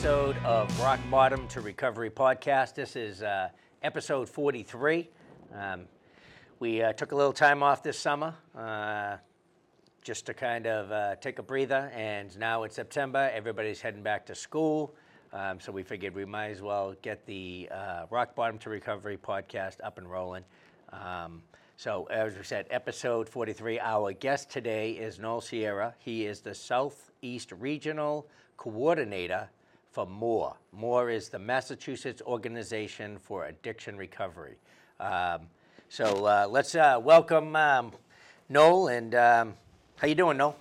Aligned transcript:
episode 0.00 0.38
of 0.46 0.80
Rock 0.80 0.98
Bottom 1.10 1.46
to 1.48 1.60
Recovery 1.60 2.08
podcast. 2.08 2.74
This 2.74 2.96
is 2.96 3.22
uh, 3.22 3.50
episode 3.82 4.30
43. 4.30 5.06
Um, 5.54 5.82
we 6.58 6.80
uh, 6.80 6.94
took 6.94 7.12
a 7.12 7.14
little 7.14 7.34
time 7.34 7.62
off 7.62 7.82
this 7.82 7.98
summer 7.98 8.34
uh, 8.56 9.18
just 10.02 10.24
to 10.24 10.32
kind 10.32 10.66
of 10.66 10.90
uh, 10.90 11.16
take 11.16 11.38
a 11.38 11.42
breather, 11.42 11.92
and 11.94 12.34
now 12.38 12.62
it's 12.62 12.76
September. 12.76 13.30
Everybody's 13.34 13.82
heading 13.82 14.02
back 14.02 14.24
to 14.24 14.34
school. 14.34 14.94
Um, 15.34 15.60
so 15.60 15.70
we 15.70 15.82
figured 15.82 16.14
we 16.14 16.24
might 16.24 16.48
as 16.48 16.62
well 16.62 16.94
get 17.02 17.26
the 17.26 17.68
uh, 17.70 18.06
Rock 18.08 18.34
Bottom 18.34 18.56
to 18.60 18.70
Recovery 18.70 19.18
podcast 19.18 19.84
up 19.84 19.98
and 19.98 20.10
rolling. 20.10 20.44
Um, 20.94 21.42
so, 21.76 22.04
as 22.04 22.34
we 22.34 22.42
said, 22.42 22.68
episode 22.70 23.28
43. 23.28 23.78
Our 23.78 24.14
guest 24.14 24.48
today 24.48 24.92
is 24.92 25.18
Noel 25.18 25.42
Sierra. 25.42 25.94
He 25.98 26.24
is 26.24 26.40
the 26.40 26.54
Southeast 26.54 27.52
Regional 27.52 28.26
Coordinator 28.56 29.50
for 29.90 30.06
MORE. 30.06 30.56
MORE 30.72 31.10
is 31.10 31.28
the 31.28 31.38
Massachusetts 31.38 32.22
Organization 32.24 33.18
for 33.18 33.46
Addiction 33.46 33.96
Recovery. 33.96 34.56
Um, 35.00 35.48
so, 35.88 36.26
uh, 36.26 36.46
let's 36.48 36.74
uh, 36.74 37.00
welcome 37.02 37.56
um, 37.56 37.92
Noel. 38.48 38.88
And 38.88 39.14
um, 39.14 39.54
how 39.96 40.06
you 40.06 40.14
doing, 40.14 40.36
Noel? 40.36 40.56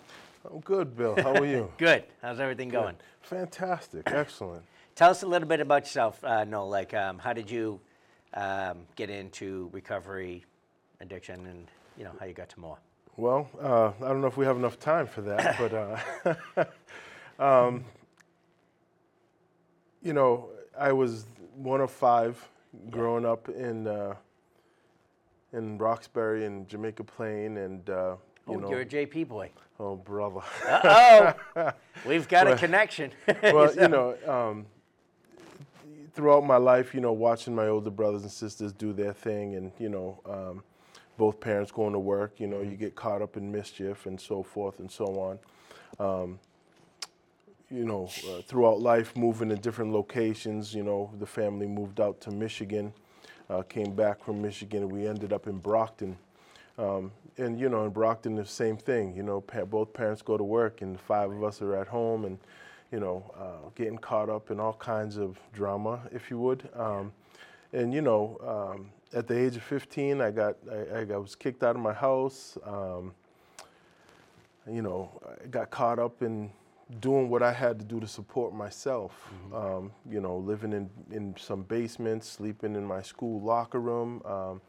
I'm 0.52 0.60
good, 0.62 0.98
Bill. 0.98 1.16
How 1.16 1.34
are 1.34 1.46
you? 1.46 1.72
Good. 1.78 2.06
How's 2.22 2.40
everything 2.40 2.70
going? 2.70 2.96
Fantastic. 3.22 4.04
Excellent. 4.08 4.64
Tell 4.96 5.12
us 5.12 5.22
a 5.22 5.28
little 5.28 5.48
bit 5.48 5.60
about 5.60 5.84
yourself, 5.84 6.24
uh, 6.24 6.46
Noel. 6.46 6.70
Like, 6.70 6.94
um, 6.94 7.20
how 7.20 7.34
did 7.34 7.52
you 7.52 7.80
um, 8.34 8.80
get 8.96 9.10
into 9.10 9.70
recovery, 9.72 10.46
addiction, 11.02 11.46
and 11.46 11.68
you 11.98 12.06
know 12.06 12.12
how 12.20 12.26
you 12.26 12.34
got 12.34 12.50
to 12.50 12.60
MORE? 12.60 12.80
Well, 13.18 13.50
uh, 13.62 13.92
I 14.04 14.08
don't 14.08 14.22
know 14.22 14.28
if 14.28 14.38
we 14.38 14.46
have 14.46 14.56
enough 14.56 14.80
time 14.80 15.06
for 15.06 15.22
that, 15.22 15.58
but 16.26 16.68
uh, 17.40 17.40
um, 17.68 17.84
you 20.02 20.14
know, 20.14 20.50
I 20.78 20.92
was 20.92 21.26
one 21.56 21.82
of 21.82 21.92
five 21.92 22.48
growing 22.90 23.26
up 23.26 23.50
in 23.50 23.88
uh, 23.88 24.16
in 25.54 25.78
Roxbury 25.78 26.46
and 26.46 26.68
Jamaica 26.68 27.04
Plain, 27.04 27.58
and 27.58 27.90
uh, 27.90 28.16
you 28.48 28.56
Oh, 28.56 28.60
know, 28.60 28.70
you're 28.70 28.82
a 28.82 28.86
JP 28.86 29.28
boy. 29.28 29.50
oh 29.80 29.96
brother. 29.96 30.42
Oh, 30.68 31.34
we've 32.06 32.28
got 32.28 32.48
a 32.48 32.56
connection. 32.56 33.12
well, 33.44 33.70
So- 33.70 33.82
you 33.82 33.88
know, 33.88 34.18
um, 34.28 34.66
throughout 36.14 36.46
my 36.46 36.58
life, 36.58 36.94
you 36.94 37.02
know, 37.02 37.12
watching 37.14 37.54
my 37.56 37.68
older 37.68 37.90
brothers 37.90 38.24
and 38.24 38.32
sisters 38.32 38.72
do 38.72 38.94
their 38.94 39.14
thing, 39.14 39.56
and 39.56 39.72
you 39.80 39.90
know, 39.90 40.20
um, 40.26 40.64
both 41.18 41.40
parents 41.40 41.72
going 41.72 41.94
to 41.94 42.00
work, 42.00 42.40
you 42.40 42.48
know, 42.48 42.62
you 42.62 42.76
get 42.78 42.96
caught 42.96 43.22
up 43.22 43.36
in 43.38 43.52
mischief 43.52 44.06
and 44.06 44.20
so 44.20 44.42
forth 44.44 44.80
and 44.80 44.90
so 44.90 45.06
on. 45.20 45.40
Um, 46.00 46.40
you 47.72 47.86
know, 47.86 48.10
uh, 48.28 48.42
throughout 48.42 48.82
life, 48.82 49.16
moving 49.16 49.50
to 49.50 49.56
different 49.56 49.94
locations. 49.94 50.74
You 50.74 50.84
know, 50.84 51.12
the 51.20 51.26
family 51.26 51.68
moved 51.68 52.00
out 52.00 52.20
to 52.22 52.32
Michigan, 52.32 52.94
uh, 53.50 53.62
came 53.64 53.96
back 53.96 54.24
from 54.24 54.42
Michigan, 54.42 54.84
and 54.84 54.92
we 54.92 55.08
ended 55.08 55.34
up 55.34 55.48
in 55.48 55.58
Brockton. 55.58 56.18
Um, 56.78 57.12
and 57.38 57.60
you 57.60 57.70
know, 57.70 57.86
in 57.86 57.92
Brockton, 57.92 58.36
the 58.36 58.46
same 58.46 58.78
thing. 58.78 59.16
You 59.16 59.24
know, 59.24 59.42
pa- 59.42 59.66
both 59.66 59.94
parents 59.94 60.22
go 60.22 60.38
to 60.38 60.44
work, 60.44 60.82
and 60.82 61.00
five 61.00 61.32
of 61.32 61.44
us 61.44 61.62
are 61.62 61.76
at 61.76 61.88
home, 61.88 62.26
and 62.26 62.38
you 62.92 63.00
know, 63.00 63.32
uh, 63.38 63.70
getting 63.76 63.98
caught 63.98 64.30
up 64.30 64.50
in 64.50 64.60
all 64.60 64.74
kinds 64.74 65.18
of 65.18 65.40
drama, 65.54 66.02
if 66.12 66.32
you 66.32 66.40
would. 66.40 66.68
Um, 66.76 67.12
and 67.72 67.94
you 67.94 68.02
know, 68.02 68.38
um, 68.76 68.90
at 69.14 69.28
the 69.28 69.38
age 69.38 69.56
of 69.56 69.64
15, 69.64 70.22
I 70.22 70.32
got 70.32 70.56
I, 70.72 71.02
I 71.02 71.18
was 71.18 71.36
kicked 71.36 71.64
out 71.64 71.76
of 71.76 71.82
my 71.82 71.94
house. 71.94 72.58
Um, 72.66 73.14
you 74.70 74.82
know, 74.82 75.10
I 75.44 75.48
got 75.48 75.70
caught 75.70 76.00
up 76.00 76.22
in 76.22 76.52
doing 77.00 77.30
what 77.30 77.44
I 77.44 77.54
had 77.54 77.80
to 77.80 77.86
do 77.86 78.00
to 78.00 78.08
support 78.08 78.54
myself. 78.54 79.14
Um, 79.54 79.92
you 80.10 80.20
know, 80.22 80.38
living 80.38 80.74
in, 80.74 80.90
in 81.12 81.36
some 81.38 81.64
basements, 81.64 82.28
sleeping 82.28 82.76
in 82.76 82.86
my 82.86 83.02
school 83.02 83.42
locker 83.42 83.80
room. 83.80 84.22
Um, 84.26 84.62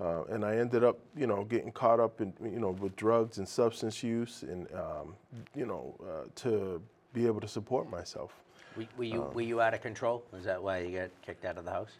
uh, 0.00 0.24
and 0.24 0.44
I 0.44 0.56
ended 0.56 0.82
up, 0.82 0.98
you 1.16 1.28
know, 1.28 1.44
getting 1.44 1.70
caught 1.70 2.00
up 2.00 2.20
in, 2.20 2.32
you 2.42 2.58
know, 2.58 2.70
with 2.70 2.96
drugs 2.96 3.38
and 3.38 3.48
substance 3.48 4.02
use 4.02 4.42
and, 4.42 4.66
um, 4.74 5.14
you 5.54 5.66
know, 5.66 5.94
uh, 6.02 6.28
to 6.36 6.82
be 7.12 7.26
able 7.26 7.40
to 7.40 7.48
support 7.48 7.88
myself. 7.88 8.34
were, 8.76 8.86
were 8.96 9.04
you 9.04 9.20
were 9.34 9.42
you 9.42 9.60
out 9.60 9.72
of 9.72 9.80
control? 9.80 10.24
Is 10.36 10.44
that 10.44 10.60
why 10.60 10.78
you 10.80 10.98
got 10.98 11.10
kicked 11.22 11.44
out 11.44 11.58
of 11.58 11.64
the 11.64 11.70
house? 11.70 11.92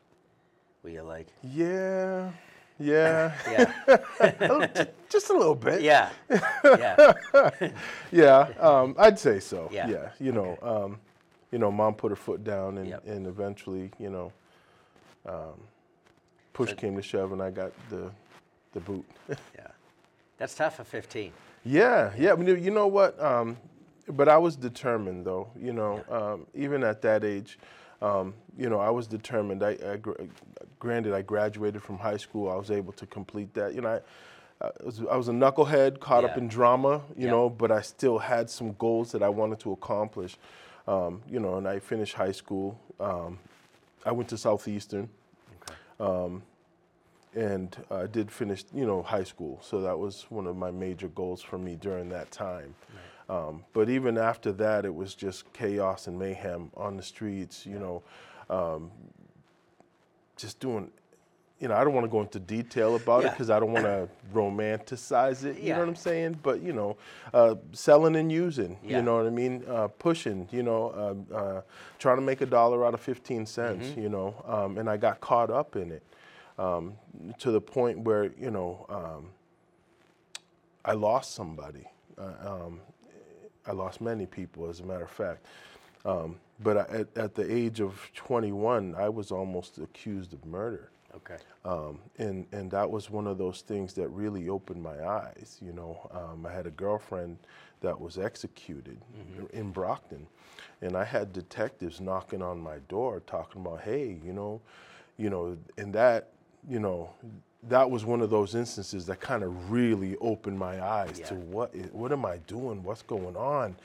Were 0.83 0.91
you 0.91 1.03
like, 1.03 1.29
Yeah, 1.43 2.31
yeah, 2.79 3.33
yeah, 3.51 4.85
just 5.09 5.31
a 5.31 5.33
little 5.33 5.55
bit. 5.55 5.83
yeah, 5.83 6.11
yeah, 6.65 7.13
Yeah, 8.13 8.49
um, 8.61 8.95
I'd 8.99 9.19
say 9.19 9.41
so. 9.41 9.69
Yeah. 9.73 9.89
Yeah, 9.89 10.11
you 10.19 10.33
know, 10.33 10.59
um, 10.63 10.99
you 11.53 11.59
know, 11.59 11.71
mom 11.71 11.95
put 11.95 12.11
her 12.11 12.17
foot 12.17 12.43
down, 12.45 12.79
and, 12.79 12.89
Yep. 12.89 13.07
and 13.07 13.27
eventually, 13.27 13.91
you 13.99 14.11
know, 14.11 14.33
um, 15.27 15.55
push 16.53 16.73
came 16.75 16.97
to 16.97 17.03
shove, 17.03 17.33
and 17.33 17.43
I 17.43 17.51
got 17.51 17.73
the 17.91 18.11
the 18.73 18.81
boot. 18.81 19.05
yeah? 19.29 19.69
That's 20.37 20.55
tough 20.55 20.77
for 20.77 20.85
15. 20.85 21.33
yeah, 21.65 22.13
yeah. 22.19 22.33
I 22.33 22.35
mean, 22.37 22.63
you 22.63 22.73
know 22.73 22.89
what? 22.89 23.19
Um, 23.23 23.57
but 24.09 24.29
I 24.29 24.37
was 24.37 24.57
determined, 24.57 25.25
though. 25.25 25.49
You 25.57 25.73
know, 25.73 26.05
um, 26.11 26.47
even 26.55 26.83
at 26.83 27.01
that 27.03 27.23
age, 27.25 27.57
um, 28.03 28.35
you 28.59 28.69
know, 28.69 28.81
I 28.81 28.91
was 28.91 29.07
determined. 29.07 29.63
I, 29.63 29.77
I 29.93 29.97
granted, 30.85 31.15
I 31.15 31.23
graduated 31.23 31.83
from 31.83 31.97
high 31.99 32.19
school. 32.19 32.51
I 32.51 32.57
was 32.57 32.71
able 32.71 32.93
to 32.93 33.07
complete 33.07 33.55
that. 33.55 33.75
You 33.75 33.81
know, 33.81 34.01
I, 34.61 34.67
I, 34.67 34.71
was, 34.85 35.01
I 35.11 35.17
was 35.17 35.29
a 35.29 35.33
knucklehead, 35.33 35.99
caught 35.99 36.25
up 36.25 36.37
in 36.37 36.47
drama. 36.47 37.01
You 37.17 37.25
Yeah. 37.27 37.31
know, 37.31 37.49
but 37.49 37.71
I 37.73 37.81
still 37.81 38.19
had 38.19 38.51
some 38.51 38.73
goals 38.75 39.11
that 39.13 39.23
I 39.23 39.31
wanted 39.31 39.61
to 39.61 39.73
accomplish. 39.73 40.37
Um, 40.87 41.23
you 41.27 41.41
know, 41.41 41.57
and 41.57 41.67
I 41.67 41.79
finished 41.79 42.15
high 42.15 42.33
school. 42.33 42.79
Um, 43.01 43.39
I 44.05 44.13
went 44.13 44.29
to 44.29 44.37
Southeastern 44.37 45.09
and 47.35 47.77
I 47.91 48.07
did 48.07 48.31
finish, 48.31 48.65
you 48.75 48.87
know, 48.87 49.03
high 49.03 49.25
school. 49.25 49.59
So 49.63 49.81
that 49.81 49.99
was 49.99 50.27
one 50.29 50.47
of 50.47 50.57
my 50.57 50.71
major 50.71 51.09
goals 51.09 51.41
for 51.43 51.57
me 51.59 51.77
during 51.77 52.11
that 52.11 52.31
time. 52.31 52.75
Um, 53.31 53.65
but 53.73 53.89
even 53.89 54.19
after 54.19 54.53
that, 54.53 54.85
it 54.85 54.95
was 54.95 55.15
just 55.15 55.51
chaos 55.55 56.07
and 56.09 56.19
mayhem 56.19 56.71
on 56.77 56.99
the 56.99 57.03
streets. 57.03 57.65
You 57.65 57.79
know, 57.79 58.03
um, 58.51 58.91
just 60.37 60.61
doing. 60.61 60.91
You 61.61 61.69
know, 61.69 61.77
I 61.77 61.85
don't 61.85 61.95
want 61.95 62.05
to 62.05 62.11
go 62.11 62.21
into 62.21 62.41
detail 62.41 62.97
about 62.97 63.25
it 63.25 63.31
because 63.31 63.49
I 63.49 63.59
don't 63.61 63.73
want 63.73 63.85
to 63.87 64.09
romanticize 64.35 65.45
it. 65.45 65.57
You 65.59 65.69
Yeah. 65.69 65.75
know 65.75 65.81
what 65.81 65.89
I'm 65.89 65.97
saying? 65.97 66.41
But 66.43 66.61
you 66.61 66.73
know, 66.73 66.97
uh, 67.33 67.55
selling 67.73 68.17
and 68.17 68.31
using. 68.31 68.77
Yeah. 68.85 68.99
You 68.99 69.03
know 69.05 69.17
what 69.17 69.27
I 69.27 69.31
mean? 69.31 69.65
Uh, 69.67 69.89
pushing. 69.89 70.49
You 70.51 70.63
know, 70.65 71.25
uh, 71.33 71.35
uh, 71.35 71.61
trying 71.99 72.17
to 72.17 72.23
make 72.23 72.41
a 72.41 72.47
dollar 72.47 72.85
out 72.85 72.93
of 72.93 73.01
15 73.01 73.47
cents. 73.47 73.87
Mm-hmm. 73.87 74.01
You 74.03 74.09
know, 74.09 74.35
um, 74.47 74.79
and 74.79 74.91
I 74.91 74.97
got 74.97 75.21
caught 75.21 75.51
up 75.51 75.77
in 75.77 75.93
it 75.93 76.03
um, 76.59 76.95
to 77.39 77.51
the 77.51 77.61
point 77.61 78.01
where 78.01 78.25
you 78.39 78.51
know 78.51 78.85
um, 78.91 79.31
I 80.85 80.93
lost 80.93 81.35
somebody. 81.35 81.87
Uh, 82.19 82.33
um, 82.67 82.81
I 83.67 83.73
lost 83.73 84.01
many 84.03 84.27
people, 84.27 84.69
as 84.69 84.81
a 84.81 84.85
matter 84.85 85.05
of 85.05 85.11
fact. 85.11 85.47
Um, 86.59 86.65
but 86.65 86.77
I, 86.77 86.99
at, 87.01 87.17
at 87.17 87.35
the 87.35 87.51
age 87.53 87.81
of 87.81 88.11
21, 88.15 88.95
I 88.97 89.09
was 89.09 89.31
almost 89.31 89.79
accused 89.79 90.33
of 90.33 90.45
murder. 90.45 90.91
Okay. 91.17 91.37
Um, 91.65 92.01
and, 92.19 92.47
and 92.53 92.71
that 92.73 92.91
was 92.91 93.09
one 93.09 93.27
of 93.27 93.39
those 93.39 93.61
things 93.61 93.95
that 93.95 94.09
really 94.09 94.49
opened 94.49 94.83
my 94.83 95.07
eyes. 95.07 95.59
You 95.65 95.73
know, 95.73 96.11
um, 96.11 96.45
I 96.45 96.53
had 96.53 96.67
a 96.67 96.71
girlfriend 96.71 97.39
that 97.83 97.99
was 98.01 98.19
executed 98.19 98.99
in 99.53 99.71
Brockton, 99.71 100.27
and 100.81 100.97
I 100.97 101.05
had 101.05 101.33
detectives 101.33 102.01
knocking 102.01 102.43
on 102.43 102.59
my 102.61 102.79
door 102.89 103.21
talking 103.27 103.61
about, 103.63 103.83
hey, 103.83 104.19
you 104.25 104.33
know, 104.33 104.61
you 105.17 105.31
know, 105.31 105.57
and 105.79 105.93
that, 105.95 106.31
you 106.69 106.81
know, 106.81 107.11
that 107.69 107.89
was 107.89 108.05
one 108.05 108.21
of 108.21 108.31
those 108.31 108.55
instances 108.55 109.07
that 109.07 109.21
kind 109.21 109.43
of 109.45 109.71
really 109.71 110.17
opened 110.21 110.59
my 110.59 110.83
eyes 110.85 111.21
to 111.21 111.35
Yeah. 111.35 111.41
what 111.43 111.75
is, 111.75 111.91
what 111.93 112.11
am 112.13 112.27
I 112.27 112.39
doing? 112.39 112.83
What's 112.83 113.03
going 113.03 113.37
on? 113.37 113.77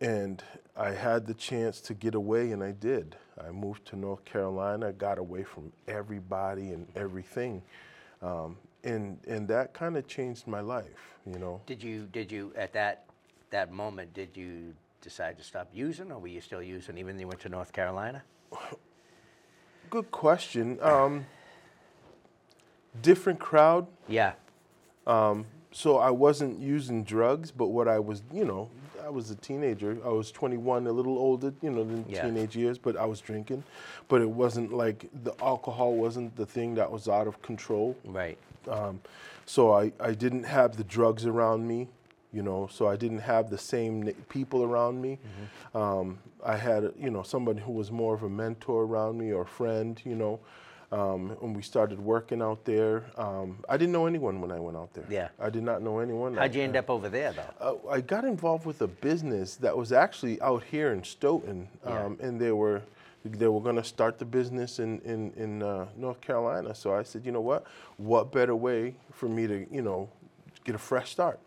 And 0.00 0.42
I 0.76 0.90
had 0.90 1.26
the 1.26 1.34
chance 1.34 1.80
to 1.82 1.94
get 1.94 2.14
away, 2.14 2.52
and 2.52 2.62
I 2.62 2.72
did. 2.72 3.16
I 3.44 3.50
moved 3.50 3.86
to 3.86 3.96
North 3.96 4.24
Carolina, 4.24 4.92
got 4.92 5.18
away 5.18 5.42
from 5.44 5.72
everybody 5.86 6.70
and 6.72 6.86
everything, 6.96 7.62
um, 8.22 8.56
and 8.84 9.18
and 9.26 9.48
that 9.48 9.74
kind 9.74 9.96
of 9.96 10.06
changed 10.06 10.46
my 10.46 10.60
life. 10.60 11.16
You 11.26 11.38
know, 11.38 11.60
Did 11.66 11.82
you 11.82 12.06
did 12.12 12.30
you 12.32 12.52
at 12.56 12.72
that 12.72 13.04
that 13.50 13.72
moment 13.72 14.12
did 14.14 14.36
you 14.36 14.74
decide 15.00 15.38
to 15.38 15.44
stop 15.44 15.68
using, 15.72 16.10
or 16.12 16.18
were 16.18 16.28
you 16.28 16.40
still 16.40 16.62
using 16.62 16.98
even 16.98 17.16
though 17.16 17.20
you 17.22 17.28
went 17.28 17.40
to 17.40 17.48
North 17.48 17.72
Carolina? 17.72 18.22
good 19.90 20.10
question. 20.10 20.78
Um, 20.82 21.26
different 23.02 23.38
crowd, 23.38 23.86
Yeah. 24.08 24.32
so 25.70 25.98
I 25.98 26.10
wasn't 26.10 26.58
using 26.60 27.04
drugs, 27.04 27.50
but 27.50 27.68
what 27.68 27.86
I 27.88 27.98
was, 27.98 28.22
you 28.32 28.44
know, 28.44 28.68
I 29.04 29.08
was 29.08 29.30
a 29.30 29.36
teenager. 29.36 29.98
I 30.04 30.08
was 30.08 30.30
21, 30.32 30.86
a 30.86 30.92
little 30.92 31.18
older, 31.18 31.52
you 31.62 31.70
know, 31.70 31.84
than 31.84 32.04
Yeah. 32.08 32.22
teenage 32.22 32.56
years, 32.56 32.78
but 32.78 32.96
I 32.96 33.04
was 33.06 33.20
drinking. 33.20 33.64
But 34.08 34.20
it 34.20 34.30
wasn't 34.30 34.72
like 34.72 35.08
the 35.24 35.34
alcohol 35.42 35.94
wasn't 35.94 36.36
the 36.36 36.46
thing 36.46 36.74
that 36.76 36.90
was 36.90 37.08
out 37.08 37.26
of 37.26 37.40
control. 37.42 37.96
Right. 38.04 38.38
Um, 38.66 39.00
so 39.46 39.72
I, 39.72 39.92
I 40.00 40.12
didn't 40.12 40.44
have 40.44 40.76
the 40.76 40.84
drugs 40.84 41.26
around 41.26 41.66
me 41.66 41.88
you 42.32 42.42
know, 42.42 42.68
so 42.70 42.86
I 42.86 42.96
didn't 42.96 43.20
have 43.20 43.48
the 43.48 43.58
same 43.58 44.12
people 44.28 44.62
around 44.62 45.00
me. 45.00 45.18
Um, 45.74 46.18
I 46.44 46.56
had, 46.56 46.92
you 46.98 47.10
know, 47.10 47.22
somebody 47.22 47.60
who 47.60 47.72
was 47.72 47.90
more 47.90 48.14
of 48.14 48.22
a 48.22 48.28
mentor 48.28 48.82
around 48.84 49.18
me 49.18 49.32
or 49.32 49.42
a 49.42 49.46
friend, 49.46 50.00
you 50.04 50.14
know. 50.14 50.40
Um, 50.90 51.36
and 51.42 51.54
we 51.54 51.60
started 51.60 51.98
working 51.98 52.40
out 52.40 52.64
there. 52.64 53.04
Um, 53.18 53.58
I 53.68 53.76
didn't 53.76 53.92
know 53.92 54.06
anyone 54.06 54.40
when 54.40 54.50
I 54.50 54.58
went 54.58 54.74
out 54.76 54.94
there. 54.94 55.04
Yeah. 55.10 55.28
I 55.38 55.50
did 55.50 55.62
not 55.62 55.82
know 55.82 55.98
anyone. 55.98 56.34
How'd 56.34 56.54
you 56.54 56.62
I- 56.62 56.64
end 56.64 56.76
up 56.76 56.88
over 56.88 57.10
there, 57.10 57.32
though? 57.32 57.78
uh, 57.86 57.90
I 57.90 58.00
got 58.00 58.24
involved 58.24 58.64
with 58.64 58.80
a 58.80 58.86
business 58.86 59.56
that 59.56 59.76
was 59.76 59.92
actually 59.92 60.40
out 60.40 60.62
here 60.64 60.92
in 60.92 61.04
Stoughton, 61.04 61.68
Yeah. 61.84 62.04
um, 62.04 62.18
and 62.22 62.40
they 62.40 62.52
were 62.52 62.82
they 63.24 63.48
were 63.48 63.60
going 63.60 63.76
to 63.76 63.84
start 63.84 64.18
the 64.18 64.24
business 64.24 64.78
in 64.78 65.00
in, 65.00 65.32
in 65.36 65.62
uh, 65.62 65.86
North 65.96 66.20
Carolina. 66.22 66.74
So 66.74 66.94
I 66.94 67.02
said, 67.02 67.26
you 67.26 67.32
know 67.32 67.42
what? 67.42 67.66
What 67.98 68.32
better 68.32 68.56
way 68.56 68.94
for 69.12 69.28
me 69.28 69.46
to 69.46 69.66
you 69.70 69.82
know 69.82 70.08
get 70.64 70.74
a 70.74 70.78
fresh 70.78 71.10
start? 71.10 71.38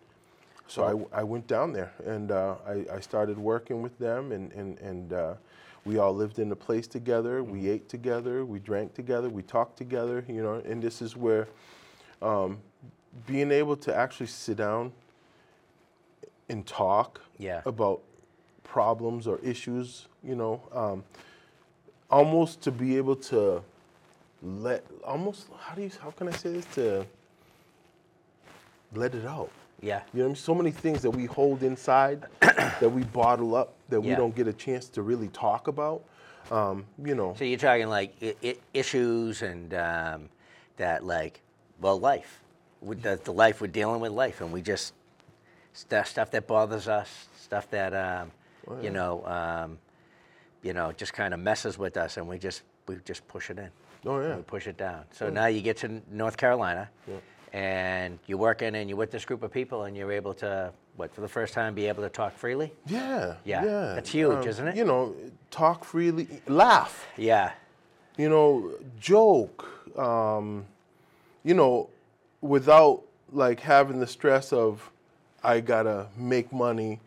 So 0.67 1.07
I, 1.13 1.19
I 1.21 1.23
went 1.23 1.47
down 1.47 1.73
there 1.73 1.91
and 2.05 2.31
uh, 2.31 2.55
I, 2.67 2.85
I 2.93 2.99
started 2.99 3.39
working 3.39 3.81
with 3.81 3.97
them, 3.97 4.31
and 4.31 4.51
and 4.51 4.77
and 4.79 5.13
uh, 5.13 5.33
we 5.85 5.97
all 5.97 6.13
lived 6.13 6.39
in 6.39 6.51
a 6.51 6.55
place 6.55 6.87
together. 6.87 7.43
We 7.43 7.67
ate 7.69 7.89
together. 7.89 8.45
We 8.45 8.59
drank 8.59 8.93
together. 8.93 9.29
We 9.29 9.41
talked 9.43 9.77
together. 9.77 10.23
You 10.27 10.43
know, 10.43 10.53
and 10.65 10.81
this 10.81 11.01
is 11.01 11.15
where 11.17 11.47
um, 12.21 12.59
being 13.25 13.51
able 13.51 13.75
to 13.77 13.95
actually 13.95 14.27
sit 14.27 14.57
down 14.57 14.91
and 16.49 16.65
talk 16.67 17.21
Yeah. 17.37 17.61
about 17.65 18.01
problems 18.63 19.25
or 19.27 19.39
issues, 19.39 20.07
you 20.23 20.35
know, 20.35 20.61
um, 20.73 21.03
almost 22.09 22.61
to 22.61 22.71
be 22.71 22.97
able 22.97 23.15
to 23.15 23.63
let, 24.43 24.85
almost, 25.03 25.47
how 25.59 25.75
do 25.75 25.81
you, 25.81 25.91
how 26.01 26.11
can 26.11 26.27
I 26.27 26.31
say 26.31 26.51
this? 26.53 26.65
To 26.75 27.05
let 28.93 29.15
it 29.15 29.25
out. 29.25 29.49
Yeah. 29.81 30.01
You 30.13 30.19
know, 30.19 30.23
what 30.23 30.25
I 30.25 30.27
mean? 30.29 30.35
so 30.35 30.55
many 30.55 30.71
things 30.71 31.01
that 31.01 31.11
we 31.11 31.25
hold 31.25 31.63
inside 31.63 32.25
that 32.41 32.91
we 32.91 33.03
bottle 33.03 33.55
up 33.55 33.73
that 33.91 34.01
we 34.01 34.09
don't 34.17 34.35
get 34.35 34.47
a 34.47 34.53
chance 34.53 34.87
to 34.89 35.01
really 35.03 35.27
talk 35.27 35.67
about. 35.67 36.03
Um, 36.49 36.85
you 37.03 37.13
know, 37.13 37.35
So 37.37 37.43
you're 37.45 37.59
talking 37.59 37.87
like 37.87 38.15
I- 38.21 38.35
I- 38.43 38.57
issues 38.73 39.41
and 39.43 39.73
um, 39.75 40.29
that, 40.77 41.05
like, 41.05 41.41
well, 41.79 41.99
life. 41.99 42.39
With 42.81 43.03
the, 43.03 43.19
the 43.23 43.31
life 43.31 43.61
we're 43.61 43.67
dealing 43.67 44.01
with, 44.01 44.11
life, 44.11 44.41
and 44.41 44.51
we 44.51 44.61
just 44.63 44.93
stuff 45.73 46.07
stuff 46.07 46.31
that 46.31 46.47
bothers 46.47 46.87
us, 46.87 47.27
stuff 47.39 47.69
that 47.69 47.93
um, 47.93 48.31
you 48.81 48.89
know, 48.89 49.23
um, 49.27 49.77
you 50.63 50.73
know, 50.73 50.91
just 50.91 51.13
kind 51.13 51.33
of 51.35 51.39
messes 51.39 51.77
with 51.77 51.95
us, 51.95 52.17
and 52.17 52.27
we 52.27 52.39
just 52.39 52.63
we 52.87 52.95
just 53.05 53.27
push 53.27 53.51
it 53.51 53.59
in. 53.59 53.69
Oh, 54.03 54.19
yeah. 54.19 54.35
We 54.37 54.41
push 54.41 54.65
it 54.65 54.77
down. 54.77 55.03
So 55.11 55.29
now 55.29 55.45
you 55.45 55.61
get 55.61 55.77
to 55.77 56.01
North 56.11 56.37
Carolina, 56.37 56.89
and 57.53 58.17
you're 58.27 58.37
working, 58.37 58.75
and 58.75 58.89
you're 58.89 58.97
with 58.97 59.11
this 59.11 59.25
group 59.25 59.43
of 59.43 59.51
people, 59.51 59.83
and 59.83 59.95
you're 59.97 60.11
able 60.11 60.33
to, 60.35 60.71
what, 60.95 61.13
for 61.13 61.21
the 61.21 61.27
first 61.27 61.53
time, 61.53 61.73
be 61.73 61.87
able 61.87 62.03
to 62.03 62.09
talk 62.09 62.33
freely. 62.37 62.71
yeah, 62.87 63.35
Yeah, 63.43 63.63
yeah. 63.65 63.93
that's 63.95 64.09
huge, 64.09 64.45
isn't 64.45 64.67
it? 64.67 64.75
You 64.75 64.85
know, 64.85 65.15
talk 65.49 65.83
freely, 65.83 66.27
laugh. 66.47 67.05
Yeah. 67.17 67.51
you 68.17 68.29
know, 68.29 68.71
joke, 68.99 69.67
um, 69.97 70.65
you 71.43 71.53
know, 71.53 71.89
without 72.41 73.01
like 73.31 73.59
having 73.59 73.99
the 73.99 74.07
stress 74.07 74.51
of 74.53 74.89
I 75.43 75.59
gotta 75.61 76.07
make 76.17 76.51
money 76.53 76.99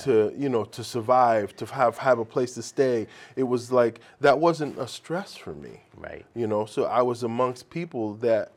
to 0.00 0.32
you 0.36 0.48
know 0.48 0.64
to 0.66 0.84
survive, 0.84 1.56
to 1.56 1.66
have 1.66 1.98
have 1.98 2.18
a 2.20 2.24
place 2.24 2.54
to 2.54 2.62
stay. 2.62 3.06
It 3.34 3.42
was 3.42 3.72
like 3.72 4.00
that 4.20 4.38
wasn't 4.38 4.78
a 4.78 4.86
stress 4.86 5.34
for 5.34 5.52
me. 5.54 5.80
Right. 5.96 6.24
You 6.34 6.46
know, 6.46 6.66
so 6.66 6.84
I 6.84 7.02
was 7.02 7.22
amongst 7.24 7.70
people 7.70 8.14
that, 8.16 8.52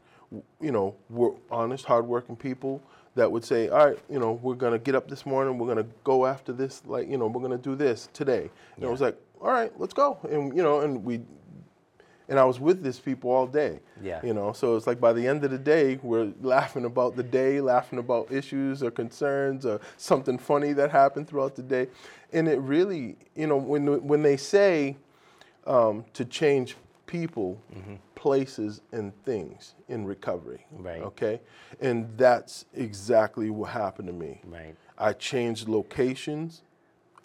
you 0.59 0.71
know, 0.71 0.95
were 1.09 1.33
honest, 1.51 1.85
hardworking 1.85 2.35
people 2.35 2.81
that 3.15 3.31
would 3.31 3.43
say, 3.43 3.69
all 3.69 3.85
right, 3.89 3.99
you 4.09 4.19
know, 4.19 4.33
we're 4.33 4.55
gonna 4.55 4.79
get 4.79 4.95
up 4.95 5.07
this 5.07 5.25
morning, 5.25 5.57
we're 5.57 5.67
gonna 5.67 5.85
go 6.03 6.25
after 6.25 6.51
this, 6.51 6.81
like, 6.85 7.09
you 7.09 7.17
know, 7.17 7.27
we're 7.27 7.41
gonna 7.41 7.57
do 7.57 7.75
this 7.75 8.09
today. 8.13 8.49
And 8.75 8.85
it 8.85 8.89
was 8.89 9.01
like, 9.01 9.17
all 9.39 9.51
right, 9.51 9.71
let's 9.79 9.93
go, 9.93 10.17
and 10.29 10.55
you 10.55 10.63
know, 10.63 10.81
and 10.81 11.03
we, 11.03 11.21
and 12.29 12.39
I 12.39 12.45
was 12.45 12.59
with 12.59 12.81
these 12.81 12.99
people 12.99 13.29
all 13.29 13.45
day. 13.45 13.81
Yeah. 14.01 14.21
You 14.23 14.33
know, 14.33 14.53
so 14.53 14.75
it's 14.77 14.87
like 14.87 14.99
by 14.99 15.11
the 15.13 15.27
end 15.27 15.43
of 15.43 15.51
the 15.51 15.57
day, 15.57 15.99
we're 16.01 16.31
laughing 16.41 16.85
about 16.85 17.17
the 17.17 17.23
day, 17.23 17.59
laughing 17.59 17.99
about 17.99 18.31
issues 18.31 18.81
or 18.81 18.89
concerns 18.89 19.65
or 19.65 19.81
something 19.97 20.37
funny 20.37 20.71
that 20.73 20.89
happened 20.89 21.27
throughout 21.27 21.55
the 21.55 21.61
day, 21.61 21.87
and 22.31 22.47
it 22.47 22.59
really, 22.59 23.17
you 23.35 23.47
know, 23.47 23.57
when 23.57 24.07
when 24.07 24.23
they 24.23 24.37
say 24.37 24.95
um, 25.67 26.05
to 26.13 26.25
change 26.25 26.77
people, 27.05 27.61
places, 28.23 28.79
and 28.93 29.11
things 29.25 29.73
in 29.89 30.05
recovery. 30.05 30.65
Right. 30.71 31.01
Okay. 31.01 31.41
And 31.81 32.07
that's 32.17 32.63
exactly 32.73 33.49
what 33.49 33.71
happened 33.71 34.07
to 34.07 34.13
me. 34.13 34.39
Right. 34.45 34.75
I 34.97 35.11
changed 35.11 35.67
locations, 35.67 36.61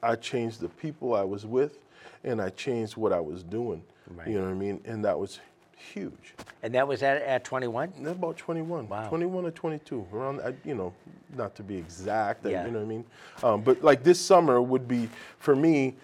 I 0.02 0.16
changed 0.16 0.58
the 0.58 0.68
people 0.68 1.14
I 1.14 1.22
was 1.22 1.46
with, 1.46 1.78
and 2.24 2.42
I 2.42 2.48
changed 2.48 2.96
what 2.96 3.12
I 3.12 3.20
was 3.20 3.44
doing. 3.44 3.84
Right. 4.10 4.26
You 4.26 4.40
know 4.40 4.46
what 4.46 4.50
I 4.50 4.54
mean? 4.54 4.80
And 4.86 5.04
that 5.04 5.16
was 5.16 5.38
huge. 5.76 6.34
And 6.64 6.74
that 6.74 6.88
was 6.88 7.04
at, 7.04 7.22
at 7.22 7.44
21? 7.44 7.92
And 7.96 8.08
about 8.08 8.36
21, 8.36 8.88
Wow. 8.88 9.08
21 9.08 9.46
or 9.46 9.52
22, 9.52 10.04
around, 10.12 10.40
you 10.64 10.74
know, 10.74 10.92
not 11.36 11.54
to 11.54 11.62
be 11.62 11.76
exact, 11.76 12.44
Yeah. 12.44 12.66
you 12.66 12.72
know 12.72 12.80
what 12.80 12.86
I 12.86 12.88
mean? 12.88 13.04
Um, 13.44 13.60
but 13.60 13.84
like 13.84 14.02
this 14.02 14.20
summer 14.20 14.60
would 14.60 14.88
be, 14.88 15.08
for 15.38 15.54
me, 15.54 15.94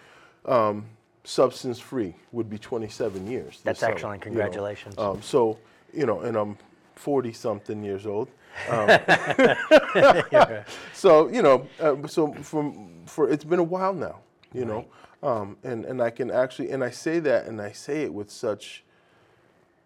um, 0.44 0.86
substance 1.24 1.78
free 1.78 2.14
would 2.32 2.48
be 2.48 2.58
27 2.58 3.26
years. 3.26 3.60
That's 3.64 3.80
summer, 3.80 3.92
excellent. 3.92 4.24
you 4.24 4.30
know. 4.30 4.36
Congratulations. 4.36 4.94
Um, 4.98 5.22
so, 5.22 5.58
you 5.92 6.06
know, 6.06 6.20
and 6.20 6.36
I'm 6.36 6.58
40 6.96 7.32
something 7.32 7.82
years 7.82 8.06
old. 8.06 8.28
Um, 8.68 8.88
so, 10.92 11.28
you 11.28 11.42
know, 11.42 11.66
uh, 11.80 12.06
so 12.06 12.32
from, 12.34 13.04
for, 13.06 13.28
it's 13.28 13.44
been 13.44 13.58
a 13.58 13.64
while 13.64 13.94
now, 13.94 14.20
you 14.52 14.64
know, 14.64 14.86
um, 15.22 15.56
and, 15.64 15.84
and 15.84 16.00
I 16.00 16.10
can 16.10 16.30
actually, 16.30 16.70
and 16.70 16.84
I 16.84 16.90
say 16.90 17.18
that 17.20 17.46
and 17.46 17.60
I 17.60 17.72
say 17.72 18.02
it 18.02 18.12
with 18.12 18.30
such 18.30 18.84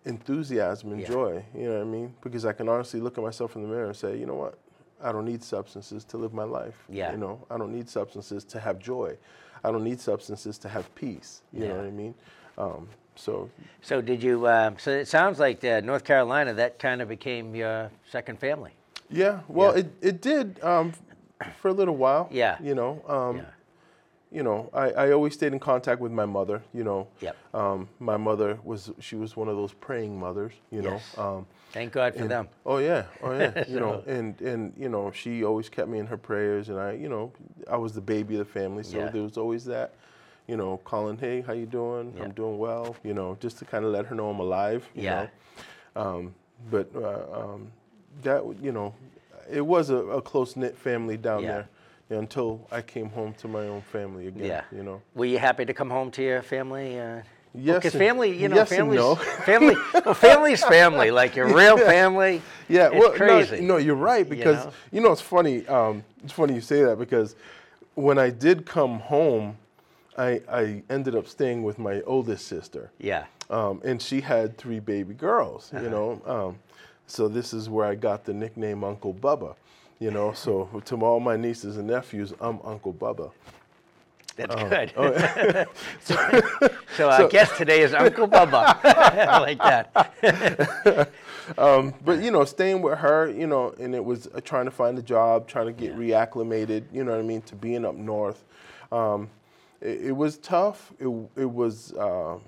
enthusiasm 0.05 0.93
and 0.93 1.01
Yeah. 1.01 1.09
joy, 1.09 1.45
you 1.55 1.69
know 1.69 1.75
what 1.75 1.83
I 1.83 1.85
mean? 1.85 2.15
Because 2.21 2.45
I 2.45 2.53
can 2.53 2.69
honestly 2.69 3.01
look 3.01 3.17
at 3.17 3.25
myself 3.25 3.57
in 3.57 3.63
the 3.63 3.69
mirror 3.69 3.87
and 3.87 3.97
say, 3.97 4.19
you 4.19 4.27
know 4.27 4.35
what? 4.35 4.59
I 5.01 5.13
don't 5.13 5.25
need 5.25 5.45
substances 5.45 6.05
to 6.07 6.17
live 6.17 6.33
my 6.35 6.43
life. 6.43 6.85
Yeah. 6.89 7.13
You 7.13 7.19
know, 7.19 7.47
I 7.51 7.57
don't 7.57 7.73
need 7.73 7.89
substances 7.89 8.43
to 8.45 8.59
have 8.59 8.81
joy. 8.81 9.17
I 9.65 9.71
don't 9.71 9.85
need 9.85 10.01
substances 10.01 10.59
to 10.59 10.69
have 10.69 10.93
peace. 10.95 11.43
You 11.53 11.63
Yeah. 11.63 11.69
know 11.69 11.77
what 11.77 11.85
I 11.87 11.91
mean? 11.91 12.15
Um, 12.57 12.89
so 13.17 13.51
So 13.83 14.01
did 14.01 14.23
you? 14.23 14.47
Um, 14.49 14.77
so 14.79 14.91
it 14.91 15.09
sounds 15.09 15.39
like 15.39 15.65
uh, 15.65 15.81
North 15.81 16.05
Carolina 16.05 16.55
that 16.55 16.79
kind 16.79 17.03
of 17.03 17.09
became 17.09 17.55
your 17.55 17.91
second 18.11 18.39
family. 18.39 18.73
Yeah, 19.11 19.41
well, 19.49 19.73
Yeah. 19.73 19.81
it 19.81 19.87
it 20.01 20.21
did 20.21 20.63
um, 20.63 20.93
for 21.61 21.69
a 21.69 21.73
little 21.73 21.97
while. 21.97 22.29
Yeah. 22.31 22.57
You 22.63 22.75
know, 22.75 23.03
um, 23.09 23.37
Yeah. 23.39 23.45
You 24.31 24.43
know, 24.43 24.69
I, 24.75 24.91
I 24.91 25.13
always 25.13 25.35
stayed 25.35 25.53
in 25.53 25.59
contact 25.59 26.01
with 26.01 26.13
my 26.13 26.27
mother. 26.27 26.63
You 26.75 26.85
know, 26.85 27.09
Yep. 27.21 27.37
um, 27.55 27.89
my 27.99 28.17
mother 28.17 28.59
was 28.63 28.91
she 29.01 29.17
was 29.17 29.37
one 29.37 29.49
of 29.49 29.57
those 29.57 29.73
praying 29.73 30.19
mothers. 30.19 30.53
You 30.71 30.83
Yes. 30.83 31.17
know. 31.17 31.23
Um, 31.23 31.47
Thank 31.73 31.93
God 31.93 32.15
for 32.15 32.21
and- 32.23 32.31
them. 32.31 32.49
Oh 32.65 32.79
yeah, 32.79 33.05
oh 33.23 33.33
yeah. 33.39 33.65
You 33.69 33.81
know, 33.81 34.03
and 34.07 34.41
and 34.41 34.73
you 34.77 34.89
know, 34.89 35.11
she 35.13 35.45
always 35.45 35.69
kept 35.69 35.89
me 35.89 35.99
in 35.99 36.07
her 36.07 36.17
prayers, 36.17 36.69
and 36.69 36.79
I, 36.79 36.93
you 36.93 37.09
know, 37.09 37.33
I 37.71 37.77
was 37.77 37.93
the 37.93 38.01
baby 38.01 38.35
of 38.39 38.47
the 38.47 38.53
family, 38.53 38.83
so 38.83 38.99
Yeah. 38.99 39.11
there 39.11 39.23
was 39.23 39.37
always 39.39 39.65
that. 39.67 39.95
You 40.47 40.57
know, 40.57 40.79
calling, 40.85 41.19
hey, 41.19 41.43
how 41.43 41.53
you 41.53 41.67
doing? 41.67 42.15
Yeah. 42.17 42.25
I'm 42.25 42.31
doing 42.33 42.59
well. 42.59 42.97
You 43.05 43.13
know, 43.13 43.37
just 43.39 43.59
to 43.59 43.67
kind 43.67 43.85
of 43.85 43.91
let 43.93 44.07
her 44.07 44.15
know 44.15 44.31
I'm 44.31 44.41
alive. 44.41 44.89
You 44.95 45.03
Yeah. 45.03 45.27
Know? 45.95 46.03
Um, 46.03 46.35
but 46.71 46.89
uh, 46.97 47.25
um, 47.41 47.71
that 48.23 48.43
you 48.63 48.73
know, 48.73 48.95
it 49.51 49.61
was 49.65 49.91
a, 49.91 49.97
a 49.97 50.23
close 50.23 50.57
knit 50.57 50.77
family 50.77 51.17
down 51.19 51.43
Yeah. 51.43 51.49
there 51.49 51.69
until 52.11 52.67
I 52.71 52.83
came 52.83 53.09
home 53.11 53.35
to 53.35 53.49
my 53.49 53.67
own 53.69 53.83
family 53.83 54.29
again. 54.29 54.45
Yeah. 54.45 54.63
You 54.73 54.83
know. 54.83 55.03
Were 55.15 55.27
you 55.27 55.39
happy 55.39 55.65
to 55.65 55.75
come 55.75 55.91
home 55.91 56.11
to 56.13 56.23
your 56.23 56.43
family? 56.43 56.99
Uh, 56.99 57.23
Yes 57.55 57.77
Because 57.77 57.95
and- 57.95 58.03
family, 58.03 58.37
you 58.39 58.49
know, 58.49 58.57
yes 58.57 58.69
family's 58.69 59.01
no. 59.01 59.15
family. 59.47 59.75
Well, 60.05 60.13
family's 60.15 60.63
family. 60.63 61.11
Like 61.11 61.35
your 61.35 61.53
real 61.53 61.79
family. 61.95 62.43
Yeah, 62.69 62.89
it's 62.89 62.95
well, 62.97 63.13
crazy. 63.13 63.61
No, 63.61 63.67
no, 63.75 63.77
you're 63.79 63.95
right 63.97 64.29
because 64.29 64.67
know? 64.67 64.73
you 64.93 65.01
know, 65.01 65.13
it's 65.13 65.23
funny. 65.23 65.67
Um, 65.67 66.05
it's 66.23 66.33
funny 66.35 66.55
you 66.55 66.61
say 66.61 66.83
that 66.85 66.99
because 66.99 67.37
when 67.95 68.19
I 68.19 68.29
did 68.29 68.67
come 68.67 69.01
home, 69.01 69.57
I, 70.17 70.43
I 70.49 70.83
ended 70.91 71.17
up 71.17 71.27
staying 71.27 71.63
with 71.63 71.79
my 71.79 72.03
oldest 72.03 72.47
sister, 72.47 72.91
Yeah. 72.99 73.25
um, 73.51 73.81
and 73.85 74.01
she 74.01 74.21
had 74.21 74.59
three 74.59 74.79
baby 74.79 75.15
girls. 75.15 75.71
Uh-huh. 75.73 75.85
You 75.85 75.91
know, 75.91 76.23
um, 76.27 76.59
so 77.07 77.29
this 77.29 77.55
is 77.55 77.71
where 77.71 77.87
I 77.87 77.95
got 77.95 78.25
the 78.25 78.35
nickname 78.35 78.85
Uncle 78.85 79.15
Bubba. 79.15 79.55
You 79.99 80.11
know, 80.13 80.33
so 80.33 80.69
to 80.85 81.05
all 81.05 81.19
my 81.21 81.37
nieces 81.37 81.77
and 81.77 81.89
nephews, 81.89 82.33
I'm 82.41 82.61
Uncle 82.65 82.95
Bubba. 82.95 83.33
That's 84.37 84.55
Oh, 84.55 84.69
good. 84.69 85.67
so 86.95 87.09
our 87.11 87.29
guest 87.29 87.57
today 87.57 87.81
is 87.81 87.93
Uncle 87.93 88.29
Bubba. 88.29 88.79
I 88.85 89.39
like 89.41 89.59
that. 89.59 91.11
Um, 91.57 91.95
but 92.05 92.23
you 92.23 92.31
know, 92.31 92.45
staying 92.45 92.83
with 92.83 92.99
her, 92.99 93.29
you 93.31 93.47
know, 93.47 93.75
and 93.81 93.95
it 93.95 94.05
was 94.05 94.29
uh, 94.29 94.41
trying 94.41 94.67
to 94.67 94.71
find 94.71 94.99
a 94.99 95.03
job, 95.03 95.49
trying 95.49 95.67
to 95.67 95.73
get 95.73 95.97
reacclimated. 95.97 96.85
You 96.93 97.03
know 97.05 97.13
what 97.13 97.21
I 97.21 97.25
mean 97.25 97.43
to 97.43 97.57
being 97.57 97.85
up 97.85 97.95
north. 97.95 98.45
Um, 98.93 99.31
it, 99.81 100.07
it 100.09 100.13
was 100.13 100.39
tough. 100.39 100.93
It 101.01 101.09
it 101.37 101.51
was 101.51 101.93
uh, 101.95 102.39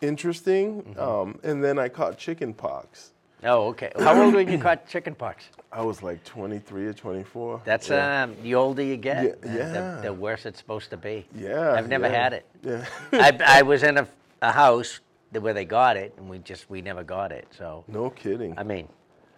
interesting. 0.00 0.94
Um, 0.98 1.38
and 1.42 1.62
then 1.62 1.78
I 1.78 1.88
caught 1.88 2.16
chicken 2.16 2.54
pox. 2.54 3.12
Oh, 3.44 3.68
okay. 3.68 3.92
How 3.98 4.20
old 4.20 4.34
when 4.34 4.50
you 4.50 4.58
caught 4.66 4.88
chickenpox? 4.88 5.44
I 5.70 5.82
was 5.82 6.02
like 6.02 6.24
23 6.24 6.86
or 6.86 6.92
24. 6.92 7.62
That's 7.64 7.88
yeah. 7.90 8.22
um, 8.22 8.36
the 8.42 8.54
older 8.54 8.82
you 8.82 8.96
get, 8.96 9.24
Yeah, 9.24 9.30
uh, 9.30 9.54
yeah. 9.54 9.72
the, 9.72 10.00
the 10.04 10.12
worse 10.12 10.46
it's 10.46 10.58
supposed 10.58 10.90
to 10.90 10.96
be. 10.96 11.26
Yeah, 11.34 11.72
I've 11.72 11.88
never 11.88 12.08
had 12.08 12.32
it. 12.32 12.46
Yeah. 12.62 12.86
I, 13.12 13.38
I 13.44 13.62
was 13.72 13.82
in 13.82 13.98
a, 13.98 14.08
a 14.42 14.52
house 14.52 15.00
where 15.32 15.52
they 15.52 15.64
got 15.64 15.96
it, 15.96 16.14
and 16.16 16.28
we 16.28 16.38
just 16.38 16.70
we 16.70 16.80
never 16.80 17.04
got 17.04 17.30
it. 17.32 17.46
So 17.56 17.84
no 17.88 18.10
kidding. 18.10 18.54
I 18.58 18.62
mean, 18.62 18.88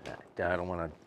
I 0.06 0.56
don't 0.56 0.68
want 0.68 0.90
to. 0.92 0.98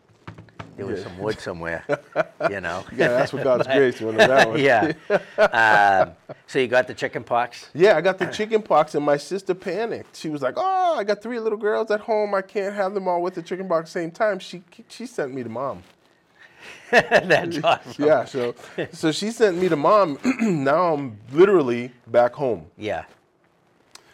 There 0.76 0.86
was 0.86 0.98
Yeah. 1.00 1.04
some 1.04 1.18
wood 1.18 1.38
somewhere, 1.38 1.84
you 2.50 2.60
know. 2.60 2.84
yeah, 2.96 3.08
that's 3.08 3.32
what 3.32 3.44
God's 3.44 3.66
grace 3.76 4.00
went 4.00 4.20
on 4.20 4.28
that 4.28 4.48
one. 4.48 4.58
yeah. 4.58 4.92
Um, 5.38 6.12
so 6.46 6.58
you 6.58 6.66
got 6.68 6.86
the 6.86 6.94
chicken 6.94 7.22
pox. 7.24 7.68
Yeah, 7.74 7.96
I 7.96 8.00
got 8.00 8.18
the 8.18 8.26
chicken 8.26 8.62
pox 8.62 8.94
and 8.94 9.04
my 9.04 9.16
sister 9.18 9.54
panicked. 9.54 10.16
She 10.16 10.28
was 10.30 10.40
like, 10.40 10.54
"Oh, 10.56 10.96
I 10.98 11.04
got 11.04 11.22
three 11.22 11.38
little 11.40 11.58
girls 11.58 11.90
at 11.90 12.00
home. 12.00 12.34
I 12.34 12.40
can't 12.42 12.74
have 12.74 12.94
them 12.94 13.06
all 13.06 13.20
with 13.20 13.34
the 13.34 13.42
chicken 13.42 13.68
pox 13.68 13.80
at 13.90 13.92
the 13.92 14.00
same 14.00 14.10
time." 14.10 14.38
She 14.38 14.62
she 14.88 15.04
sent 15.06 15.34
me 15.34 15.42
to 15.42 15.48
mom. 15.50 15.82
That's 16.90 17.62
awesome. 17.62 18.04
Yeah, 18.04 18.24
so 18.24 18.54
so 18.92 19.12
she 19.12 19.30
sent 19.30 19.58
me 19.58 19.68
to 19.68 19.76
mom. 19.76 20.18
now 20.40 20.94
I'm 20.94 21.18
literally 21.32 21.90
back 22.06 22.34
home, 22.34 22.66
Yeah. 22.78 23.04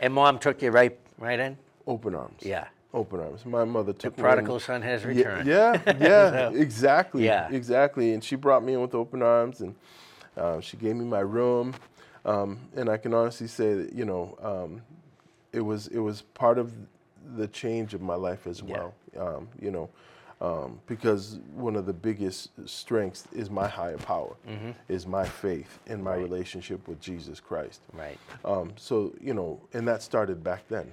And 0.00 0.14
mom 0.14 0.38
took 0.38 0.62
you 0.62 0.70
right 0.70 0.96
right 1.18 1.38
in. 1.38 1.56
open 1.86 2.14
arms. 2.14 2.42
Yeah. 2.42 2.66
Open 2.94 3.20
arms. 3.20 3.44
My 3.44 3.64
mother 3.64 3.92
took 3.92 4.16
me 4.16 4.20
in- 4.20 4.24
Prodigal 4.24 4.60
son 4.60 4.82
has 4.82 5.04
returned. 5.04 5.46
Yeah, 5.46 5.80
yeah, 6.00 6.50
exactly. 6.50 7.24
Yeah. 7.24 7.48
exactly. 7.50 8.12
And 8.14 8.22
she 8.24 8.36
brought 8.36 8.62
me 8.64 8.74
in 8.74 8.80
with 8.80 8.94
open 8.94 9.22
arms, 9.22 9.60
and 9.60 9.74
uh, 10.36 10.60
she 10.60 10.76
gave 10.76 10.96
me 10.96 11.04
my 11.04 11.20
room. 11.20 11.74
Um, 12.24 12.58
and 12.76 12.88
I 12.88 12.96
can 12.96 13.14
honestly 13.14 13.46
say 13.46 13.74
that 13.74 13.92
you 13.92 14.04
know, 14.04 14.36
um, 14.42 14.82
it 15.52 15.60
was 15.60 15.86
it 15.88 15.98
was 16.00 16.22
part 16.22 16.58
of 16.58 16.72
the 17.36 17.46
change 17.48 17.94
of 17.94 18.00
my 18.00 18.14
life 18.14 18.46
as 18.46 18.62
Yeah. 18.62 18.72
well. 18.78 18.94
Um, 19.18 19.48
you 19.60 19.70
know, 19.70 19.88
um, 20.40 20.78
because 20.86 21.38
one 21.54 21.74
of 21.76 21.84
the 21.86 21.92
biggest 21.92 22.50
strengths 22.68 23.24
is 23.32 23.50
my 23.50 23.66
higher 23.66 23.96
power, 23.98 24.34
is 24.88 25.06
my 25.06 25.24
faith 25.26 25.78
in 25.86 26.02
my 26.02 26.12
Mm-hmm. 26.12 26.20
Right. 26.22 26.30
relationship 26.30 26.86
with 26.88 27.00
Jesus 27.00 27.40
Christ. 27.40 27.80
Right. 27.92 28.18
Um, 28.44 28.72
so 28.76 29.12
you 29.20 29.34
know, 29.34 29.60
and 29.74 29.86
that 29.88 30.02
started 30.02 30.42
back 30.44 30.62
then, 30.68 30.90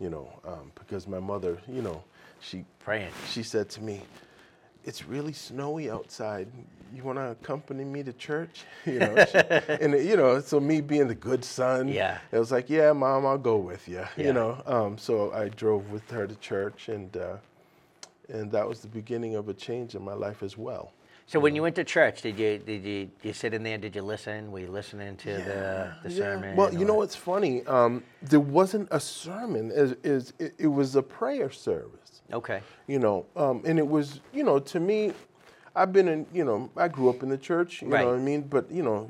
you 0.00 0.10
know, 0.10 0.28
um, 0.46 0.72
because 0.74 1.06
my 1.06 1.20
mother, 1.20 1.58
you 1.68 1.82
know, 1.82 2.02
she 2.40 2.64
Praying. 2.80 3.10
she 3.28 3.42
said 3.42 3.68
to 3.70 3.82
me, 3.82 4.02
"It's 4.84 5.06
really 5.06 5.32
snowy 5.34 5.90
outside. 5.90 6.48
You 6.92 7.04
want 7.04 7.18
to 7.18 7.30
accompany 7.32 7.84
me 7.84 8.02
to 8.02 8.12
church?" 8.14 8.64
You 8.86 8.98
know, 9.00 9.24
she- 9.26 9.38
and 9.82 9.92
you 9.94 10.16
know, 10.16 10.40
so 10.40 10.58
me 10.58 10.80
being 10.80 11.06
the 11.08 11.14
good 11.14 11.44
son, 11.44 11.88
Yeah. 11.88 12.18
it 12.32 12.38
was 12.38 12.50
like, 12.50 12.70
"Yeah, 12.70 12.92
mom, 12.92 13.26
I'll 13.26 13.38
go 13.38 13.56
with 13.58 13.86
you." 13.88 13.96
Yeah. 14.16 14.26
You 14.26 14.32
know, 14.32 14.62
um, 14.66 14.96
so 14.98 15.32
I 15.32 15.48
drove 15.50 15.90
with 15.92 16.08
her 16.10 16.26
to 16.26 16.34
church, 16.36 16.88
and 16.88 17.14
uh, 17.16 17.36
and 18.30 18.50
that 18.52 18.66
was 18.66 18.80
the 18.80 18.88
beginning 18.88 19.34
of 19.36 19.48
a 19.48 19.54
change 19.54 19.94
in 19.94 20.02
my 20.02 20.14
life 20.14 20.42
as 20.42 20.56
well. 20.56 20.92
So 21.30 21.38
when 21.38 21.54
you 21.54 21.62
went 21.62 21.76
to 21.76 21.84
church, 21.84 22.22
did 22.22 22.40
you 22.40 22.58
did 22.58 22.84
you 22.84 23.08
you 23.22 23.32
sit 23.32 23.54
in 23.54 23.62
there? 23.62 23.78
Did 23.78 23.94
you 23.94 24.02
listen? 24.02 24.50
Were 24.50 24.58
you 24.58 24.66
listening 24.66 25.16
to 25.18 25.30
the 25.34 25.92
the 26.02 26.10
Yeah. 26.10 26.18
sermon? 26.18 26.56
Well, 26.56 26.74
you 26.74 26.84
know 26.84 26.96
what's 26.96 27.14
funny? 27.14 27.64
Um, 27.66 28.02
there 28.20 28.40
wasn't 28.40 28.88
a 28.90 28.98
sermon. 28.98 29.70
Is 29.70 29.94
is 30.02 30.32
it, 30.40 30.54
it 30.58 30.66
was 30.66 30.96
a 30.96 31.02
prayer 31.02 31.48
service. 31.48 32.22
Okay. 32.32 32.60
You 32.88 32.98
know, 32.98 33.26
um, 33.36 33.62
and 33.64 33.78
it 33.78 33.86
was 33.86 34.18
you 34.32 34.42
know 34.42 34.58
to 34.58 34.80
me, 34.80 35.12
I've 35.76 35.92
been 35.92 36.08
in 36.08 36.26
you 36.32 36.44
know 36.44 36.68
I 36.76 36.88
grew 36.88 37.08
up 37.08 37.22
in 37.22 37.28
the 37.28 37.38
church. 37.38 37.80
You 37.82 37.90
Right. 37.90 38.00
know 38.00 38.10
what 38.10 38.16
I 38.16 38.22
mean? 38.22 38.40
But 38.42 38.68
you 38.68 38.82
know, 38.82 39.04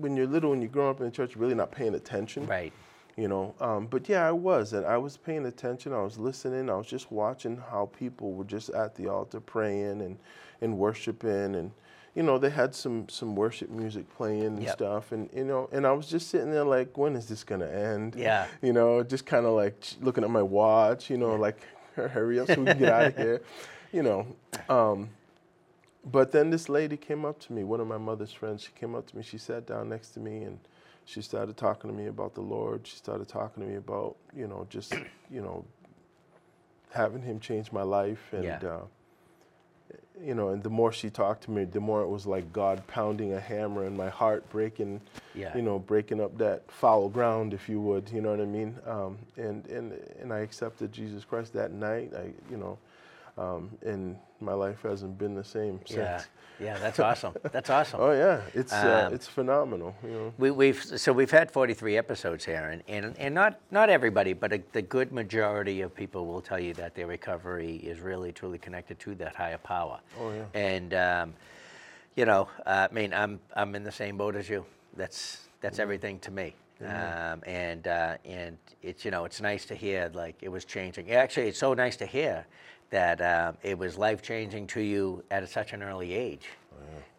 when 0.00 0.16
you're 0.16 0.26
little 0.26 0.54
and 0.54 0.62
you 0.62 0.68
grow 0.70 0.88
up 0.88 1.00
in 1.00 1.04
the 1.04 1.12
church, 1.12 1.34
you're 1.34 1.42
really 1.42 1.54
not 1.54 1.72
paying 1.72 1.94
attention. 1.94 2.46
Right. 2.46 2.72
You 3.18 3.28
know, 3.28 3.54
um, 3.60 3.86
but 3.86 4.08
yeah, 4.08 4.26
I 4.28 4.32
was, 4.32 4.72
and 4.74 4.84
I 4.84 4.98
was 4.98 5.16
paying 5.18 5.44
attention. 5.46 5.92
I 5.94 6.02
was 6.02 6.18
listening. 6.18 6.68
I 6.70 6.74
was 6.74 6.86
just 6.86 7.10
watching 7.12 7.56
how 7.70 7.90
people 7.98 8.32
were 8.32 8.44
just 8.44 8.70
at 8.70 8.94
the 8.94 9.08
altar 9.08 9.40
praying 9.40 10.00
and 10.02 10.18
and 10.60 10.78
worshiping, 10.78 11.54
and 11.54 11.70
you 12.14 12.22
know, 12.22 12.38
they 12.38 12.50
had 12.50 12.74
some 12.74 13.08
some 13.08 13.36
worship 13.36 13.68
music 13.70 14.08
playing 14.16 14.44
and 14.44 14.62
Yep. 14.62 14.72
stuff, 14.72 15.12
and 15.12 15.28
you 15.34 15.44
know, 15.44 15.68
and 15.72 15.86
I 15.86 15.92
was 15.92 16.06
just 16.08 16.28
sitting 16.30 16.50
there 16.50 16.64
like, 16.64 16.96
when 16.96 17.14
is 17.16 17.26
this 17.28 17.44
gonna 17.44 17.66
end? 17.68 18.14
Yeah. 18.16 18.46
You 18.62 18.72
know, 18.72 19.02
just 19.02 19.26
kind 19.26 19.44
of 19.46 19.52
like 19.52 19.76
looking 20.00 20.24
at 20.24 20.30
my 20.30 20.42
watch. 20.42 21.10
You 21.10 21.18
know, 21.18 21.36
like 21.36 21.58
hurry 21.94 22.40
up 22.40 22.48
so 22.48 22.60
we 22.60 22.66
can 22.68 22.78
get 22.78 22.88
out 22.90 23.06
of 23.06 23.16
here. 23.18 23.42
You 23.92 24.02
know. 24.02 24.26
Um, 24.68 25.10
but 26.04 26.30
then 26.30 26.50
this 26.50 26.68
lady 26.68 26.96
came 26.96 27.24
up 27.24 27.40
to 27.40 27.52
me, 27.52 27.64
one 27.64 27.80
of 27.80 27.86
my 27.88 27.98
mother's 27.98 28.32
friends. 28.32 28.62
She 28.62 28.70
came 28.78 28.94
up 28.94 29.06
to 29.08 29.16
me. 29.16 29.22
She 29.24 29.38
sat 29.38 29.66
down 29.66 29.88
next 29.88 30.10
to 30.10 30.20
me 30.20 30.44
and 30.44 30.60
she 31.04 31.20
started 31.20 31.56
talking 31.56 31.90
to 31.90 31.96
me 31.96 32.06
about 32.06 32.34
the 32.34 32.42
Lord. 32.42 32.86
She 32.86 32.96
started 32.96 33.26
talking 33.28 33.64
to 33.64 33.68
me 33.68 33.74
about, 33.76 34.14
you 34.34 34.46
know, 34.46 34.66
just, 34.70 34.92
you 35.30 35.40
know, 35.40 35.64
having 36.92 37.22
Him 37.22 37.40
change 37.40 37.72
my 37.72 37.82
life. 37.82 38.32
And, 38.32 38.44
Yeah. 38.44 38.58
uh, 38.62 38.80
you 40.22 40.34
know, 40.34 40.48
and 40.48 40.62
the 40.62 40.70
more 40.70 40.92
she 40.92 41.10
talked 41.10 41.44
to 41.44 41.50
me, 41.50 41.64
the 41.64 41.80
more 41.80 42.02
it 42.02 42.08
was 42.08 42.26
like 42.26 42.52
God 42.52 42.86
pounding 42.86 43.32
a 43.34 43.40
hammer 43.40 43.84
in 43.84 43.96
my 43.96 44.08
heart, 44.08 44.48
breaking, 44.50 45.00
Yeah. 45.34 45.54
you 45.56 45.62
know, 45.62 45.78
breaking 45.78 46.20
up 46.20 46.38
that 46.38 46.70
foul 46.70 47.08
ground, 47.08 47.52
if 47.54 47.68
you 47.68 47.80
would. 47.80 48.10
You 48.10 48.20
know 48.22 48.30
what 48.30 48.40
I 48.40 48.46
mean? 48.46 48.78
Um, 48.86 49.18
and 49.36 49.66
and 49.66 49.92
and 50.20 50.32
I 50.32 50.38
accepted 50.40 50.92
Jesus 50.92 51.24
Christ 51.24 51.52
that 51.54 51.72
night. 51.72 52.12
I, 52.16 52.32
you 52.50 52.56
know, 52.56 52.78
um, 53.38 53.70
and 53.84 54.16
my 54.40 54.52
life 54.52 54.82
hasn't 54.82 55.18
been 55.18 55.34
the 55.34 55.44
same 55.44 55.80
since. 55.86 55.98
Yeah. 55.98 56.22
Yeah. 56.58 56.78
That's 56.78 56.98
awesome. 57.00 57.34
That's 57.52 57.68
awesome. 57.68 58.00
Oh 58.02 58.12
yeah, 58.12 58.40
it's 58.54 58.72
uh, 58.72 59.04
Um, 59.06 59.14
it's 59.14 59.26
phenomenal. 59.26 59.94
You 60.02 60.10
know. 60.10 60.32
We, 60.38 60.50
we've 60.50 60.82
so 60.82 61.12
we've 61.12 61.30
had 61.30 61.50
43 61.50 61.98
episodes 61.98 62.44
here, 62.46 62.70
and, 62.70 62.82
and, 62.88 63.18
and 63.18 63.34
not 63.34 63.60
not 63.70 63.90
everybody, 63.90 64.32
but 64.32 64.52
a, 64.52 64.62
the 64.72 64.82
good 64.82 65.12
majority 65.12 65.82
of 65.82 65.94
people 65.94 66.26
will 66.26 66.40
tell 66.40 66.58
you 66.58 66.72
that 66.74 66.94
their 66.94 67.06
recovery 67.06 67.76
is 67.76 68.00
really 68.00 68.32
truly 68.32 68.58
connected 68.58 68.98
to 69.00 69.14
that 69.16 69.34
higher 69.36 69.58
power. 69.58 70.00
Oh, 70.18 70.32
yeah. 70.32 70.44
And 70.54 70.94
um, 70.94 71.34
you 72.14 72.24
know, 72.24 72.48
uh, 72.64 72.88
I 72.90 72.94
mean, 72.94 73.12
I'm 73.12 73.38
I'm 73.54 73.74
in 73.74 73.84
the 73.84 73.92
same 73.92 74.16
boat 74.16 74.34
as 74.36 74.48
you. 74.48 74.64
That's 74.96 75.48
that's 75.60 75.78
everything 75.78 76.18
to 76.20 76.30
me. 76.30 76.54
Um, 76.84 77.42
and 77.46 77.86
uh, 77.86 78.16
and 78.24 78.58
it's 78.82 79.04
you 79.04 79.10
know 79.10 79.24
it's 79.24 79.40
nice 79.40 79.64
to 79.66 79.74
hear 79.74 80.10
like 80.14 80.36
it 80.42 80.48
was 80.50 80.64
changing. 80.64 81.10
Actually, 81.10 81.48
it's 81.48 81.58
so 81.58 81.74
nice 81.74 81.96
to 81.96 82.06
hear 82.06 82.46
that 82.90 83.20
um, 83.20 83.56
it 83.62 83.76
was 83.78 83.98
life 83.98 84.22
changing 84.22 84.66
to 84.68 84.80
you 84.80 85.24
at 85.30 85.48
such 85.48 85.72
an 85.72 85.82
early 85.82 86.12
age 86.14 86.48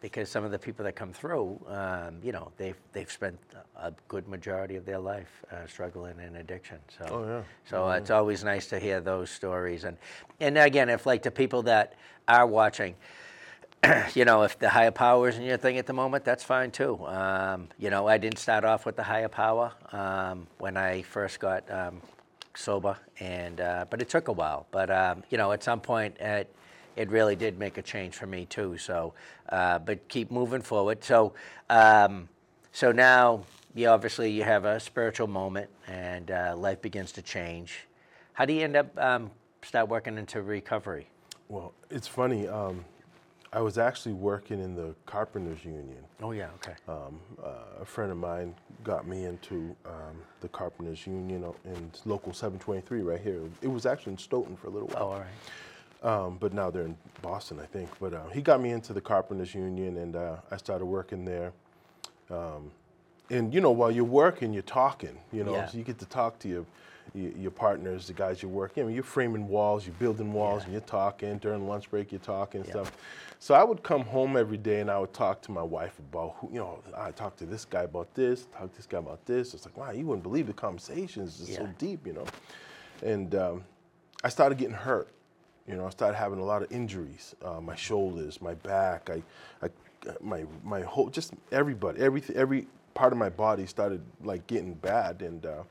because 0.00 0.28
some 0.28 0.44
of 0.44 0.50
the 0.52 0.58
people 0.58 0.84
that 0.84 0.94
come 0.94 1.12
through, 1.12 1.60
um, 1.66 2.18
you 2.22 2.30
know, 2.30 2.52
they've 2.56 2.76
they've 2.92 3.10
spent 3.10 3.36
a 3.76 3.92
good 4.06 4.28
majority 4.28 4.76
of 4.76 4.84
their 4.86 4.98
life 4.98 5.44
uh, 5.50 5.66
struggling 5.66 6.14
in 6.20 6.36
addiction. 6.36 6.78
So, 6.96 7.04
Oh, 7.10 7.26
yeah. 7.26 7.42
so 7.68 7.88
uh, 7.88 7.96
it's 7.96 8.10
always 8.10 8.44
nice 8.44 8.68
to 8.68 8.78
hear 8.78 9.00
those 9.00 9.28
stories. 9.30 9.84
And 9.84 9.96
and 10.40 10.56
again, 10.56 10.88
if 10.88 11.04
like 11.06 11.22
the 11.22 11.30
people 11.32 11.62
that 11.62 11.94
are 12.28 12.46
watching, 12.46 12.94
you 14.14 14.24
know, 14.24 14.42
if 14.42 14.58
the 14.58 14.68
higher 14.68 14.92
power 14.92 15.28
isn't 15.28 15.42
your 15.42 15.56
thing 15.56 15.78
at 15.78 15.86
the 15.86 15.92
moment, 15.92 16.24
that's 16.24 16.44
fine 16.44 16.70
too. 16.70 17.04
Um, 17.06 17.68
you 17.78 17.90
know, 17.90 18.06
I 18.06 18.18
didn't 18.18 18.38
start 18.38 18.64
off 18.64 18.86
with 18.86 18.94
the 18.96 19.02
higher 19.04 19.28
power 19.28 19.72
um, 19.92 20.46
when 20.58 20.76
I 20.76 21.02
first 21.02 21.40
got 21.40 21.68
um, 21.70 22.00
sober, 22.58 22.96
and 23.20 23.60
uh, 23.60 23.84
but 23.88 24.02
it 24.02 24.08
took 24.08 24.28
a 24.28 24.32
while. 24.32 24.66
But 24.70 24.90
um, 24.90 25.22
you 25.30 25.38
know, 25.38 25.52
at 25.52 25.62
some 25.62 25.80
point, 25.80 26.16
it, 26.18 26.52
it 26.96 27.10
really 27.10 27.36
did 27.36 27.58
make 27.58 27.78
a 27.78 27.82
change 27.82 28.14
for 28.14 28.26
me 28.26 28.46
too. 28.46 28.76
So, 28.76 29.14
uh, 29.48 29.78
but 29.78 30.08
keep 30.08 30.30
moving 30.30 30.62
forward. 30.62 31.04
So, 31.04 31.32
um, 31.70 32.28
so 32.72 32.92
now, 32.92 33.44
you 33.74 33.88
obviously 33.88 34.30
you 34.30 34.42
have 34.42 34.64
a 34.64 34.80
spiritual 34.80 35.28
moment, 35.28 35.70
and 35.86 36.30
uh, 36.30 36.54
life 36.56 36.82
begins 36.82 37.12
to 37.12 37.22
change. 37.22 37.86
How 38.32 38.44
do 38.44 38.52
you 38.52 38.62
end 38.62 38.76
up 38.76 38.96
um, 38.98 39.30
start 39.62 39.88
working 39.88 40.18
into 40.18 40.42
recovery? 40.42 41.08
Well, 41.48 41.72
it's 41.90 42.06
funny. 42.06 42.46
Um, 42.46 42.84
I 43.52 43.60
was 43.60 43.78
actually 43.78 44.12
working 44.12 44.60
in 44.60 44.74
the 44.74 44.94
carpenters 45.06 45.64
union. 45.64 46.04
Oh 46.22 46.32
yeah, 46.32 46.48
okay. 46.56 46.74
Um, 46.86 47.18
uh, 47.42 47.80
a 47.80 47.84
friend 47.84 48.12
of 48.12 48.18
mine 48.18 48.54
got 48.84 49.06
me 49.06 49.24
into 49.24 49.74
um, 49.86 50.16
the 50.40 50.48
carpenters 50.48 51.06
union 51.06 51.44
in 51.64 51.90
local 52.04 52.32
723 52.32 53.02
right 53.02 53.20
here. 53.20 53.40
It 53.62 53.68
was 53.68 53.86
actually 53.86 54.12
in 54.12 54.18
Stoughton 54.18 54.56
for 54.56 54.66
a 54.66 54.70
little 54.70 54.88
while. 54.88 55.02
Oh, 55.02 55.12
all 55.12 55.20
right. 55.20 55.26
Um, 56.00 56.36
but 56.38 56.52
now 56.52 56.70
they're 56.70 56.84
in 56.84 56.96
Boston, 57.22 57.58
I 57.60 57.66
think. 57.66 57.88
But 57.98 58.14
uh, 58.14 58.28
he 58.28 58.42
got 58.42 58.60
me 58.60 58.70
into 58.70 58.92
the 58.92 59.00
Carpenters 59.00 59.54
Union, 59.54 59.96
and 59.96 60.14
uh, 60.14 60.36
I 60.50 60.56
started 60.58 60.84
working 60.84 61.24
there. 61.24 61.52
Um, 62.30 62.70
and 63.30 63.52
you 63.52 63.60
know, 63.60 63.70
while 63.72 63.90
you're 63.90 64.04
working, 64.04 64.52
you're 64.52 64.62
talking. 64.62 65.18
You 65.32 65.44
know, 65.44 65.54
Yeah. 65.54 65.66
so 65.68 65.78
you 65.78 65.84
get 65.84 65.98
to 65.98 66.06
talk 66.06 66.38
to 66.40 66.48
your 66.48 66.64
your, 67.14 67.30
your 67.32 67.50
partners, 67.50 68.06
the 68.06 68.12
guys 68.12 68.42
you're 68.42 68.50
working. 68.50 68.82
I 68.82 68.86
mean, 68.86 68.94
you're 68.94 69.04
framing 69.04 69.48
walls, 69.48 69.86
you're 69.86 69.94
building 69.96 70.32
walls, 70.32 70.60
Yeah. 70.60 70.64
and 70.64 70.72
you're 70.72 70.80
talking 70.82 71.38
during 71.38 71.66
lunch 71.68 71.90
break. 71.90 72.12
You're 72.12 72.18
talking 72.20 72.60
and 72.60 72.68
Yeah. 72.68 72.72
stuff. 72.74 72.92
So 73.40 73.54
I 73.54 73.62
would 73.62 73.82
come 73.82 74.02
home 74.02 74.36
every 74.36 74.56
day, 74.56 74.80
and 74.80 74.90
I 74.90 74.98
would 74.98 75.12
talk 75.12 75.40
to 75.42 75.52
my 75.52 75.62
wife 75.62 75.98
about 75.98 76.36
who. 76.38 76.48
You 76.52 76.58
know, 76.58 76.78
I 76.96 77.12
talked 77.12 77.38
to 77.38 77.46
this 77.46 77.64
guy 77.64 77.82
about 77.82 78.12
this, 78.14 78.46
talk 78.46 78.70
to 78.70 78.76
this 78.76 78.86
guy 78.86 78.98
about 78.98 79.24
this. 79.26 79.54
It's 79.54 79.64
like, 79.64 79.76
wow, 79.76 79.90
you 79.92 80.06
wouldn't 80.06 80.24
believe 80.24 80.46
the 80.48 80.52
conversations. 80.52 81.40
It's 81.40 81.54
so 81.56 81.68
deep, 81.78 82.06
you 82.06 82.14
know. 82.14 82.24
And 83.02 83.34
um, 83.36 83.64
I 84.24 84.28
started 84.28 84.58
getting 84.58 84.74
hurt. 84.74 85.08
You 85.68 85.76
know, 85.76 85.86
I 85.86 85.90
started 85.90 86.16
having 86.16 86.38
a 86.40 86.44
lot 86.44 86.62
of 86.62 86.72
injuries. 86.72 87.34
Uh, 87.44 87.60
my 87.60 87.76
shoulders, 87.76 88.40
my 88.40 88.54
back, 88.54 89.10
I, 89.10 89.22
I, 89.64 89.68
my 90.20 90.44
my 90.64 90.80
whole, 90.80 91.08
just 91.08 91.34
everybody, 91.52 92.00
every 92.00 92.22
every 92.34 92.66
part 92.94 93.12
of 93.12 93.18
my 93.18 93.28
body 93.28 93.66
started 93.66 94.00
like 94.24 94.46
getting 94.46 94.74
bad, 94.74 95.22
and 95.22 95.44
uh, 95.46 95.62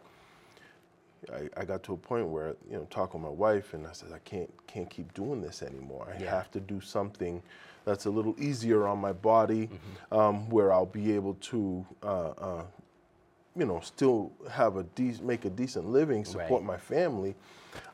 I, 1.34 1.50
I 1.60 1.66
got 1.66 1.84
to 1.84 1.94
a 1.94 1.98
point 1.98 2.28
where 2.28 2.56
you 2.70 2.78
know 2.78 2.88
talking 2.90 3.22
with 3.22 3.32
my 3.32 3.36
wife 3.36 3.74
and 3.74 3.86
I 3.88 3.92
said 3.94 4.10
I 4.14 4.20
can't 4.20 4.50
can't 4.68 4.90
keep 4.90 5.14
doing 5.14 5.42
this 5.42 5.62
anymore. 5.62 6.08
I 6.16 6.22
Yeah. 6.22 6.32
have 6.32 6.52
to 6.52 6.60
do 6.60 6.80
something 6.82 7.42
that's 7.86 8.06
a 8.06 8.10
little 8.10 8.36
easier 8.40 8.86
on 8.88 9.00
my 9.00 9.14
body, 9.14 9.70
um, 10.12 10.50
where 10.50 10.72
I'll 10.74 10.86
be 10.86 11.14
able 11.14 11.36
to. 11.36 11.86
Uh, 12.04 12.30
uh, 12.32 12.64
you 13.56 13.66
know, 13.66 13.80
still 13.80 14.32
have 14.52 14.76
a 14.78 14.84
de- 14.84 15.20
make 15.24 15.44
a 15.46 15.50
decent 15.50 15.90
living, 15.90 16.24
support 16.26 16.62
Right. 16.62 16.68
my 16.68 16.78
family, 16.78 17.34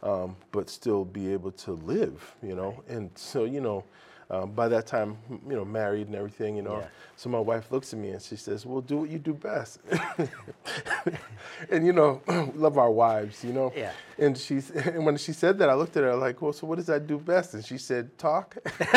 um, 0.01 0.35
but 0.51 0.69
still 0.69 1.05
be 1.05 1.31
able 1.31 1.51
to 1.53 1.71
live. 1.71 2.35
You 2.43 2.55
know, 2.55 2.83
and 2.89 3.09
so 3.15 3.45
you 3.45 3.61
know, 3.61 3.85
um, 4.33 4.51
by 4.51 4.67
that 4.67 4.87
time, 4.87 5.17
you 5.29 5.55
know, 5.55 5.65
married 5.65 6.07
and 6.07 6.15
everything. 6.15 6.55
You 6.55 6.63
know, 6.63 6.77
Yeah. 6.79 6.87
so 7.15 7.29
my 7.29 7.39
wife 7.39 7.71
looks 7.71 7.93
at 7.93 7.99
me 7.99 8.09
and 8.09 8.21
she 8.21 8.35
says, 8.35 8.65
"Well, 8.65 8.81
do 8.81 8.97
what 8.97 9.09
you 9.09 9.19
do 9.19 9.33
best." 9.33 9.79
and 11.69 11.85
you 11.85 11.93
know, 11.93 12.21
love 12.55 12.77
our 12.77 12.89
wives. 12.91 13.43
You 13.43 13.53
know. 13.53 13.71
Yeah. 13.75 13.91
And 14.17 14.37
she's 14.37 14.69
and 14.95 15.05
when 15.05 15.17
she 15.17 15.33
said 15.33 15.57
that, 15.59 15.69
I 15.69 15.75
looked 15.75 15.95
at 15.97 16.03
her 16.03 16.15
like, 16.15 16.41
"Well, 16.41 16.53
so 16.53 16.65
what 16.67 16.77
does 16.77 16.87
that 16.87 17.05
do 17.07 17.17
best?" 17.19 17.53
And 17.53 17.63
she 17.65 17.77
said, 17.77 18.17
"Talk." 18.17 18.57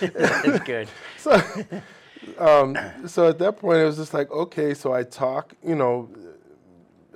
That's 0.00 0.58
good. 0.64 0.88
so, 1.18 1.40
um, 2.38 2.76
so 3.06 3.28
at 3.28 3.38
that 3.38 3.58
point, 3.58 3.78
it 3.78 3.84
was 3.84 3.96
just 3.96 4.12
like, 4.14 4.30
okay, 4.30 4.74
so 4.74 4.92
I 4.92 5.02
talk, 5.04 5.54
you 5.64 5.74
know, 5.74 6.08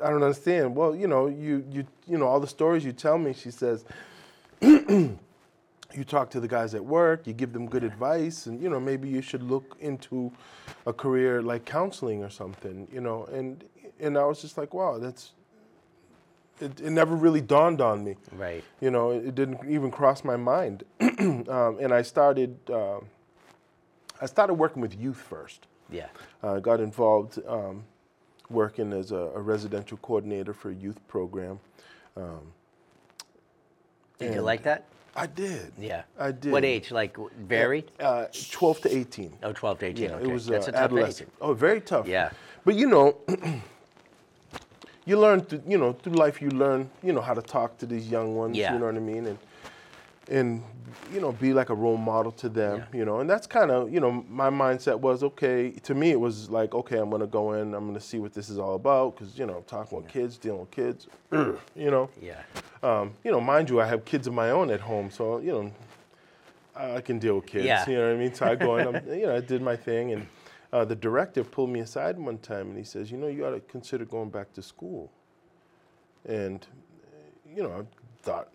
I 0.03 0.09
don't 0.11 0.23
understand. 0.23 0.75
Well, 0.77 0.95
you 0.97 1.07
know, 1.07 1.27
you 1.27 1.65
you 1.71 1.87
you 2.07 2.17
know 2.19 2.27
all 2.27 2.41
the 2.41 2.47
stories 2.47 2.85
you 2.85 2.93
tell 2.93 3.19
me. 3.19 3.33
She 3.35 3.51
says, 3.51 3.85
you 5.95 6.05
talk 6.05 6.31
to 6.31 6.41
the 6.41 6.49
guys 6.49 6.75
at 6.75 6.85
work, 6.85 7.27
you 7.27 7.33
give 7.33 7.53
them 7.53 7.67
good 7.67 7.85
advice, 7.85 8.47
and 8.47 8.61
you 8.61 8.69
know 8.69 8.81
maybe 8.81 9.09
you 9.09 9.23
should 9.23 9.43
look 9.43 9.77
into 9.81 10.33
a 10.87 10.93
career 10.93 11.43
like 11.43 11.65
counseling 11.65 12.23
or 12.23 12.31
something, 12.31 12.89
you 12.93 13.01
know. 13.01 13.25
And 13.27 13.65
and 13.99 14.17
I 14.17 14.25
was 14.25 14.41
just 14.41 14.59
like, 14.59 14.75
wow, 14.75 14.99
that's. 14.99 15.33
It, 16.61 16.79
it 16.79 16.91
never 16.91 17.17
really 17.17 17.41
dawned 17.41 17.81
on 17.81 18.05
me. 18.05 18.17
Right. 18.33 18.63
You 18.83 18.91
know, 18.91 19.13
it, 19.13 19.35
didn't 19.35 19.61
even 19.67 19.91
cross 19.91 20.23
my 20.25 20.37
mind. 20.37 20.85
um, 21.01 21.79
and 21.81 21.91
I 21.91 22.03
started, 22.03 22.59
uh, 22.69 22.99
I 24.21 24.27
started 24.27 24.53
working 24.53 24.83
with 24.83 24.95
youth 24.95 25.17
first. 25.17 25.69
Yeah. 25.89 26.09
I 26.43 26.47
uh, 26.47 26.61
got 26.61 26.81
involved 26.81 27.39
um, 27.49 27.85
working 28.51 28.93
as 28.93 29.11
a, 29.11 29.31
a 29.35 29.41
residential 29.41 29.97
coordinator 30.03 30.53
for 30.53 30.69
a 30.69 30.75
youth 30.75 31.01
program. 31.09 31.61
Um, 32.15 32.53
Did 34.19 34.35
you 34.35 34.43
like 34.43 34.63
that? 34.65 34.85
I 35.17 35.27
did. 35.27 35.73
Yeah. 35.79 36.03
I 36.19 36.33
did. 36.33 36.53
What 36.53 36.65
age? 36.65 36.91
Like 36.91 37.15
w- 37.15 37.31
varied? 37.39 37.91
Uh, 37.99 38.27
12 38.51 38.81
to 38.83 38.97
18. 38.97 39.33
Oh, 39.43 39.53
12 39.53 39.79
to 39.81 39.87
18. 39.87 40.05
Yeah, 40.05 40.15
okay. 40.17 40.25
it 40.25 40.33
was 40.33 40.47
That's 40.47 40.69
uh, 40.69 40.71
a 40.71 40.73
tough 40.73 40.81
age. 40.81 40.85
adolescent. 40.85 41.33
Oh, 41.41 41.53
very 41.55 41.81
tough. 41.81 42.07
Yeah. 42.07 42.31
But 42.65 42.77
you 42.77 42.89
know, 42.89 43.17
you 45.07 45.19
learn, 45.19 45.41
through, 45.43 45.63
you 45.67 45.79
know, 45.79 45.93
through 45.93 46.13
life. 46.15 46.41
You 46.41 46.51
learn, 46.51 46.91
you 47.03 47.13
know, 47.13 47.21
how 47.21 47.35
to 47.35 47.43
talk 47.43 47.77
to 47.79 47.87
these 47.87 48.09
young 48.09 48.37
ones. 48.37 48.57
Yeah. 48.57 48.73
You 48.75 48.79
know 48.79 48.87
what 48.87 48.97
I 48.97 49.01
mean? 49.01 49.27
And 49.27 49.39
and 50.29 50.63
you 51.13 51.21
know, 51.21 51.33
be 51.33 51.53
like 51.53 51.71
a 51.71 51.75
role 51.75 51.97
model 51.97 52.33
to 52.33 52.49
them. 52.49 52.79
Yeah. 52.79 52.99
You 52.99 53.05
know, 53.05 53.21
and 53.21 53.29
that's 53.29 53.47
kind 53.47 53.71
of, 53.71 53.93
you 53.93 54.01
know, 54.01 54.25
my 54.29 54.51
mindset 54.51 54.99
was 54.99 55.23
okay. 55.23 55.71
To 55.71 55.95
me, 55.95 56.11
it 56.11 56.21
was 56.21 56.51
like, 56.51 56.75
okay, 56.75 56.99
I'm 56.99 57.11
gonna 57.11 57.27
go 57.27 57.53
in. 57.53 57.75
I'm 57.75 57.87
gonna 57.87 58.01
see 58.01 58.19
what 58.19 58.33
this 58.33 58.49
is 58.49 58.59
all 58.59 58.75
about 58.75 59.17
because 59.17 59.39
you 59.39 59.47
know, 59.47 59.65
talking 59.67 59.99
with 59.99 60.09
kids, 60.09 60.39
dealing 60.39 60.61
with 60.61 60.71
kids. 60.71 61.07
you 61.33 61.91
know. 61.91 62.11
Yeah. 62.21 62.43
Um, 62.83 63.15
you 63.25 63.31
know, 63.31 63.41
mind 63.41 63.69
you, 63.69 63.81
I 63.81 63.87
have 63.87 64.05
kids 64.05 64.27
of 64.27 64.35
my 64.35 64.51
own 64.51 64.71
at 64.71 64.81
home, 64.81 65.11
so 65.11 65.39
you 65.39 65.53
know, 65.53 65.73
I 66.75 67.01
can 67.01 67.19
deal 67.19 67.37
with 67.37 67.47
kids. 67.47 67.65
Yeah. 67.65 67.89
You 67.89 67.97
know 67.97 68.09
what 68.09 68.15
I 68.15 68.19
mean? 68.19 68.35
So 68.35 68.47
I 68.47 68.55
go 68.55 68.77
in, 68.77 68.87
I'm, 68.97 69.09
you 69.09 69.27
know, 69.27 69.37
I 69.37 69.41
did 69.41 69.63
my 69.63 69.77
thing, 69.77 70.13
and 70.13 70.27
uh, 70.73 70.85
the 70.85 70.97
director 70.97 71.45
pulled 71.45 71.71
me 71.71 71.81
aside 71.81 72.19
one 72.19 72.39
time, 72.39 72.69
and 72.69 72.79
he 72.79 72.85
says, 72.85 73.11
you 73.11 73.19
know, 73.19 73.29
you 73.29 73.45
ought 73.45 73.51
to 73.51 73.61
consider 73.61 74.05
going 74.05 74.31
back 74.31 74.53
to 74.55 74.63
school. 74.63 75.11
And 76.25 76.67
you 77.55 77.63
know, 77.63 77.87
I 77.87 78.23
thought, 78.23 78.49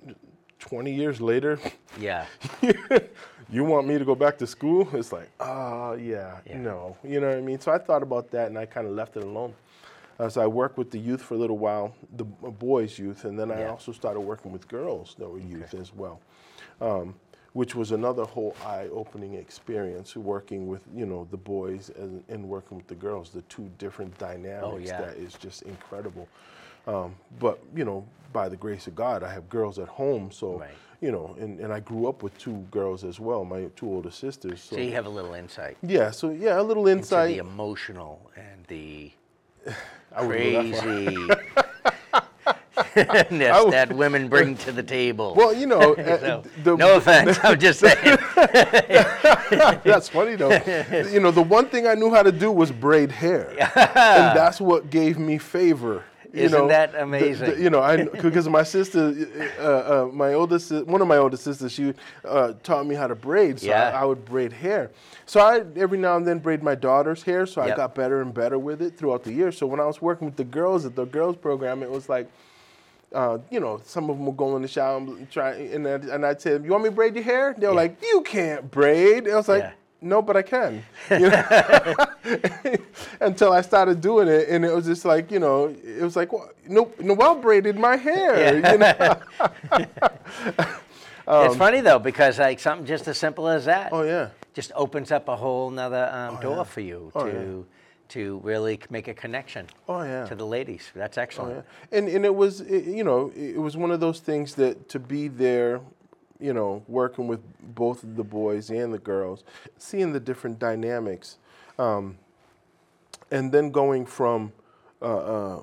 20 0.60 0.94
years 0.94 1.22
later, 1.22 1.60
Yeah. 2.00 2.26
you 3.50 3.64
want 3.64 3.88
me 3.88 3.98
to 3.98 4.06
go 4.06 4.16
back 4.16 4.38
to 4.40 4.48
school? 4.48 4.88
It's 4.94 5.12
like, 5.12 5.30
oh, 5.40 5.94
yeah, 5.94 6.40
Yeah. 6.46 6.58
no. 6.58 6.98
You 7.04 7.20
know 7.20 7.28
what 7.30 7.38
I 7.38 7.42
mean? 7.42 7.60
So 7.60 7.72
I 7.72 7.78
thought 7.78 8.04
about 8.04 8.32
that 8.32 8.48
and 8.48 8.58
I 8.58 8.66
kind 8.66 8.88
of 8.88 8.94
left 8.94 9.16
it 9.18 9.24
alone. 9.24 9.54
Uh, 10.20 10.30
so 10.30 10.42
I 10.42 10.48
worked 10.48 10.78
with 10.78 10.92
the 10.92 10.98
youth 10.98 11.22
for 11.22 11.34
a 11.34 11.38
little 11.38 11.58
while, 11.58 11.94
the 12.16 12.24
boys' 12.24 12.98
youth, 12.98 13.26
and 13.26 13.38
then 13.38 13.52
I 13.52 13.60
Yeah. 13.62 13.70
also 13.72 13.92
started 13.92 14.22
working 14.22 14.52
with 14.54 14.68
girls 14.68 15.14
that 15.20 15.28
were 15.30 15.40
youth 15.40 15.74
as 15.74 15.94
well, 15.94 16.22
um, 16.80 17.16
which 17.52 17.76
was 17.76 17.92
another 17.92 18.24
whole 18.24 18.56
eye-opening 18.66 19.34
experience, 19.34 20.16
working 20.16 20.68
with, 20.68 20.82
you 20.96 21.06
know, 21.06 21.28
the 21.32 21.38
boys 21.38 21.92
and, 21.98 22.24
and 22.30 22.48
working 22.48 22.78
with 22.78 22.88
the 22.88 22.96
girls, 22.96 23.30
the 23.32 23.42
two 23.44 23.70
different 23.78 24.18
dynamics 24.18 24.64
Oh, 24.64 24.78
yeah. 24.78 25.02
that 25.02 25.18
is 25.18 25.34
just 25.34 25.64
incredible. 25.64 26.30
Um, 26.88 27.16
but, 27.40 27.60
you 27.76 27.84
know, 27.86 28.06
by 28.34 28.50
the 28.50 28.56
grace 28.58 28.88
of 28.88 28.96
God, 28.96 29.24
I 29.24 29.32
have 29.34 29.50
girls 29.50 29.80
at 29.80 29.88
home, 29.88 30.30
so 30.32 30.60
Right. 30.60 30.70
you 31.02 31.12
know, 31.12 31.36
and, 31.40 31.60
and 31.60 31.72
I 31.74 31.80
grew 31.80 32.08
up 32.08 32.22
with 32.24 32.38
two 32.38 32.58
girls 32.72 33.04
as 33.04 33.20
well, 33.20 33.44
my 33.46 33.66
two 33.76 33.88
older 33.88 34.12
sisters. 34.12 34.62
So, 34.62 34.76
So 34.76 34.82
you 34.82 34.92
have 34.94 35.06
a 35.06 35.10
little 35.10 35.34
insight 35.34 35.78
yeah, 35.82 36.12
so 36.12 36.30
yeah, 36.32 36.60
a 36.60 36.64
little 36.64 36.88
into 36.88 37.00
insight. 37.02 37.30
the 37.36 37.38
emotional 37.40 38.20
and 38.36 38.66
the 38.68 39.12
I 40.16 40.24
wouldn't 40.26 40.72
that 40.72 40.76
far. 40.76 40.84
crazy 40.84 41.28
that, 42.96 43.30
that 43.72 43.94
women 43.94 44.28
bring 44.30 44.56
to 44.58 44.72
the 44.72 44.84
table. 44.84 45.34
Well, 45.36 45.54
you 45.54 45.66
know, 45.66 45.94
uh, 45.96 46.20
So, 46.20 46.44
the, 46.64 46.76
no 46.78 46.98
offense, 46.98 47.38
I'm 47.44 47.58
just 47.60 47.80
saying. 47.80 48.18
that's 49.84 50.10
funny 50.10 50.36
though. 50.36 50.52
you 51.12 51.20
know, 51.20 51.32
the 51.32 51.42
one 51.42 51.68
thing 51.68 51.88
I 51.88 51.96
knew 51.96 52.14
how 52.14 52.22
to 52.24 52.32
do 52.32 52.52
was 52.52 52.72
braid 52.72 53.12
hair, 53.12 53.50
and 53.50 54.36
that's 54.38 54.60
what 54.62 54.90
gave 54.90 55.18
me 55.18 55.38
favor. 55.38 56.04
Isn't 56.44 56.60
know, 56.60 56.68
that 56.68 56.92
The- 56.92 56.98
the- 56.98 57.04
amazing? 57.04 57.62
you 57.64 57.70
know, 57.70 57.82
I 57.82 58.04
because 58.06 58.48
my 58.60 58.64
sister, 58.64 59.14
uh, 59.60 59.64
uh, 59.64 60.10
my 60.14 60.34
oldest, 60.34 60.72
one 60.86 61.02
of 61.02 61.08
my 61.08 61.18
older 61.18 61.38
sisters, 61.38 61.72
she 61.72 61.94
uh, 62.24 62.54
taught 62.64 62.86
me 62.86 62.96
how 62.96 63.08
to 63.08 63.16
braid, 63.16 63.60
so 63.60 63.68
Yeah. 63.68 63.90
I, 63.96 64.02
I 64.02 64.06
would 64.06 64.26
braid 64.26 64.54
hair. 64.54 64.92
So 65.26 65.40
I 65.40 65.64
every 65.76 65.98
now 65.98 66.18
and 66.18 66.26
then 66.28 66.40
braid 66.40 66.62
my 66.64 66.76
daughter's 66.76 67.24
hair, 67.24 67.46
so 67.46 67.62
I 67.62 67.76
got 67.76 67.96
better 67.96 68.22
and 68.22 68.34
better 68.34 68.60
with 68.60 68.82
it 68.82 68.98
throughout 68.98 69.24
the 69.24 69.34
year. 69.34 69.52
So 69.52 69.66
when 69.68 69.80
I 69.80 69.86
was 69.86 70.02
working 70.02 70.26
with 70.26 70.36
the 70.36 70.44
girls 70.44 70.86
at 70.86 70.96
the 70.96 71.06
girls 71.06 71.36
program, 71.38 71.84
it 71.84 71.90
was 71.92 72.10
like. 72.10 72.30
Uh, 73.14 73.38
you 73.50 73.62
know, 73.62 73.80
some 73.86 74.10
of 74.10 74.18
them 74.18 74.26
would 74.26 74.36
go 74.36 74.58
in 74.58 74.62
the 74.62 74.68
shower 74.68 74.98
and 74.98 75.30
try, 75.32 75.52
and, 75.52 75.88
I'd- 75.88 76.10
and 76.10 76.26
I'd 76.26 76.42
say, 76.42 76.52
"You 76.54 76.72
want 76.72 76.84
me 76.84 76.90
to 76.90 76.96
braid 76.96 77.16
your 77.16 77.24
hair?" 77.24 77.56
They 77.58 77.66
were 77.66 77.72
Yeah. 77.72 77.78
like, 77.80 78.02
"You 78.04 78.22
can't 78.26 78.70
braid." 78.70 79.30
I 79.30 79.36
was 79.38 79.48
like, 79.48 79.62
Yeah. 79.64 79.72
"No, 80.02 80.22
but 80.22 80.38
I 80.38 80.42
can." 80.42 80.84
You 81.10 81.30
know? 81.30 81.96
Until 83.22 83.54
I 83.54 83.62
started 83.62 84.02
doing 84.02 84.28
it, 84.28 84.50
and 84.50 84.66
it 84.66 84.74
was 84.74 84.86
just 84.86 85.06
like, 85.06 85.32
you 85.32 85.40
know, 85.40 85.68
it 85.68 86.02
was 86.02 86.16
like, 86.16 86.32
well, 86.34 86.50
no, 86.68 86.92
Noel 87.00 87.36
braided 87.36 87.78
my 87.78 87.96
hair. 87.96 88.62
Yeah. 88.62 88.72
You 88.72 88.78
know? 88.78 90.76
it's 91.46 91.56
funny 91.56 91.82
though 91.82 92.00
because 92.00 92.40
like 92.40 92.60
something 92.60 92.86
just 92.86 93.08
as 93.08 93.18
simple 93.18 93.48
as 93.48 93.66
that 93.66 93.90
oh 93.92 94.04
yeah, 94.04 94.30
just 94.54 94.72
opens 94.76 95.12
up 95.12 95.28
a 95.28 95.36
whole 95.36 95.70
nother 95.70 96.10
um, 96.12 96.40
door 96.40 96.58
yeah. 96.58 96.64
for 96.64 96.82
you 96.82 97.12
Oh, 97.16 97.26
to 97.26 97.66
to 98.08 98.40
really 98.44 98.80
make 98.92 99.08
a 99.08 99.14
connection 99.14 99.66
oh 99.90 100.04
yeah. 100.04 100.26
to 100.26 100.36
the 100.36 100.46
ladies. 100.46 100.92
That's 100.96 101.18
excellent. 101.18 101.56
Oh, 101.56 101.60
excellent. 101.60 101.92
yeah. 101.92 101.98
And 101.98 102.08
and 102.10 102.26
it 102.26 102.36
was 102.36 102.62
it, 102.62 102.86
you 102.86 103.04
know 103.04 103.32
it 103.36 103.60
was 103.60 103.76
one 103.76 103.92
of 103.92 104.00
those 104.00 104.20
things 104.20 104.54
that 104.56 104.88
to 104.90 105.00
be 105.00 105.28
there, 105.28 105.82
you 106.40 106.54
know, 106.54 106.84
working 106.88 107.28
with 107.28 107.42
both 107.76 108.02
the 108.04 108.24
boys 108.24 108.70
and 108.70 108.94
the 108.94 109.00
girls, 109.00 109.44
seeing 109.78 110.14
the 110.14 110.20
different 110.20 110.60
dynamics, 110.60 111.38
um, 111.80 112.18
and 113.32 113.52
then 113.52 113.72
going 113.72 114.06
from 114.06 114.52
uh, 115.02 115.06
uh, 115.58 115.62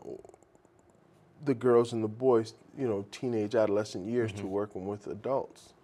the 1.44 1.54
girls 1.54 1.92
and 1.92 2.02
the 2.02 2.08
boys, 2.08 2.54
you 2.76 2.86
know, 2.86 3.04
teenage 3.10 3.54
adolescent 3.54 4.06
years 4.06 4.32
to 4.32 4.46
working 4.46 4.86
with 4.86 5.06
adults, 5.06 5.74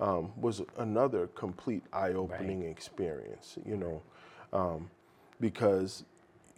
um, 0.00 0.32
was 0.40 0.62
another 0.78 1.28
complete 1.28 1.82
eye-opening 1.92 2.62
experience. 2.64 3.58
You 3.64 3.76
know, 3.76 4.02
um, 4.52 4.90
because 5.40 6.04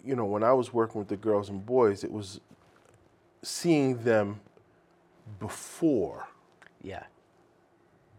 you 0.04 0.16
know 0.16 0.24
when 0.24 0.42
I 0.42 0.52
was 0.52 0.72
working 0.72 0.98
with 0.98 1.08
the 1.08 1.16
girls 1.16 1.48
and 1.48 1.64
boys, 1.64 2.04
it 2.04 2.10
was 2.10 2.40
seeing 3.42 4.02
them 4.04 4.40
before 5.38 6.28
Yeah. 6.82 7.02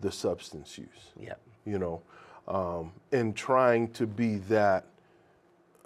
The 0.01 0.11
substance 0.11 0.77
use. 0.77 1.11
Yep. 1.19 1.39
You 1.65 1.79
know, 1.79 2.01
um, 2.47 2.91
and 3.11 3.35
trying 3.35 3.89
to 3.93 4.05
be 4.05 4.37
that 4.49 4.85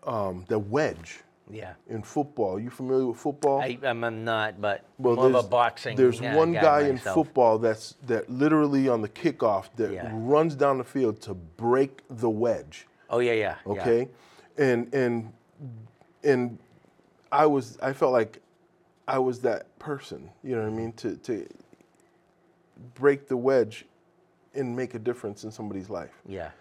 um, 0.04 0.45
the 0.48 0.60
wedge 0.60 1.19
Yeah. 1.50 1.74
in 1.88 2.02
football. 2.04 2.60
You 2.60 2.69
familiar 2.69 3.06
with 3.08 3.17
football? 3.17 3.62
I, 3.62 3.78
I'm 3.84 4.04
I'm 4.04 4.24
not, 4.24 4.60
but 4.60 4.84
Well, 4.98 5.15
more 5.15 5.26
of 5.26 5.30
a 5.32 5.34
there's- 5.34 5.48
boxing. 5.48 5.95
There's 5.95 6.22
uh, 6.22 6.34
one 6.34 6.52
guy 6.54 6.82
in 6.88 6.98
football 6.98 7.58
that's 7.60 7.95
that 8.08 8.30
literally 8.30 8.89
on 8.89 9.02
the 9.02 9.10
kickoff 9.10 9.69
that 9.78 9.91
Yeah. 9.91 10.10
runs 10.13 10.56
down 10.56 10.78
the 10.80 10.84
field 10.84 11.22
to 11.22 11.34
break 11.34 12.02
the 12.10 12.30
wedge. 12.30 12.88
Oh 13.10 13.19
yeah, 13.19 13.34
yeah. 13.34 13.56
yeah. 13.65 13.72
Okay, 13.72 14.08
and 14.58 14.93
and 14.93 15.34
and 16.24 16.60
I 17.32 17.45
was 17.45 17.78
I 17.82 17.93
felt 17.93 18.12
like 18.13 18.41
I 19.08 19.17
was 19.19 19.39
that 19.41 19.78
person. 19.80 20.30
You 20.43 20.56
know 20.56 20.63
what 20.63 20.74
I 20.74 20.76
mean? 20.76 20.93
To 20.93 21.15
to 21.17 21.48
break 22.95 23.28
the 23.28 23.38
wedge 23.38 23.86
and 24.54 24.76
make 24.76 24.94
a 24.96 25.00
difference 25.00 25.44
in 25.44 25.52
somebody's 25.52 25.90
life 25.90 26.22
Yeah. 26.26 26.52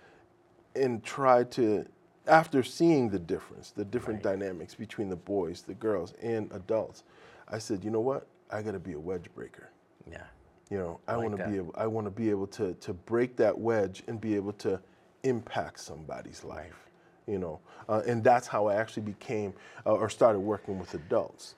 and 0.75 1.03
try 1.03 1.45
to 1.45 1.87
after 2.27 2.63
seeing 2.63 3.09
the 3.09 3.19
difference, 3.19 3.71
the 3.71 3.85
different 3.85 4.23
dynamics 4.23 4.75
between 4.75 5.09
the 5.09 5.17
boys, 5.17 5.63
the 5.63 5.75
girls, 5.75 6.13
and 6.23 6.53
adults, 6.53 7.05
I 7.49 7.59
said, 7.59 7.83
you 7.83 7.91
know 7.91 8.01
what? 8.01 8.27
I 8.51 8.61
got 8.63 8.73
to 8.73 8.79
be 8.79 8.93
a 8.93 9.01
wedge 9.01 9.31
breaker. 9.35 9.71
Yeah. 10.11 10.25
You 10.71 10.77
know, 10.79 11.01
I, 11.09 11.15
like 11.15 11.31
want 11.31 11.39
to 11.39 11.49
be 11.49 11.57
able, 11.57 11.75
I 11.77 11.87
want 11.87 12.07
to 12.07 12.11
be 12.11 12.29
able 12.29 12.47
to 12.49 12.75
to 12.75 12.93
break 12.93 13.37
that 13.37 13.59
wedge 13.59 14.03
and 14.07 14.21
be 14.21 14.37
able 14.37 14.53
to 14.55 14.79
impact 15.23 15.81
somebody's 15.81 16.45
life. 16.45 16.87
You 17.27 17.39
know, 17.39 17.61
uh, 17.89 18.03
and 18.07 18.23
that's 18.23 18.47
how 18.47 18.67
I 18.67 18.75
actually 18.77 19.03
became 19.05 19.55
uh, 19.87 19.93
or 19.95 20.11
started 20.11 20.41
working 20.41 20.79
with 20.79 20.93
adults, 20.95 21.55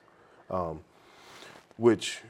um, 0.49 0.81
which 1.77 2.21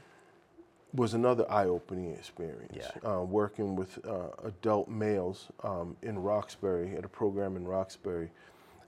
was 0.94 1.14
another 1.14 1.50
eye-opening 1.50 2.12
experience. 2.12 2.76
Yeah. 2.76 3.10
Uh, 3.10 3.22
working 3.22 3.76
with 3.76 3.98
uh, 4.06 4.28
adult 4.44 4.88
males 4.88 5.48
um, 5.62 5.96
in 6.02 6.18
Roxbury 6.18 6.96
at 6.96 7.04
a 7.04 7.08
program 7.08 7.56
in 7.56 7.66
Roxbury. 7.66 8.30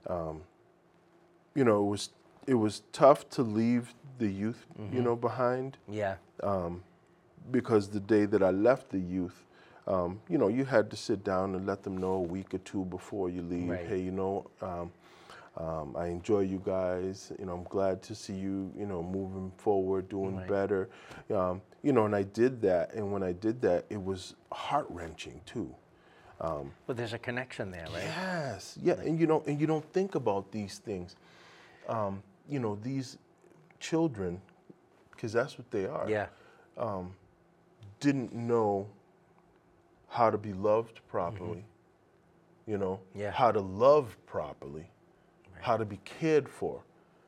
Um, 0.07 0.41
you 1.55 1.63
know, 1.63 1.79
it 1.85 1.89
was 1.89 2.09
it 2.47 2.53
was 2.53 2.83
tough 2.91 3.27
to 3.31 3.41
leave 3.41 3.93
the 4.19 4.27
youth, 4.27 4.65
Mm-hmm. 4.79 4.95
you 4.95 5.01
know, 5.01 5.15
behind 5.15 5.77
Yeah. 5.89 6.15
because 7.51 7.89
the 7.89 7.99
day 7.99 8.25
that 8.25 8.43
I 8.43 8.51
left 8.51 8.89
the 8.89 8.99
youth, 8.99 9.45
um, 9.87 10.19
you 10.29 10.37
know, 10.37 10.47
you 10.47 10.65
had 10.65 10.89
to 10.91 10.95
sit 10.95 11.23
down 11.23 11.55
and 11.55 11.65
let 11.65 11.83
them 11.83 11.97
know 11.97 12.13
a 12.13 12.21
week 12.21 12.53
or 12.53 12.57
two 12.59 12.85
before 12.85 13.29
you 13.29 13.41
leave. 13.41 13.69
Right. 13.69 13.85
Hey, 13.87 13.99
you 13.99 14.11
know, 14.11 14.45
um, 14.61 14.91
um, 15.57 15.95
I 15.97 16.07
enjoy 16.07 16.41
you 16.41 16.61
guys. 16.65 17.31
You 17.39 17.45
know, 17.45 17.53
I'm 17.53 17.63
glad 17.63 18.01
to 18.03 18.15
see 18.15 18.33
you. 18.33 18.71
You 18.77 18.85
know, 18.85 19.01
moving 19.01 19.51
forward, 19.57 20.09
doing 20.09 20.37
Right. 20.37 20.47
better. 20.47 20.89
Um, 21.33 21.61
you 21.85 21.93
know, 21.93 22.05
and 22.05 22.15
I 22.15 22.23
did 22.23 22.61
that. 22.63 22.95
And 22.95 23.11
when 23.13 23.21
I 23.21 23.31
did 23.31 23.61
that, 23.61 23.85
it 23.91 24.03
was 24.03 24.33
heart 24.51 24.87
wrenching 24.89 25.39
too. 25.45 25.73
Well, 26.87 26.95
there's 26.95 27.13
a 27.13 27.19
connection 27.19 27.69
there, 27.71 27.85
right? 27.93 28.03
Yes, 28.03 28.77
yeah, 28.81 28.93
and 28.95 29.19
you 29.19 29.27
know, 29.27 29.43
and 29.47 29.61
you 29.61 29.67
don't 29.67 29.85
think 29.93 30.15
about 30.15 30.51
these 30.51 30.79
things. 30.79 31.15
Um, 31.87 32.23
you 32.49 32.59
know, 32.59 32.77
these 32.81 33.19
children, 33.79 34.41
because 35.11 35.31
that's 35.31 35.57
what 35.59 35.69
they 35.69 35.85
are. 35.85 36.09
Yeah. 36.09 36.27
didn't 37.99 38.33
know 38.33 38.87
how 40.09 40.29
to 40.31 40.37
be 40.37 40.53
loved 40.53 41.01
properly, 41.07 41.63
you 42.65 42.77
know, 42.77 42.99
Mm-hmm. 43.11 43.19
Yeah. 43.21 43.31
how 43.31 43.51
to 43.51 43.61
love 43.61 44.17
properly, 44.25 44.89
right. 45.53 45.63
how 45.63 45.77
to 45.77 45.85
be 45.85 45.99
cared 46.03 46.49
for, 46.49 46.81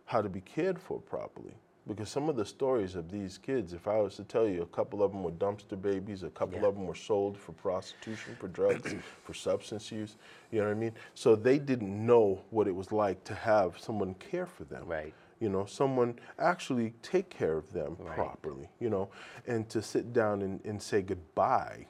how 0.05 0.21
to 0.21 0.29
be 0.29 0.41
cared 0.41 0.79
for 0.79 0.99
properly. 0.99 1.53
Because 1.87 2.09
some 2.09 2.27
of 2.27 2.35
the 2.35 2.45
stories 2.45 2.95
of 2.95 3.09
these 3.09 3.37
kids, 3.37 3.71
if 3.73 3.87
I 3.87 3.97
was 4.01 4.15
to 4.17 4.23
tell 4.23 4.45
you, 4.47 4.61
a 4.61 4.65
couple 4.67 5.01
of 5.03 5.11
them 5.11 5.23
were 5.23 5.31
dumpster 5.31 5.81
babies, 5.81 6.23
a 6.23 6.29
couple 6.29 6.59
Yeah. 6.59 6.65
of 6.67 6.75
them 6.75 6.85
were 6.85 6.95
sold 6.95 7.37
for 7.37 7.53
prostitution, 7.53 8.35
for 8.39 8.49
drugs, 8.49 8.93
for 9.23 9.33
substance 9.33 9.91
use. 9.91 10.17
You 10.51 10.59
know 10.59 10.65
what 10.67 10.71
I 10.71 10.79
mean? 10.79 10.91
So 11.13 11.35
they 11.35 11.57
didn't 11.59 12.05
know 12.05 12.41
what 12.49 12.67
it 12.67 12.75
was 12.75 12.91
like 12.91 13.23
to 13.25 13.33
have 13.35 13.79
someone 13.79 14.13
care 14.15 14.45
for 14.45 14.65
them 14.65 14.85
Right. 14.85 15.13
you 15.39 15.49
know 15.49 15.65
someone 15.65 16.17
actually 16.39 16.93
take 17.03 17.29
care 17.29 17.57
of 17.57 17.71
them 17.71 17.95
Right. 17.99 18.15
properly 18.15 18.67
you 18.79 18.89
know 18.89 19.09
and 19.45 19.69
to 19.69 19.81
sit 19.83 20.11
down 20.11 20.41
and, 20.41 20.59
and 20.65 20.81
say 20.81 21.01
goodbye 21.03 21.85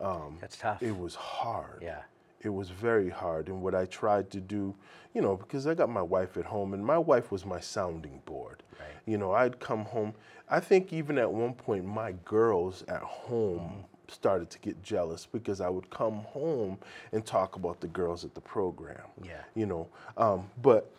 um, 0.00 0.36
That's 0.40 0.58
tough. 0.58 0.82
it 0.82 0.96
was 0.96 1.14
hard 1.14 1.78
Yeah. 1.82 2.02
It 2.40 2.48
was 2.50 2.70
very 2.70 3.08
hard 3.10 3.48
and 3.48 3.60
what 3.62 3.74
i 3.74 3.84
tried 3.86 4.30
to 4.30 4.40
do 4.40 4.74
you 5.14 5.20
know 5.22 5.36
because 5.36 5.66
i 5.66 5.74
got 5.74 5.88
my 5.88 6.02
wife 6.02 6.36
at 6.36 6.44
home 6.44 6.74
and 6.74 6.84
my 6.84 6.98
wife 6.98 7.30
was 7.32 7.44
my 7.44 7.60
sounding 7.60 8.20
board 8.26 8.62
Right. 8.78 8.88
you 9.06 9.16
know 9.18 9.32
i'd 9.32 9.58
come 9.58 9.84
home 9.86 10.14
i 10.48 10.60
think 10.60 10.92
even 10.92 11.18
at 11.18 11.30
one 11.32 11.54
point 11.54 11.84
my 11.84 12.12
girls 12.24 12.84
at 12.88 13.02
home 13.02 13.58
Mm-hmm. 13.58 13.80
started 14.08 14.50
to 14.50 14.58
get 14.60 14.82
jealous 14.82 15.26
because 15.26 15.60
i 15.60 15.68
would 15.68 15.88
come 15.90 16.18
home 16.24 16.78
and 17.12 17.24
talk 17.24 17.56
about 17.56 17.80
the 17.80 17.88
girls 17.88 18.24
at 18.24 18.34
the 18.34 18.40
program 18.40 19.06
Yeah. 19.22 19.42
you 19.54 19.66
know 19.66 19.88
um, 20.16 20.50
but 20.62 20.92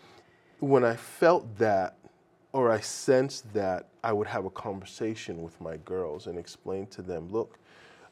when 0.60 0.84
i 0.84 0.96
felt 0.96 1.46
that 1.58 1.96
or 2.52 2.72
i 2.72 2.80
sensed 2.80 3.54
that 3.54 3.88
i 4.04 4.12
would 4.12 4.28
have 4.28 4.46
a 4.46 4.50
conversation 4.50 5.42
with 5.44 5.60
my 5.62 5.78
girls 5.78 6.28
and 6.28 6.38
explain 6.40 6.88
to 6.88 7.02
them 7.02 7.30
look 7.30 7.60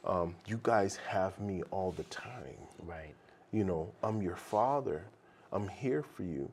um, 0.05 0.35
you 0.45 0.59
guys 0.63 0.95
have 1.07 1.39
me 1.39 1.63
all 1.71 1.91
the 1.91 2.03
time 2.03 2.57
Right. 2.83 3.13
you 3.51 3.63
know 3.63 3.91
i'm 4.03 4.21
your 4.21 4.35
father 4.35 5.05
i'm 5.51 5.67
here 5.67 6.03
for 6.03 6.23
you 6.23 6.51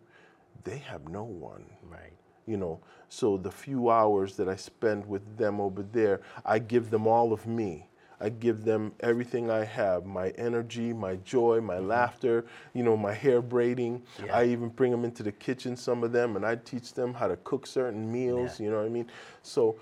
they 0.65 0.79
have 0.79 1.09
no 1.09 1.25
one 1.25 1.65
Right. 1.91 2.13
you 2.47 2.57
know 2.57 2.81
so 3.09 3.37
the 3.37 3.51
few 3.51 3.91
hours 3.91 4.37
that 4.37 4.49
i 4.49 4.57
spend 4.57 5.07
with 5.07 5.37
them 5.37 5.61
over 5.61 5.83
there 5.83 6.21
i 6.45 6.59
give 6.59 6.91
them 6.91 7.07
all 7.07 7.33
of 7.33 7.47
me 7.47 7.89
i 8.21 8.29
give 8.29 8.65
them 8.65 8.93
everything 9.01 9.51
i 9.51 9.65
have 9.65 10.07
my 10.07 10.31
energy 10.31 10.93
my 10.93 11.17
joy 11.17 11.61
my 11.61 11.79
laughter 11.79 12.45
you 12.73 12.83
know 12.83 12.97
my 12.97 13.13
hair 13.13 13.43
braiding 13.43 14.01
Yeah. 14.25 14.37
i 14.37 14.45
even 14.45 14.69
bring 14.69 14.91
them 14.93 15.05
into 15.05 15.23
the 15.23 15.33
kitchen 15.33 15.77
some 15.77 16.03
of 16.05 16.13
them 16.13 16.37
and 16.37 16.47
i 16.47 16.55
teach 16.57 16.95
them 16.95 17.13
how 17.15 17.27
to 17.29 17.37
cook 17.39 17.67
certain 17.67 18.11
meals 18.11 18.59
Yeah. 18.61 18.65
you 18.67 18.71
know 18.71 18.79
what 18.79 18.87
i 18.87 18.91
mean 18.91 19.07
so 19.43 19.77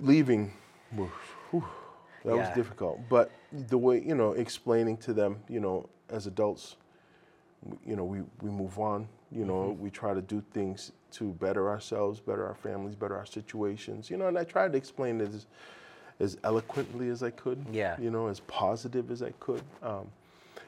leaving 0.00 0.52
whew, 0.94 1.64
that 2.24 2.36
was 2.36 2.48
difficult 2.50 3.08
but 3.08 3.30
the 3.52 3.78
way 3.78 4.02
you 4.04 4.14
know 4.14 4.32
explaining 4.32 4.96
to 4.96 5.12
them 5.12 5.38
you 5.48 5.60
know 5.60 5.88
as 6.10 6.26
adults 6.26 6.76
you 7.84 7.96
know, 7.96 8.04
we, 8.04 8.20
we 8.40 8.50
move 8.50 8.78
on, 8.78 9.08
you 9.32 9.44
know, 9.44 9.72
Mm-hmm. 9.72 9.82
we 9.82 9.90
try 9.90 10.14
to 10.14 10.22
do 10.22 10.42
things 10.52 10.92
to 11.12 11.32
better 11.34 11.68
ourselves, 11.68 12.20
better 12.20 12.46
our 12.46 12.54
families, 12.54 12.94
better 12.94 13.16
our 13.16 13.26
situations, 13.26 14.10
you 14.10 14.16
know, 14.16 14.28
and 14.28 14.38
I 14.38 14.44
tried 14.44 14.72
to 14.72 14.78
explain 14.78 15.20
it 15.20 15.34
as, 15.34 15.46
as 16.20 16.38
eloquently 16.44 17.08
as 17.08 17.22
I 17.22 17.30
could, 17.30 17.64
Yeah. 17.72 17.96
you 18.00 18.10
know, 18.10 18.28
as 18.28 18.40
positive 18.40 19.10
as 19.10 19.22
I 19.22 19.32
could. 19.40 19.62
Um, 19.82 20.08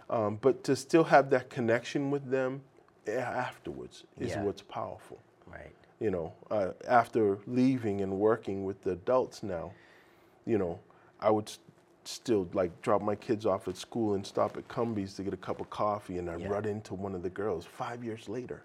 um, 0.08 0.38
but 0.42 0.64
to 0.64 0.74
still 0.74 1.04
have 1.04 1.30
that 1.30 1.48
connection 1.48 2.10
with 2.10 2.28
them 2.30 2.62
afterwards 3.06 4.04
is 4.18 4.30
Yeah. 4.30 4.42
what's 4.42 4.62
powerful. 4.62 5.20
Right. 5.46 5.74
You 6.00 6.10
know, 6.10 6.32
uh, 6.50 6.72
after 6.88 7.38
leaving 7.46 8.00
and 8.00 8.18
working 8.18 8.64
with 8.64 8.82
the 8.82 8.92
adults 8.92 9.42
now, 9.44 9.72
you 10.44 10.58
know, 10.58 10.80
I 11.20 11.30
would 11.30 11.50
still 12.04 12.48
like 12.54 12.80
drop 12.82 13.02
my 13.02 13.14
kids 13.14 13.46
off 13.46 13.68
at 13.68 13.76
school 13.76 14.14
and 14.14 14.26
stop 14.26 14.56
at 14.56 14.66
Cumbies 14.68 15.14
to 15.16 15.22
get 15.22 15.34
a 15.34 15.36
cup 15.36 15.60
of 15.60 15.68
coffee, 15.70 16.18
and 16.18 16.30
I'd 16.30 16.40
Yeah. 16.40 16.48
run 16.48 16.64
into 16.64 16.94
one 16.94 17.14
of 17.14 17.22
the 17.22 17.30
girls 17.30 17.66
five 17.66 18.02
years 18.02 18.28
later, 18.28 18.62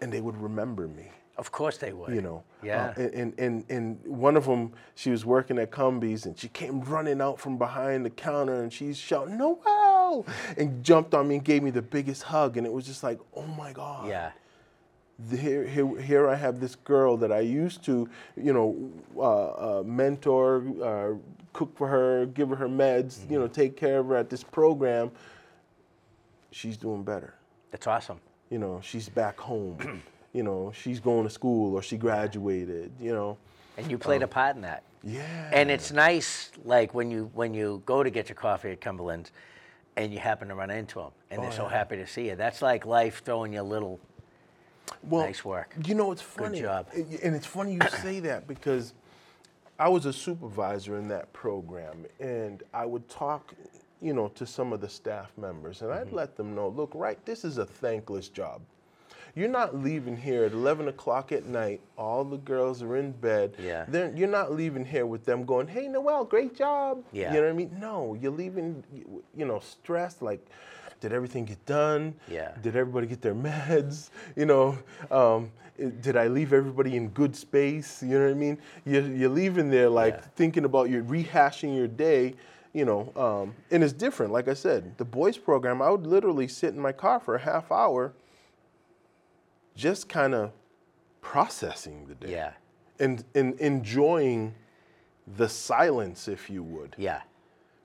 and 0.00 0.12
they 0.12 0.20
would 0.20 0.36
remember 0.36 0.88
me. 0.88 1.10
Of 1.36 1.52
course 1.52 1.78
they 1.78 1.92
would. 1.92 2.12
You 2.12 2.20
know, 2.22 2.42
Yeah. 2.62 2.86
Uh, 2.96 3.00
and, 3.00 3.14
and 3.14 3.34
and 3.38 3.64
and 3.70 4.06
one 4.06 4.36
of 4.36 4.46
them, 4.46 4.72
she 4.96 5.10
was 5.10 5.24
working 5.24 5.56
at 5.58 5.70
Cumbies, 5.70 6.26
and 6.26 6.36
she 6.36 6.48
came 6.48 6.80
running 6.80 7.20
out 7.20 7.38
from 7.38 7.58
behind 7.58 8.04
the 8.04 8.10
counter, 8.10 8.60
and 8.60 8.72
she's 8.72 8.96
shouting 8.96 9.36
"Noel!" 9.38 10.26
and 10.56 10.82
jumped 10.82 11.14
on 11.14 11.28
me 11.28 11.36
and 11.36 11.44
gave 11.44 11.62
me 11.62 11.70
the 11.70 11.82
biggest 11.82 12.24
hug, 12.24 12.56
and 12.56 12.66
it 12.66 12.72
was 12.72 12.86
just 12.86 13.02
like, 13.04 13.20
"Oh 13.36 13.46
my 13.46 13.72
God!" 13.72 14.08
yeah. 14.08 14.32
here, 15.30 15.64
here, 15.64 16.00
here 16.00 16.28
I 16.28 16.34
have 16.36 16.58
this 16.60 16.74
girl 16.76 17.16
that 17.18 17.30
I 17.32 17.40
used 17.40 17.84
to, 17.84 18.08
you 18.36 18.52
know, 18.52 18.90
uh, 19.16 19.80
uh, 19.80 19.82
mentor, 19.84 20.62
uh, 20.82 21.14
cook 21.58 21.76
for 21.76 21.88
her, 21.88 22.24
give 22.26 22.50
her 22.50 22.54
her 22.54 22.68
meds, 22.68 23.28
you 23.28 23.36
know, 23.36 23.46
mm-hmm. 23.46 23.52
take 23.52 23.76
care 23.76 23.98
of 23.98 24.06
her 24.06 24.16
at 24.16 24.30
this 24.30 24.44
program. 24.44 25.10
She's 26.52 26.76
doing 26.76 27.02
better. 27.02 27.34
That's 27.72 27.88
awesome. 27.88 28.20
You 28.48 28.58
know, 28.58 28.80
she's 28.80 29.08
back 29.08 29.36
home. 29.40 30.00
you 30.32 30.44
know, 30.44 30.72
she's 30.72 31.00
going 31.00 31.24
to 31.24 31.30
school 31.30 31.74
or 31.74 31.82
she 31.82 31.96
graduated. 31.96 32.92
You 33.00 33.12
know, 33.12 33.38
And 33.76 33.90
you 33.90 33.98
played 33.98 34.22
a 34.22 34.26
um, 34.26 34.30
part 34.30 34.54
in 34.54 34.62
that. 34.62 34.84
yeah. 35.02 35.50
And 35.52 35.68
it's 35.68 35.90
nice, 35.90 36.52
like 36.64 36.94
when 36.94 37.10
you 37.10 37.28
when 37.34 37.54
you 37.54 37.82
go 37.84 38.04
to 38.04 38.10
get 38.10 38.28
your 38.28 38.36
coffee 38.36 38.70
at 38.70 38.80
Cumberland, 38.80 39.32
and 39.96 40.12
you 40.12 40.20
happen 40.20 40.46
to 40.46 40.54
run 40.54 40.70
into 40.70 41.00
them, 41.00 41.10
and 41.32 41.42
they're 41.42 41.50
oh, 41.50 41.64
so 41.64 41.66
happy 41.66 41.96
to 41.96 42.06
see 42.06 42.28
you. 42.28 42.36
That's 42.36 42.62
like 42.62 42.86
life 42.86 43.22
throwing 43.24 43.54
you 43.54 43.62
a 43.62 43.68
little. 43.74 43.98
well, 45.02 45.26
nice 45.26 45.44
work. 45.44 45.74
You 45.84 45.96
know, 45.96 46.12
it's 46.12 46.22
funny. 46.22 46.60
Good 46.60 46.66
job. 46.66 46.86
And 46.94 47.34
it's 47.34 47.46
funny 47.46 47.74
you 47.74 47.80
say 48.00 48.20
that 48.20 48.46
because 48.46 48.94
I 49.78 49.88
was 49.88 50.06
a 50.06 50.12
supervisor 50.12 50.96
in 50.98 51.08
that 51.08 51.32
program, 51.32 52.06
and 52.20 52.62
I 52.74 52.84
would 52.84 53.08
talk, 53.08 53.54
you 54.00 54.12
know, 54.12 54.28
to 54.28 54.44
some 54.46 54.72
of 54.72 54.80
the 54.80 54.88
staff 54.88 55.30
members, 55.36 55.82
and 55.82 55.90
Mm-hmm. 55.90 56.08
I'd 56.08 56.12
let 56.12 56.36
them 56.36 56.54
know, 56.54 56.68
look, 56.68 56.90
right, 56.94 57.24
this 57.24 57.44
is 57.44 57.58
a 57.58 57.64
thankless 57.66 58.28
job. 58.28 58.60
You're 59.34 59.48
not 59.48 59.76
leaving 59.76 60.16
here 60.16 60.44
at 60.44 60.52
11 60.52 60.88
o'clock 60.88 61.30
at 61.30 61.46
night. 61.46 61.80
All 61.96 62.24
the 62.24 62.38
girls 62.38 62.82
are 62.82 62.96
in 62.96 63.12
bed. 63.12 63.54
Yeah. 63.62 63.84
They're, 63.86 64.10
you're 64.16 64.26
not 64.26 64.52
leaving 64.52 64.84
here 64.84 65.06
with 65.06 65.24
them 65.24 65.44
going, 65.44 65.68
"Hey, 65.68 65.86
Noel, 65.86 66.24
great 66.24 66.56
job." 66.56 67.04
Yeah. 67.12 67.32
You 67.32 67.40
know 67.40 67.46
what 67.46 67.50
I 67.50 67.56
mean? 67.56 67.76
No, 67.78 68.14
you're 68.14 68.32
leaving, 68.32 68.82
you- 68.92 69.22
you 69.36 69.44
know, 69.44 69.60
stressed. 69.60 70.22
Like, 70.22 70.44
did 71.00 71.12
everything 71.12 71.44
get 71.44 71.64
done? 71.66 72.14
Yeah. 72.28 72.52
Did 72.62 72.76
everybody 72.76 73.06
get 73.06 73.20
their 73.22 73.34
meds? 73.46 74.10
You 74.36 74.46
know, 74.46 74.78
um, 75.10 75.50
did 76.00 76.16
I 76.16 76.26
leave 76.26 76.52
everybody 76.52 76.96
in 76.96 77.08
good 77.10 77.36
space? 77.36 78.02
You 78.02 78.18
know 78.18 78.24
what 78.24 78.30
I 78.30 78.34
mean? 78.34 78.58
You're, 78.84 79.02
you're 79.02 79.30
leaving 79.30 79.70
there 79.70 79.88
like 79.88 80.14
Yeah. 80.14 80.24
thinking 80.36 80.64
about 80.64 80.90
your 80.90 81.02
rehashing 81.04 81.76
your 81.76 81.88
day. 81.88 82.34
You 82.74 82.84
know, 82.84 83.12
um, 83.16 83.54
and 83.70 83.82
it's 83.82 83.94
different. 83.94 84.30
Like 84.32 84.46
I 84.46 84.54
said, 84.54 84.98
the 84.98 85.04
boys 85.04 85.38
program, 85.38 85.80
I 85.80 85.90
would 85.90 86.06
literally 86.06 86.46
sit 86.46 86.74
in 86.74 86.80
my 86.80 86.92
car 86.92 87.18
for 87.18 87.34
a 87.34 87.38
half 87.40 87.72
hour, 87.72 88.12
just 89.74 90.08
kind 90.08 90.34
of 90.34 90.52
processing 91.22 92.06
the 92.06 92.14
day 92.14 92.32
Yeah. 92.32 92.52
and, 93.00 93.24
and 93.34 93.58
enjoying 93.58 94.54
the 95.26 95.48
silence, 95.48 96.28
if 96.28 96.50
you 96.50 96.62
would 96.62 96.94
Yeah. 96.98 97.22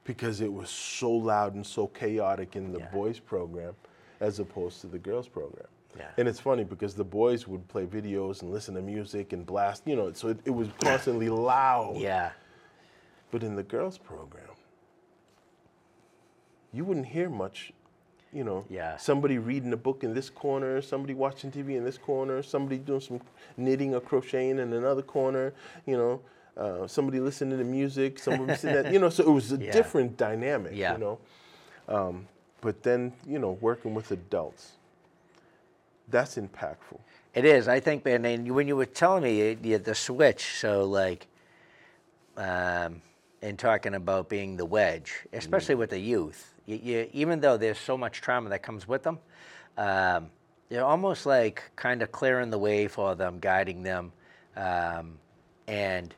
Because 0.04 0.42
it 0.42 0.52
was 0.52 0.70
so 0.70 1.12
loud 1.12 1.56
and 1.56 1.66
so 1.66 1.88
chaotic 1.88 2.56
in 2.56 2.72
the 2.72 2.80
Yeah. 2.80 2.90
boys 2.92 3.20
program. 3.20 3.76
as 4.20 4.40
opposed 4.40 4.80
to 4.80 4.88
the 4.88 5.00
girls 5.00 5.28
program. 5.28 5.66
Yeah. 5.98 6.08
And 6.18 6.30
it's 6.30 6.40
funny 6.40 6.64
because 6.64 6.94
the 6.94 7.04
boys 7.04 7.46
would 7.46 7.68
play 7.68 7.86
videos 7.86 8.42
and 8.42 8.52
listen 8.54 8.74
to 8.76 8.82
music 8.82 9.34
and 9.34 9.46
blast, 9.46 9.84
you 9.86 9.98
know, 9.98 10.14
so 10.14 10.30
it, 10.30 10.38
it 10.46 10.52
was 10.52 10.70
constantly 10.80 11.28
loud. 11.52 11.98
Yeah. 11.98 12.32
But 13.32 13.44
in 13.44 13.56
the 13.58 13.64
girls 13.64 13.98
program, 13.98 14.48
you 16.72 16.86
wouldn't 16.86 17.08
hear 17.08 17.30
much, 17.30 17.74
you 18.32 18.44
know. 18.44 18.66
Yeah. 18.70 18.98
Somebody 18.98 19.38
reading 19.38 19.74
a 19.74 19.78
book 19.78 20.04
in 20.04 20.14
this 20.14 20.30
corner, 20.30 20.82
somebody 20.82 21.14
watching 21.14 21.52
TV 21.52 21.76
in 21.76 21.84
this 21.84 21.98
corner, 21.98 22.42
somebody 22.42 22.78
doing 22.78 23.02
some 23.02 23.20
knitting 23.58 23.94
or 23.94 24.00
crocheting 24.00 24.60
in 24.60 24.74
another 24.74 25.02
corner, 25.02 25.54
you 25.86 25.98
know. 25.98 26.22
Uh, 26.56 26.86
somebody 26.88 27.20
listening 27.20 27.58
to 27.58 27.64
music, 27.64 28.20
somebody 28.20 28.56
sitting 28.56 28.78
at, 28.78 28.94
you 28.94 29.00
know, 29.00 29.10
so 29.10 29.24
it 29.24 29.30
was 29.32 29.52
a 29.52 29.58
Yeah. 29.62 29.72
different 29.72 30.18
dynamic, 30.18 30.74
Yeah. 30.76 30.94
you 30.94 31.00
know. 31.00 31.20
Um, 31.88 32.28
but 32.62 32.84
then, 32.84 33.14
you 33.28 33.40
know, 33.40 33.58
working 33.60 33.94
with 33.94 34.12
adults, 34.12 34.74
that's 36.08 36.36
impactful. 36.38 37.00
It 37.34 37.46
is. 37.46 37.68
I 37.68 37.80
think, 37.80 38.06
and 38.06 38.24
then 38.24 38.54
when 38.54 38.68
you 38.68 38.76
were 38.76 38.86
telling 38.86 39.24
me 39.24 39.52
uh, 39.52 39.56
the, 39.62 39.78
the 39.78 39.96
switch, 39.96 40.60
so 40.60 40.84
like, 40.86 41.28
um, 42.38 43.02
in 43.42 43.58
talking 43.58 43.96
about 43.96 44.30
being 44.30 44.56
the 44.56 44.66
wedge, 44.66 45.26
especially 45.34 45.76
with 45.76 45.90
the 45.90 46.00
youth, 46.00 46.54
you, 46.66 46.80
you, 46.82 47.10
even 47.14 47.40
though 47.42 47.58
there's 47.58 47.80
so 47.80 47.98
much 47.98 48.22
trauma 48.22 48.50
that 48.50 48.62
comes 48.64 48.88
with 48.88 49.04
them, 49.04 49.18
um, 49.78 50.30
you're 50.70 50.86
almost 50.86 51.26
like 51.26 51.64
kind 51.76 52.02
of 52.02 52.12
clearing 52.12 52.50
the 52.52 52.58
way 52.58 52.88
for 52.88 53.16
them, 53.16 53.40
guiding 53.40 53.84
them, 53.84 54.12
um, 54.56 55.18
and 55.68 56.14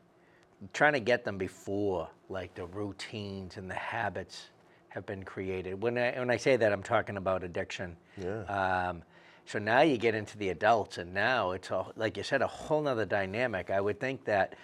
trying 0.74 0.94
to 0.94 1.00
get 1.00 1.24
them 1.24 1.38
before 1.38 2.10
like 2.30 2.54
the 2.56 2.66
routines 2.66 3.58
and 3.58 3.70
the 3.70 3.76
habits 3.76 4.48
have 4.90 5.06
been 5.06 5.24
created. 5.24 5.82
When 5.82 5.98
I, 5.98 6.18
when 6.18 6.32
I 6.32 6.38
say 6.38 6.56
that, 6.56 6.72
I'm 6.72 6.84
talking 6.84 7.18
about 7.18 7.44
addiction. 7.44 7.98
Yeah. 8.18 8.44
Um, 8.44 9.04
so 9.46 9.60
now 9.60 9.82
you 9.82 9.98
get 9.98 10.16
into 10.16 10.38
the 10.38 10.50
adults, 10.50 10.98
and 10.98 11.14
now 11.14 11.52
it's 11.52 11.70
a, 11.70 11.86
like 11.96 12.18
you 12.18 12.24
said, 12.24 12.42
a 12.42 12.48
whole 12.48 12.82
nother 12.82 13.06
dynamic. 13.06 13.70
I 13.70 13.80
would 13.80 14.00
think 14.00 14.26
that, 14.26 14.56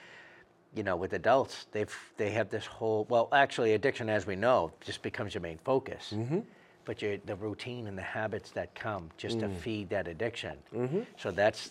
you 0.73 0.83
know, 0.83 0.95
with 0.95 1.13
adults, 1.13 1.67
they've 1.71 1.95
they 2.17 2.31
have 2.31 2.49
this 2.49 2.65
whole 2.65 3.05
well, 3.09 3.27
actually, 3.31 3.73
addiction, 3.73 4.09
as 4.09 4.25
we 4.25 4.35
know, 4.35 4.71
just 4.79 5.01
becomes 5.01 5.35
your 5.35 5.41
main 5.41 5.59
focus. 5.63 6.13
Mm-hmm. 6.15 6.39
But 6.85 6.97
the 6.99 7.35
routine 7.35 7.85
and 7.85 7.95
the 7.95 8.01
habits 8.01 8.49
that 8.51 8.73
come 8.73 9.11
just 9.17 9.39
to 9.41 9.49
feed 9.49 9.89
that 9.89 10.07
addiction. 10.07 10.57
Mm-hmm. 10.73 11.01
So 11.15 11.29
that's, 11.29 11.69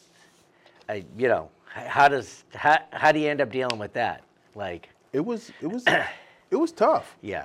I, 0.91 1.05
you 1.17 1.29
know, 1.29 1.51
how 1.67 2.09
does 2.09 2.45
how, 2.53 2.79
how 2.91 3.13
do 3.13 3.21
you 3.21 3.29
end 3.29 3.41
up 3.41 3.51
dealing 3.53 3.79
with 3.79 3.93
that? 3.93 4.25
Like, 4.57 4.89
It 5.13 5.25
was, 5.25 5.53
it 5.63 5.69
was, 5.69 5.85
it 6.51 6.57
was 6.57 6.73
tough. 6.73 7.17
yeah, 7.23 7.45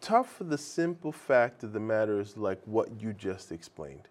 tough 0.00 0.32
for 0.36 0.44
the 0.44 0.58
simple 0.58 1.10
fact 1.10 1.64
of 1.64 1.72
the 1.72 1.80
matter 1.80 2.20
is 2.20 2.36
like 2.36 2.60
what 2.66 2.88
you 3.00 3.12
just 3.12 3.50
explained. 3.50 4.08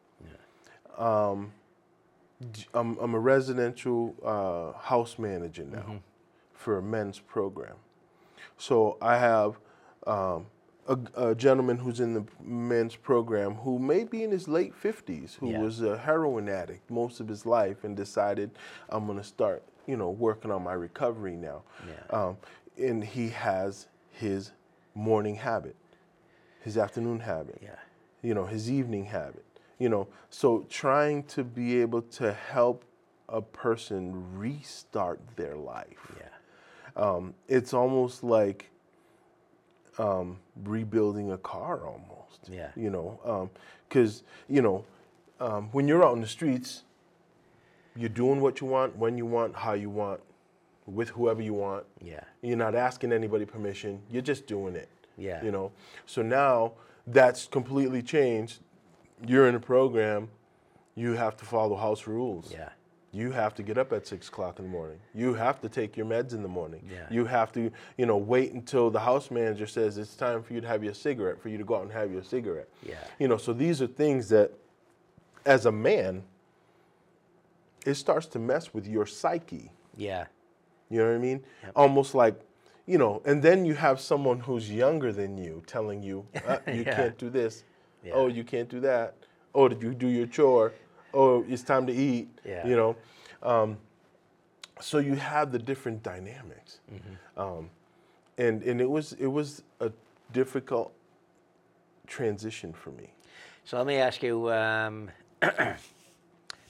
Um, 0.97 1.53
j- 2.51 2.65
I'm, 2.73 2.97
I'm 2.97 3.13
a 3.13 3.19
residential 3.19 4.15
uh, 4.25 4.77
house 4.79 5.17
manager 5.17 5.63
now 5.63 6.01
for 6.53 6.77
a 6.77 6.81
men's 6.81 7.19
program. 7.19 7.75
So 8.57 8.97
I 9.01 9.17
have 9.17 9.59
um, 10.05 10.47
a, 10.87 10.97
a 11.15 11.35
gentleman 11.35 11.77
who's 11.77 11.99
in 11.99 12.13
the 12.13 12.23
men's 12.41 12.95
program 12.95 13.55
who 13.55 13.77
may 13.79 14.03
be 14.03 14.23
in 14.23 14.31
his 14.31 14.47
late 14.47 14.73
50s, 14.81 15.35
who 15.35 15.49
Yeah. 15.51 15.61
was 15.61 15.81
a 15.81 15.97
heroin 15.97 16.47
addict 16.49 16.89
most 16.89 17.19
of 17.19 17.27
his 17.27 17.45
life 17.45 17.83
and 17.83 17.95
decided, 17.95 18.51
I'm 18.89 19.05
going 19.05 19.17
to 19.17 19.23
start, 19.23 19.63
you 19.85 19.97
know, 19.97 20.09
working 20.09 20.51
on 20.51 20.63
my 20.63 20.73
recovery 20.73 21.35
now. 21.35 21.63
Yeah. 21.87 22.17
Um, 22.17 22.37
and 22.77 23.03
he 23.03 23.29
has 23.29 23.87
his 24.11 24.51
morning 24.95 25.35
habit, 25.35 25.75
his 26.61 26.77
afternoon 26.77 27.19
habit, 27.19 27.59
yeah, 27.61 27.75
you 28.21 28.33
know, 28.33 28.45
his 28.45 28.69
evening 28.71 29.05
habit, 29.05 29.45
you 29.79 29.89
know. 29.89 30.07
So 30.29 30.65
trying 30.69 31.23
to 31.23 31.43
be 31.43 31.81
able 31.81 32.01
to 32.03 32.33
help 32.33 32.83
a 33.29 33.41
person 33.41 34.37
restart 34.37 35.19
their 35.35 35.55
life. 35.55 36.11
yeah, 36.17 36.29
Um, 36.95 37.33
it's 37.47 37.73
almost 37.73 38.23
like 38.23 38.69
um, 39.97 40.37
rebuilding 40.63 41.31
a 41.31 41.37
car 41.37 41.85
almost. 41.85 42.49
Yeah. 42.49 42.69
You 42.75 42.89
know, 42.89 43.49
because, 43.87 44.23
you 44.47 44.61
know, 44.61 44.85
um, 45.39 45.69
when 45.71 45.87
you're 45.87 46.03
out 46.05 46.15
in 46.15 46.21
the 46.21 46.27
streets, 46.27 46.83
you're 47.95 48.09
doing 48.09 48.41
what 48.41 48.61
you 48.61 48.67
want, 48.67 48.95
when 48.95 49.17
you 49.17 49.25
want, 49.25 49.55
how 49.55 49.73
you 49.73 49.89
want, 49.89 50.21
with 50.85 51.09
whoever 51.09 51.41
you 51.41 51.53
want. 51.53 51.83
yeah, 52.01 52.21
You're 52.41 52.57
not 52.57 52.73
asking 52.75 53.11
anybody 53.11 53.43
permission. 53.45 54.01
You're 54.09 54.21
just 54.21 54.47
doing 54.47 54.75
it. 54.75 54.87
Yeah. 55.17 55.43
You 55.43 55.51
know. 55.51 55.71
So 56.05 56.21
now 56.21 56.73
that's 57.05 57.47
completely 57.47 58.01
changed. 58.01 58.59
You're 59.25 59.47
in 59.49 59.55
a 59.55 59.59
program. 59.59 60.29
You 60.95 61.13
have 61.13 61.35
to 61.37 61.45
follow 61.45 61.75
house 61.75 62.07
rules. 62.07 62.51
yeah, 62.51 62.69
You 63.13 63.31
have 63.31 63.55
to 63.55 63.63
get 63.63 63.77
up 63.77 63.93
at 63.93 64.05
six 64.05 64.27
o'clock 64.27 64.59
in 64.59 64.65
the 64.65 64.71
morning. 64.71 64.99
You 65.15 65.33
have 65.33 65.61
to 65.61 65.69
take 65.69 65.95
your 65.95 66.05
meds 66.05 66.33
in 66.33 66.41
the 66.43 66.47
morning. 66.49 66.81
Yeah. 66.91 67.07
You 67.09 67.25
have 67.25 67.51
to, 67.53 67.71
you 67.97 68.05
know, 68.05 68.17
wait 68.17 68.51
until 68.53 68.89
the 68.91 68.99
house 68.99 69.31
manager 69.31 69.65
says 69.65 69.97
it's 69.97 70.15
time 70.15 70.43
for 70.43 70.53
you 70.53 70.61
to 70.61 70.67
have 70.67 70.83
your 70.83 70.93
cigarette, 70.93 71.41
for 71.41 71.49
you 71.49 71.57
to 71.57 71.63
go 71.63 71.75
out 71.77 71.83
and 71.83 71.91
have 71.91 72.11
your 72.11 72.21
cigarette. 72.23 72.67
Yeah. 72.83 72.95
You 73.17 73.27
know, 73.29 73.37
so 73.37 73.53
these 73.53 73.81
are 73.81 73.87
things 73.87 74.27
that, 74.29 74.51
as 75.45 75.65
a 75.65 75.71
man, 75.71 76.23
it 77.85 77.95
starts 77.95 78.25
to 78.27 78.39
mess 78.39 78.73
with 78.73 78.85
your 78.85 79.05
psyche. 79.05 79.71
yeah, 79.95 80.25
You 80.89 80.99
know 80.99 81.05
what 81.07 81.15
I 81.15 81.19
mean? 81.19 81.43
Almost 81.75 82.13
like, 82.13 82.39
you 82.85 82.97
know, 82.97 83.21
and 83.25 83.41
then 83.41 83.63
you 83.65 83.73
have 83.75 83.99
someone 84.01 84.39
who's 84.41 84.69
younger 84.69 85.11
than 85.13 85.37
you 85.37 85.63
telling 85.65 86.03
you, 86.03 86.25
uh, 86.45 86.57
you 86.67 86.83
Yeah. 86.83 86.95
can't 86.95 87.17
do 87.17 87.29
this. 87.29 87.63
Yeah. 88.03 88.13
Oh, 88.15 88.27
you 88.27 88.43
can't 88.43 88.67
do 88.69 88.81
that. 88.81 89.15
Oh, 89.55 89.67
did 89.69 89.81
you 89.81 89.93
do 89.93 90.07
your 90.07 90.27
chore? 90.27 90.73
Oh, 91.13 91.45
it's 91.47 91.63
time 91.63 91.87
to 91.87 91.93
eat. 91.93 92.27
Yeah. 92.45 92.67
You 92.67 92.75
know? 92.75 92.95
Um, 93.43 93.77
so 94.79 94.99
you 94.99 95.15
have 95.15 95.51
the 95.51 95.59
different 95.59 96.03
dynamics. 96.03 96.79
Mm-hmm. 96.93 97.39
Um, 97.39 97.69
and, 98.37 98.61
and 98.63 98.79
it 98.79 98.89
was 98.89 99.13
it 99.13 99.27
was 99.27 99.63
a 99.79 99.91
difficult 100.31 100.93
transition 102.05 102.73
for 102.73 102.91
me. 102.91 103.11
So 103.65 103.77
let 103.77 103.87
me 103.87 103.95
ask 103.95 104.23
you, 104.23 104.51
um, 104.51 105.09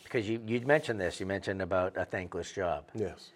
because 0.04 0.28
you, 0.28 0.42
you 0.48 0.62
mentioned 0.62 1.00
this, 1.00 1.20
you 1.20 1.26
mentioned 1.26 1.62
about 1.62 1.96
a 1.96 2.06
thankless 2.06 2.52
job. 2.52 2.86
Yes. 2.96 3.32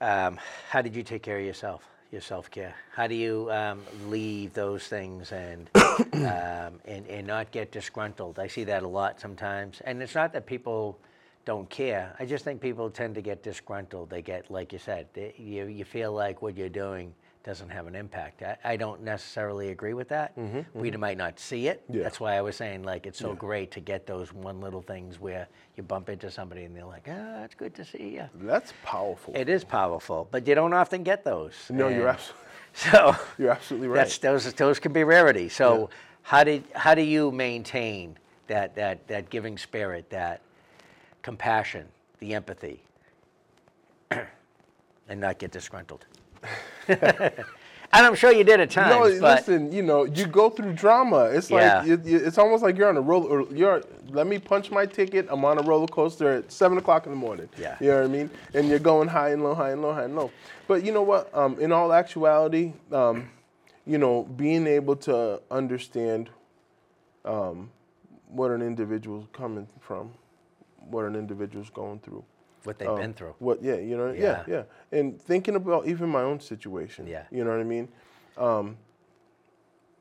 Um, 0.00 0.38
how 0.68 0.82
did 0.82 0.94
you 0.94 1.02
take 1.02 1.22
care 1.22 1.38
of 1.38 1.44
yourself, 1.44 1.82
your 2.10 2.20
self 2.20 2.50
care? 2.50 2.74
How 2.92 3.06
do 3.06 3.14
you 3.14 3.50
um, 3.50 3.82
leave 4.08 4.54
those 4.54 4.86
things 4.86 5.32
and, 5.32 5.70
um, 5.74 6.80
and 6.84 7.06
and 7.08 7.26
not 7.26 7.50
get 7.50 7.72
disgruntled? 7.72 8.38
I 8.38 8.46
see 8.46 8.64
that 8.64 8.82
a 8.82 8.88
lot 8.88 9.20
sometimes, 9.20 9.80
and 9.84 10.02
it's 10.02 10.14
not 10.14 10.32
that 10.32 10.46
people 10.46 10.98
don't 11.44 11.68
care. 11.70 12.14
I 12.18 12.26
just 12.26 12.44
think 12.44 12.60
people 12.60 12.90
tend 12.90 13.14
to 13.14 13.22
get 13.22 13.42
disgruntled. 13.42 14.10
They 14.10 14.22
get, 14.22 14.50
like 14.50 14.72
you 14.72 14.78
said, 14.78 15.06
they, 15.14 15.34
you 15.38 15.66
you 15.66 15.84
feel 15.84 16.12
like 16.12 16.42
what 16.42 16.56
you're 16.56 16.68
doing 16.68 17.14
doesn't 17.48 17.70
have 17.70 17.86
an 17.86 17.94
impact. 17.94 18.42
I, 18.42 18.58
I 18.62 18.76
don't 18.76 19.02
necessarily 19.02 19.70
agree 19.70 19.94
with 19.94 20.10
that. 20.10 20.36
We 20.74 20.90
might 20.90 21.16
not 21.16 21.40
see 21.40 21.68
it. 21.68 21.82
Yeah. 21.88 22.02
That's 22.02 22.20
why 22.20 22.34
I 22.36 22.42
was 22.42 22.56
saying 22.56 22.82
like 22.82 23.06
it's 23.06 23.18
so 23.18 23.34
great 23.34 23.70
to 23.70 23.80
get 23.80 24.06
those 24.06 24.34
one 24.34 24.60
little 24.60 24.82
things 24.82 25.18
where 25.18 25.48
you 25.74 25.82
bump 25.82 26.10
into 26.10 26.30
somebody 26.30 26.64
and 26.64 26.76
they're 26.76 26.84
like, 26.84 27.08
ah, 27.10 27.44
it's 27.44 27.54
good 27.54 27.74
to 27.76 27.86
see 27.86 28.16
you. 28.16 28.24
That's 28.42 28.74
powerful. 28.84 29.32
It 29.34 29.48
is 29.48 29.64
powerful, 29.64 30.28
but 30.30 30.46
you 30.46 30.54
don't 30.54 30.74
often 30.74 31.02
get 31.02 31.24
those. 31.24 31.54
no, 31.70 31.88
you're 31.88 32.08
absolutely 32.08 32.44
So 32.74 33.16
you're 33.38 33.50
absolutely 33.50 33.88
right. 33.88 33.96
that's 33.96 34.18
those 34.18 34.52
those 34.52 34.78
can 34.78 34.92
be 34.92 35.02
rarity. 35.02 35.48
So 35.48 35.88
how 36.20 36.44
did 36.44 36.64
how 36.74 36.94
do 36.94 37.00
you 37.00 37.32
maintain 37.32 38.18
that 38.48 38.74
that 38.74 39.08
that 39.08 39.30
giving 39.30 39.56
spirit, 39.56 40.10
that 40.10 40.42
compassion, 41.22 41.86
the 42.18 42.34
empathy, 42.34 42.82
and 44.10 45.18
not 45.18 45.38
get 45.38 45.50
disgruntled? 45.50 46.04
and 46.88 47.34
I'm 47.92 48.14
sure 48.14 48.32
you 48.32 48.44
did 48.44 48.60
at 48.60 48.70
times, 48.70 49.20
No, 49.20 49.28
listen. 49.28 49.72
You 49.72 49.82
know, 49.82 50.04
you 50.04 50.26
go 50.26 50.50
through 50.50 50.74
drama. 50.74 51.24
It's 51.24 51.50
Yeah. 51.50 51.78
like 51.80 51.88
it, 51.88 52.06
it- 52.06 52.22
it's 52.26 52.38
almost 52.38 52.62
like 52.62 52.76
you're 52.76 52.88
on 52.88 52.96
a 52.96 53.00
roller. 53.00 53.40
Or 53.42 53.52
you're 53.54 53.82
let 54.10 54.26
me 54.26 54.38
punch 54.38 54.70
my 54.70 54.86
ticket. 54.86 55.26
I'm 55.30 55.44
on 55.44 55.58
a 55.58 55.62
roller 55.62 55.86
coaster 55.86 56.30
at 56.36 56.50
seven 56.52 56.78
o'clock 56.78 57.06
in 57.06 57.12
the 57.12 57.18
morning. 57.18 57.48
Yeah. 57.58 57.76
you 57.80 57.88
know 57.88 57.96
what 57.96 58.04
I 58.04 58.08
mean. 58.08 58.30
And 58.54 58.68
you're 58.68 58.78
going 58.78 59.08
high 59.08 59.30
and 59.30 59.42
low, 59.42 59.54
high 59.54 59.70
and 59.70 59.82
low, 59.82 59.92
high 59.92 60.04
and 60.04 60.16
low. 60.16 60.30
But 60.66 60.84
you 60.84 60.92
know 60.92 61.02
what? 61.02 61.34
Um, 61.34 61.58
in 61.60 61.72
all 61.72 61.92
actuality, 61.92 62.72
um, 62.92 63.30
you 63.86 63.98
know, 63.98 64.22
being 64.24 64.66
able 64.66 64.96
to 64.96 65.40
understand 65.50 66.28
um, 67.24 67.70
what 68.28 68.50
an 68.50 68.60
individual's 68.62 69.24
coming 69.32 69.66
from, 69.80 70.12
what 70.90 71.04
an 71.06 71.16
individual's 71.16 71.70
going 71.70 71.98
through. 72.00 72.24
What 72.64 72.78
they've 72.78 72.88
Um, 72.88 72.96
been 73.00 73.14
through. 73.14 73.34
What? 73.38 73.62
Yeah, 73.62 73.76
you 73.76 73.96
know. 73.96 74.12
Yeah. 74.12 74.44
Yeah. 74.46 74.64
yeah, 74.92 74.98
And 74.98 75.20
thinking 75.20 75.54
about 75.56 75.86
even 75.86 76.08
my 76.08 76.22
own 76.22 76.40
situation. 76.40 77.06
Yeah. 77.06 77.24
You 77.30 77.44
know 77.44 77.50
what 77.50 77.60
I 77.60 77.64
mean? 77.64 77.88
Um, 78.36 78.76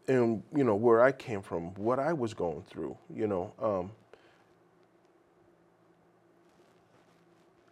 and 0.07 0.43
you 0.55 0.63
know 0.63 0.75
where 0.75 1.01
I 1.01 1.11
came 1.11 1.41
from, 1.41 1.73
what 1.75 1.99
I 1.99 2.13
was 2.13 2.33
going 2.33 2.63
through. 2.63 2.97
You 3.13 3.27
know, 3.27 3.53
um, 3.59 3.91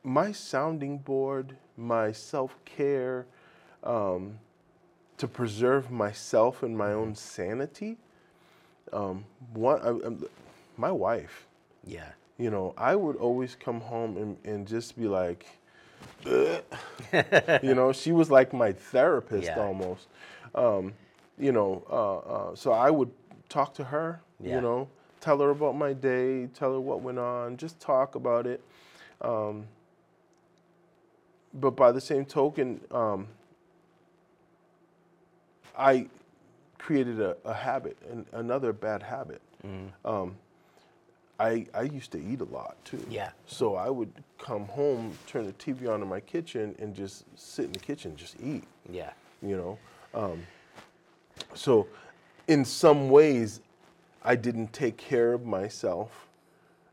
my 0.04 0.32
sounding 0.32 0.98
board, 1.00 1.58
my 1.78 2.12
self 2.12 2.58
care, 2.66 3.26
um, 3.84 4.40
to 5.18 5.28
preserve 5.28 5.90
myself 5.90 6.62
and 6.62 6.78
my 6.78 6.92
own 6.92 7.16
sanity, 7.16 7.98
um, 8.92 9.26
one, 9.54 9.82
I, 9.82 9.88
I'm- 9.88 10.26
my 10.78 10.92
wife, 10.92 11.48
Yeah. 11.86 12.12
You 12.38 12.50
know, 12.50 12.74
I 12.78 12.96
would 12.96 13.16
always 13.16 13.56
come 13.56 13.82
home 13.82 14.18
and, 14.18 14.38
and 14.44 14.68
just 14.68 14.98
be 14.98 15.08
like, 15.08 15.46
you 16.26 17.76
know, 17.76 17.92
she 17.94 18.12
was 18.12 18.30
like 18.30 18.54
my 18.54 18.72
therapist 18.72 19.48
Yeah. 19.48 19.60
almost. 19.60 20.08
Um, 20.54 20.94
you 21.38 21.52
know, 21.52 21.84
uh, 21.90 22.18
uh, 22.18 22.56
so 22.56 22.72
I 22.72 22.90
would 22.90 23.12
talk 23.50 23.74
to 23.76 23.84
her, 23.86 24.22
Yeah. 24.42 24.56
you 24.56 24.62
know, 24.62 24.88
tell 25.22 25.38
her 25.40 25.50
about 25.50 25.76
my 25.76 25.94
day, 25.94 26.48
tell 26.48 26.74
her 26.74 26.80
what 26.80 27.02
went 27.02 27.20
on, 27.20 27.58
just 27.58 27.80
talk 27.80 28.16
about 28.16 28.48
it. 28.48 28.62
Um, 29.22 29.68
but 31.54 31.72
by 31.72 31.92
the 31.92 32.02
same 32.02 32.26
token, 32.26 32.82
um, 32.92 33.28
I 35.78 36.08
created 36.78 37.20
a, 37.22 37.36
a 37.46 37.54
habit, 37.54 37.98
an, 38.10 38.26
another 38.34 38.74
bad 38.74 39.04
habit. 39.04 39.42
Um, 40.04 40.36
I, 41.40 41.66
I 41.74 41.82
used 41.84 42.12
to 42.12 42.18
eat 42.22 42.40
a 42.42 42.46
lot 42.46 42.78
too. 42.86 43.06
Yeah. 43.10 43.32
So 43.46 43.76
I 43.76 43.90
would 43.90 44.12
come 44.38 44.66
home, 44.66 45.18
turn 45.28 45.46
the 45.46 45.54
TV 45.54 45.90
on 45.90 46.02
in 46.02 46.08
my 46.08 46.20
kitchen, 46.22 46.76
and 46.80 46.96
just 46.96 47.26
sit 47.36 47.66
in 47.66 47.72
the 47.74 47.80
kitchen, 47.80 48.16
just 48.16 48.36
eat. 48.42 48.64
Yeah. 48.90 49.12
You 49.42 49.58
know. 49.58 49.78
Um, 50.14 50.44
so, 51.54 51.88
in 52.48 52.64
some 52.64 53.10
ways, 53.10 53.60
I 54.24 54.36
didn't 54.36 54.72
take 54.72 54.96
care 54.98 55.34
of 55.34 55.46
myself 55.46 56.28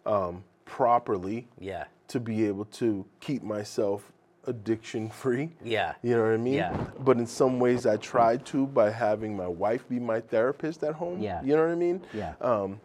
um, 0.05 0.43
properly 0.65 1.47
Yeah. 1.61 1.85
to 2.09 2.19
be 2.19 2.47
able 2.47 2.65
to 2.67 3.05
keep 3.21 3.43
myself 3.45 4.11
addiction 4.49 5.09
free. 5.09 5.51
Yeah. 5.63 5.95
You 6.03 6.17
know 6.17 6.23
what 6.25 6.33
I 6.33 6.37
mean? 6.39 6.55
Yeah. 6.55 6.87
But 6.99 7.19
in 7.19 7.27
some 7.29 7.61
ways, 7.61 7.87
I 7.87 7.97
tried 7.99 8.45
to 8.47 8.67
by 8.67 8.91
having 8.91 9.37
my 9.37 9.47
wife 9.47 9.89
be 9.89 10.01
my 10.01 10.21
therapist 10.21 10.83
at 10.83 10.95
home. 10.95 11.21
Yeah. 11.23 11.41
You 11.45 11.55
know 11.55 11.63
what 11.63 11.71
I 11.71 11.77
mean? 11.77 12.03
Yeah. 12.13 12.35
Um, 12.41 12.81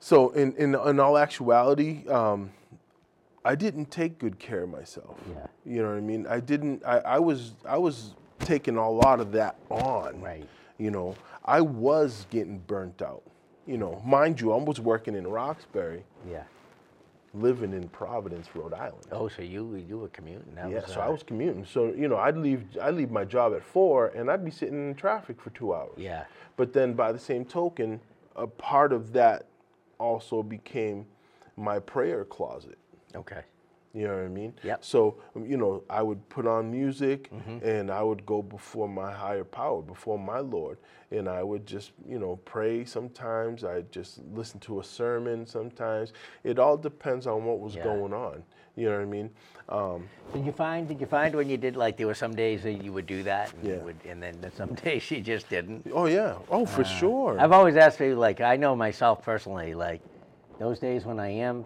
so 0.00 0.30
in, 0.30 0.54
in 0.56 0.74
in 0.74 1.00
all 1.00 1.18
actuality, 1.18 2.06
um, 2.08 2.50
I 3.44 3.54
didn't 3.54 3.90
take 3.90 4.18
good 4.18 4.38
care 4.38 4.62
of 4.64 4.68
myself. 4.70 5.16
Yeah. 5.30 5.46
You 5.64 5.82
know 5.82 5.88
what 5.88 5.96
I 5.96 6.00
mean? 6.00 6.26
I 6.28 6.40
didn't. 6.40 6.82
I, 6.84 6.98
I 6.98 7.18
was 7.18 7.52
I 7.66 7.78
was 7.78 8.14
taking 8.40 8.76
a 8.76 8.90
lot 8.90 9.20
of 9.20 9.32
that 9.32 9.56
on. 9.70 10.20
Right. 10.20 10.48
You 10.78 10.90
know, 10.90 11.16
I 11.44 11.60
was 11.60 12.26
getting 12.30 12.58
burnt 12.58 13.02
out. 13.02 13.22
You 13.66 13.76
know, 13.78 14.00
mind 14.06 14.40
you, 14.40 14.52
I 14.52 14.56
was 14.56 14.80
working 14.80 15.14
in 15.14 15.26
Roxbury, 15.26 16.02
Yeah. 16.26 16.44
living 17.34 17.74
in 17.74 17.88
Providence, 17.88 18.48
Rhode 18.54 18.72
Island. 18.72 19.04
Oh, 19.12 19.28
so 19.28 19.42
you 19.42 19.74
you 19.88 19.98
were 19.98 20.08
commuting? 20.08 20.54
That 20.54 20.70
Yeah, 20.70 20.86
so 20.86 21.00
uh, 21.00 21.04
I 21.06 21.08
was 21.08 21.22
commuting. 21.22 21.66
So 21.66 21.92
you 21.92 22.08
know, 22.08 22.16
I'd 22.16 22.36
leave 22.38 22.64
I'd 22.80 22.94
leave 22.94 23.10
my 23.10 23.24
job 23.24 23.52
at 23.54 23.62
four, 23.64 24.06
and 24.08 24.30
I'd 24.30 24.44
be 24.44 24.50
sitting 24.50 24.88
in 24.88 24.94
traffic 24.94 25.40
for 25.40 25.50
two 25.50 25.74
hours. 25.74 25.92
Yeah. 25.96 26.24
But 26.56 26.72
then, 26.72 26.94
by 26.94 27.12
the 27.12 27.18
same 27.18 27.44
token, 27.44 28.00
a 28.36 28.46
part 28.46 28.92
of 28.92 29.12
that 29.12 29.46
also 29.98 30.42
became 30.42 31.06
my 31.56 31.78
prayer 31.78 32.24
closet. 32.24 32.78
Okay. 33.14 33.42
You 33.94 34.06
know 34.06 34.14
what 34.16 34.24
I 34.24 34.28
mean? 34.28 34.52
Yeah. 34.62 34.76
So 34.80 35.16
um, 35.34 35.46
you 35.46 35.56
know, 35.56 35.82
I 35.88 36.02
would 36.02 36.28
put 36.28 36.46
on 36.46 36.70
music, 36.70 37.30
Mm-hmm. 37.32 37.66
and 37.66 37.90
I 37.90 38.02
would 38.02 38.24
go 38.26 38.42
before 38.42 38.86
my 38.88 39.10
higher 39.10 39.44
power, 39.44 39.80
before 39.82 40.18
my 40.18 40.38
Lord, 40.40 40.78
and 41.10 41.26
I 41.28 41.42
would 41.42 41.66
just 41.66 41.92
you 42.06 42.18
know 42.18 42.36
pray. 42.44 42.84
Sometimes 42.84 43.64
I 43.64 43.82
just 43.90 44.20
listen 44.32 44.60
to 44.60 44.80
a 44.80 44.84
sermon. 44.84 45.46
Sometimes 45.46 46.12
it 46.44 46.58
all 46.58 46.76
depends 46.76 47.26
on 47.26 47.44
what 47.44 47.60
was 47.60 47.74
Yeah. 47.76 47.84
going 47.84 48.12
on. 48.12 48.42
You 48.78 48.90
know 48.90 48.96
what 48.98 49.02
I 49.02 49.04
mean? 49.06 49.30
Um, 49.68 50.08
Did 50.32 50.46
you 50.46 50.52
find? 50.52 50.86
Did 50.86 51.00
you 51.00 51.06
find 51.06 51.34
when 51.34 51.50
you 51.50 51.56
did 51.56 51.74
like 51.76 51.96
there 51.96 52.06
were 52.06 52.14
some 52.14 52.34
days 52.36 52.62
that 52.62 52.74
you 52.74 52.92
would 52.92 53.06
do 53.06 53.24
that, 53.24 53.52
and 53.54 53.64
you 53.64 53.72
Yeah. 53.74 53.82
would, 53.82 53.96
and 54.06 54.22
then 54.22 54.52
some 54.54 54.74
days 54.84 55.02
she 55.02 55.20
just 55.20 55.48
didn't. 55.48 55.90
Oh 55.92 56.06
yeah. 56.06 56.38
Oh, 56.48 56.64
for 56.64 56.84
sure. 56.84 57.38
Uh, 57.38 57.42
I've 57.42 57.52
always 57.52 57.76
asked 57.76 57.98
people, 57.98 58.18
like, 58.18 58.40
I 58.40 58.56
know 58.56 58.76
myself 58.76 59.22
personally, 59.24 59.74
like, 59.74 60.00
those 60.58 60.78
days 60.78 61.04
when 61.04 61.18
I 61.18 61.28
am 61.30 61.64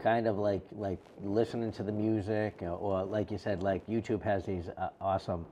kind 0.00 0.26
of 0.28 0.38
like 0.38 0.62
like 0.76 0.98
listening 1.24 1.72
to 1.72 1.82
the 1.82 1.92
music, 1.92 2.58
or, 2.60 2.68
or 2.70 3.04
like 3.04 3.32
you 3.32 3.38
said, 3.38 3.62
like 3.64 3.84
YouTube 3.88 4.22
has 4.22 4.44
these 4.46 4.68
uh, 4.78 4.90
awesome 5.00 5.44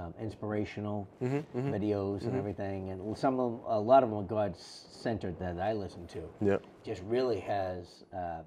um, 0.00 0.12
inspirational 0.20 1.06
Mm-hmm, 1.22 1.72
videos 1.74 2.22
and 2.22 2.34
everything, 2.36 2.90
and 2.90 3.16
some 3.16 3.38
of 3.38 3.52
them, 3.52 3.60
a 3.68 3.78
lot 3.78 4.02
of 4.02 4.10
them 4.10 4.18
are 4.18 4.22
God 4.24 4.56
centered 4.56 5.38
that 5.38 5.60
I 5.60 5.72
listen 5.72 6.06
to. 6.08 6.20
yeah. 6.40 6.56
Just 6.84 7.02
really 7.02 7.40
has 7.40 8.04
um, 8.12 8.42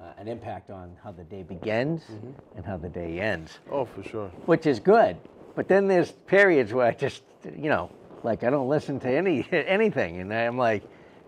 uh, 0.00 0.12
an 0.18 0.28
impact 0.28 0.70
on 0.70 0.96
how 1.02 1.10
the 1.12 1.24
day 1.24 1.42
begins 1.42 2.02
Mm-hmm. 2.10 2.30
and 2.56 2.64
how 2.66 2.76
the 2.76 2.88
day 2.88 3.20
ends 3.20 3.58
Oh, 3.70 3.84
for 3.84 4.02
sure. 4.02 4.30
which 4.46 4.66
is 4.66 4.80
good. 4.80 5.16
But 5.54 5.68
then 5.68 5.88
there's 5.88 6.12
periods 6.12 6.72
where 6.72 6.86
I 6.86 6.92
just, 6.92 7.22
you 7.44 7.68
know, 7.70 7.90
like 8.22 8.44
I 8.44 8.50
don't 8.50 8.68
listen 8.68 9.00
to 9.00 9.08
any 9.10 9.46
anything, 9.52 10.20
and 10.20 10.32
I'm 10.32 10.58
like, 10.58 10.82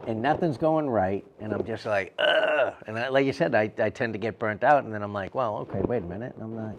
and 0.07 0.21
nothing's 0.23 0.59
going 0.59 0.89
right, 0.89 1.25
and 1.41 1.53
I'm 1.53 1.65
just 1.65 1.87
like, 1.87 2.15
ugh. 2.19 2.75
And 2.87 2.99
I, 2.99 3.09
like 3.09 3.25
you 3.27 3.33
said, 3.33 3.55
I, 3.55 3.71
I 3.79 3.91
tend 3.91 4.13
to 4.15 4.19
get 4.19 4.39
burnt 4.39 4.65
out, 4.65 4.85
and 4.85 4.93
then 4.93 5.03
I'm 5.03 5.13
like, 5.13 5.35
well, 5.35 5.59
okay, 5.59 5.83
wait 5.83 6.03
a 6.03 6.07
minute, 6.07 6.35
I'm 6.41 6.55
not 6.57 6.75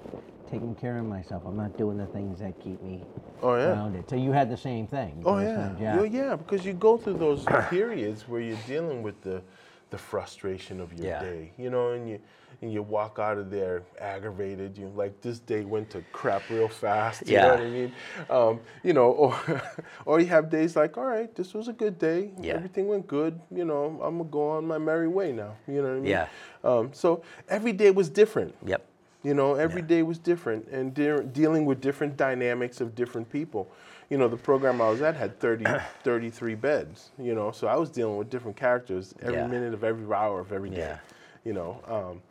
taking 0.52 0.76
care 0.76 0.98
of 0.98 1.06
myself. 1.06 1.44
I'm 1.46 1.58
not 1.58 1.76
doing 1.78 1.98
the 1.98 2.08
things 2.08 2.40
that 2.40 2.60
keep 2.60 2.82
me 2.82 3.06
Oh 3.42 3.56
yeah. 3.56 3.66
grounded. 3.74 4.10
So 4.10 4.16
you 4.16 4.32
had 4.32 4.50
the 4.50 4.58
same 4.58 4.88
thing. 4.88 5.24
Oh 5.26 5.40
yeah. 5.40 5.56
times, 5.56 5.80
yeah. 5.80 6.04
Yeah, 6.04 6.36
because 6.36 6.66
you 6.66 6.74
go 6.74 6.98
through 6.98 7.16
those 7.16 7.46
periods 7.70 8.28
where 8.28 8.42
you're 8.42 8.58
dealing 8.68 9.02
with 9.04 9.22
the 9.22 9.42
the 9.90 9.98
frustration 9.98 10.80
of 10.80 10.94
your 10.94 11.08
Yeah. 11.08 11.22
day, 11.22 11.52
you 11.58 11.70
know, 11.70 11.92
and 11.92 12.10
you 12.10 12.20
and 12.62 12.74
you 12.74 12.82
walk 12.84 13.20
out 13.20 13.38
of 13.38 13.50
there 13.50 13.84
aggravated. 14.02 14.78
You 14.78 14.90
like 14.96 15.22
this 15.22 15.40
day 15.40 15.64
went 15.64 15.90
to 15.92 16.04
crap 16.12 16.42
real 16.50 16.68
fast. 16.68 17.26
You 17.28 17.38
know 17.38 17.50
what 17.50 17.60
I 17.62 17.70
mean? 17.70 17.92
Um, 18.30 18.60
you 18.84 18.94
know, 18.94 19.12
or 19.12 19.62
or 20.06 20.20
you 20.20 20.28
have 20.28 20.50
days 20.50 20.76
like, 20.76 20.98
all 20.98 21.06
right, 21.06 21.34
this 21.36 21.54
was 21.54 21.68
a 21.70 21.74
good 21.74 21.98
day. 21.98 22.32
Yeah. 22.40 22.56
Everything 22.56 22.88
went 22.88 23.08
good. 23.08 23.40
You 23.50 23.66
know, 23.66 24.00
I'm 24.04 24.18
gonna 24.18 24.30
go 24.30 24.50
on 24.50 24.66
my 24.68 24.78
merry 24.78 25.08
way 25.08 25.32
now. 25.32 25.56
You 25.68 25.82
know 25.82 25.90
what 25.90 25.98
I 25.98 26.00
mean? 26.00 26.06
Yeah. 26.06 26.28
Um, 26.64 26.90
so 26.94 27.24
every 27.48 27.72
day 27.74 27.92
was 27.92 28.10
different. 28.10 28.54
Yep. 28.66 28.86
You 29.24 29.34
know, 29.34 29.56
every 29.56 29.82
Yeah. 29.82 29.88
day 29.88 30.04
was 30.04 30.18
different 30.20 30.68
and 30.70 30.94
de- 30.94 31.24
dealing 31.24 31.66
with 31.66 31.82
different 31.82 32.16
dynamics 32.18 32.80
of 32.82 32.94
different 32.96 33.30
people. 33.30 33.70
You 34.10 34.18
know, 34.18 34.28
the 34.28 34.38
program 34.38 34.82
I 34.82 34.90
was 34.90 35.02
at 35.02 35.16
had 35.16 35.40
30, 35.40 35.66
33 36.04 36.56
beds, 36.56 37.10
you 37.20 37.36
know, 37.36 37.52
so 37.52 37.68
I 37.68 37.76
was 37.76 37.90
dealing 37.90 38.18
with 38.18 38.30
different 38.30 38.58
characters 38.58 39.14
every 39.22 39.36
Yeah. 39.36 39.48
minute 39.48 39.74
of 39.74 39.84
every 39.84 40.06
hour 40.14 40.40
of 40.40 40.52
every 40.52 40.70
day. 40.72 40.78
Yeah. 40.80 40.98
You 41.46 41.54
know, 41.54 41.80
um, 41.88 42.22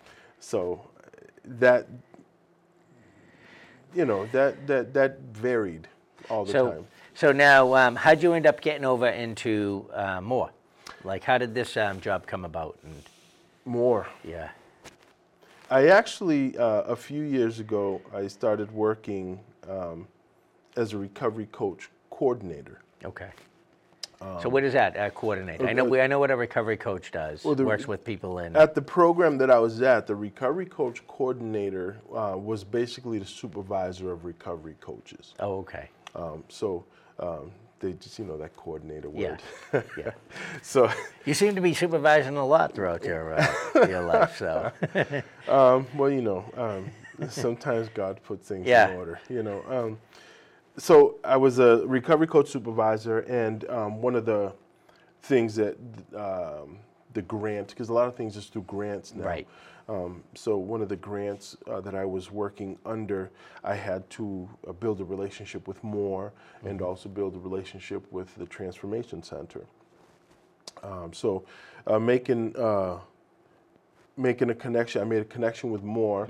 so 0.41 0.81
that, 1.45 1.87
you 3.95 4.05
know, 4.05 4.27
that, 4.33 4.67
that, 4.67 4.93
that 4.95 5.21
varied 5.33 5.87
all 6.29 6.45
the 6.45 6.53
So, 6.53 6.71
time. 6.73 6.87
so 7.15 7.33
now, 7.33 7.75
um, 7.75 7.95
how'd 7.97 8.23
you 8.23 8.33
end 8.35 8.47
up 8.47 8.61
getting 8.61 8.85
over 8.85 9.07
into 9.09 9.89
uh, 9.95 10.21
MORE? 10.21 10.51
Like, 11.05 11.23
how 11.25 11.39
did 11.39 11.55
this 11.55 11.77
um, 11.77 12.01
job 12.01 12.27
come 12.27 12.45
about? 12.45 12.77
And 12.83 13.03
More. 13.65 14.09
yeah, 14.25 14.51
I 15.71 15.89
actually, 15.89 16.59
uh, 16.59 16.83
a 16.83 16.97
few 16.97 17.23
years 17.23 17.61
ago, 17.61 18.01
I 18.13 18.27
started 18.27 18.73
working 18.73 19.39
um, 19.71 20.09
as 20.79 20.93
a 20.93 20.99
recovery 20.99 21.49
coach 21.51 21.91
coordinator. 22.11 22.81
okay. 23.05 23.31
so 24.43 24.49
what 24.49 24.65
is 24.65 24.73
that? 24.73 24.97
Uh, 24.97 25.11
coordinate. 25.11 25.63
I 25.63 25.73
know. 25.73 25.85
We, 25.85 26.01
I 26.01 26.07
know 26.07 26.19
what 26.19 26.31
a 26.31 26.37
recovery 26.37 26.77
coach 26.77 27.11
does. 27.13 27.45
Well, 27.45 27.55
the- 27.55 27.65
Works 27.65 27.87
with 27.89 28.05
people 28.05 28.39
in. 28.39 28.57
At 28.57 28.75
the 28.75 28.83
program 28.83 29.39
that 29.39 29.51
I 29.51 29.59
was 29.59 29.83
at, 29.83 30.07
the 30.07 30.15
recovery 30.15 30.67
coach 30.67 31.07
coordinator 31.07 31.99
uh, 32.15 32.37
was 32.37 32.65
basically 32.65 33.19
the 33.19 33.27
supervisor 33.27 34.11
of 34.13 34.25
recovery 34.25 34.77
coaches. 34.81 35.35
oh, 35.41 35.59
okay. 35.59 35.91
Um, 36.15 36.43
so 36.49 36.85
um, 37.21 37.53
they 37.81 37.93
just, 37.93 38.19
you 38.19 38.25
know, 38.25 38.37
that 38.39 38.57
coordinator 38.57 39.11
word. 39.11 39.41
Yeah. 39.97 40.11
so, 40.63 40.91
You 41.25 41.35
seem 41.35 41.55
to 41.55 41.61
be 41.61 41.75
supervising 41.75 42.37
a 42.37 42.47
lot 42.47 42.75
throughout 42.75 43.05
your 43.05 43.35
uh, 43.35 43.87
your 43.89 44.03
life. 44.03 44.37
So 44.39 44.73
um, 45.49 45.87
well, 45.95 46.11
you 46.11 46.23
know, 46.23 46.45
um, 46.57 47.29
sometimes 47.29 47.89
God 47.95 48.21
puts 48.25 48.49
things 48.49 48.67
Yeah. 48.67 48.89
in 48.91 48.97
order, 48.97 49.21
you 49.29 49.43
know. 49.45 49.97
So 50.79 51.17
I 51.25 51.37
was 51.37 51.59
a 51.59 51.85
recovery 51.87 52.29
coach 52.29 52.49
supervisor, 52.49 53.19
and 53.21 53.69
um, 53.69 54.01
one 54.01 54.15
of 54.15 54.25
the 54.25 54.53
things 55.23 55.57
that 55.57 55.77
um, 56.15 56.79
the 57.15 57.23
grant, 57.23 57.69
because 57.69 57.89
a 57.89 57.93
lot 57.93 58.07
of 58.07 58.15
things 58.15 58.37
is 58.37 58.47
through 58.47 58.63
grants 58.63 59.15
now. 59.15 59.25
Right. 59.25 59.49
Um, 59.89 60.23
so 60.35 60.59
one 60.59 60.83
of 60.83 60.89
the 60.89 60.97
grants 60.97 61.57
uh, 61.67 61.81
that 61.81 61.95
I 61.95 62.05
was 62.05 62.31
working 62.31 62.79
under, 62.85 63.31
I 63.65 63.75
had 63.75 64.09
to 64.11 64.49
uh, 64.69 64.73
build 64.73 65.01
a 65.01 65.05
relationship 65.05 65.67
with 65.67 65.83
More 65.83 66.33
and 66.63 66.83
also 66.83 67.09
build 67.09 67.35
a 67.35 67.39
relationship 67.39 68.07
with 68.13 68.35
the 68.37 68.47
Transformation 68.47 69.23
Center. 69.23 69.65
Um, 70.83 71.13
so 71.13 71.45
uh, 71.87 71.99
making 71.99 72.55
uh, 72.57 72.99
making 74.17 74.51
a 74.51 74.55
connection, 74.55 75.01
I 75.01 75.05
made 75.05 75.23
a 75.23 75.25
connection 75.25 75.71
with 75.71 75.83
More, 75.83 76.29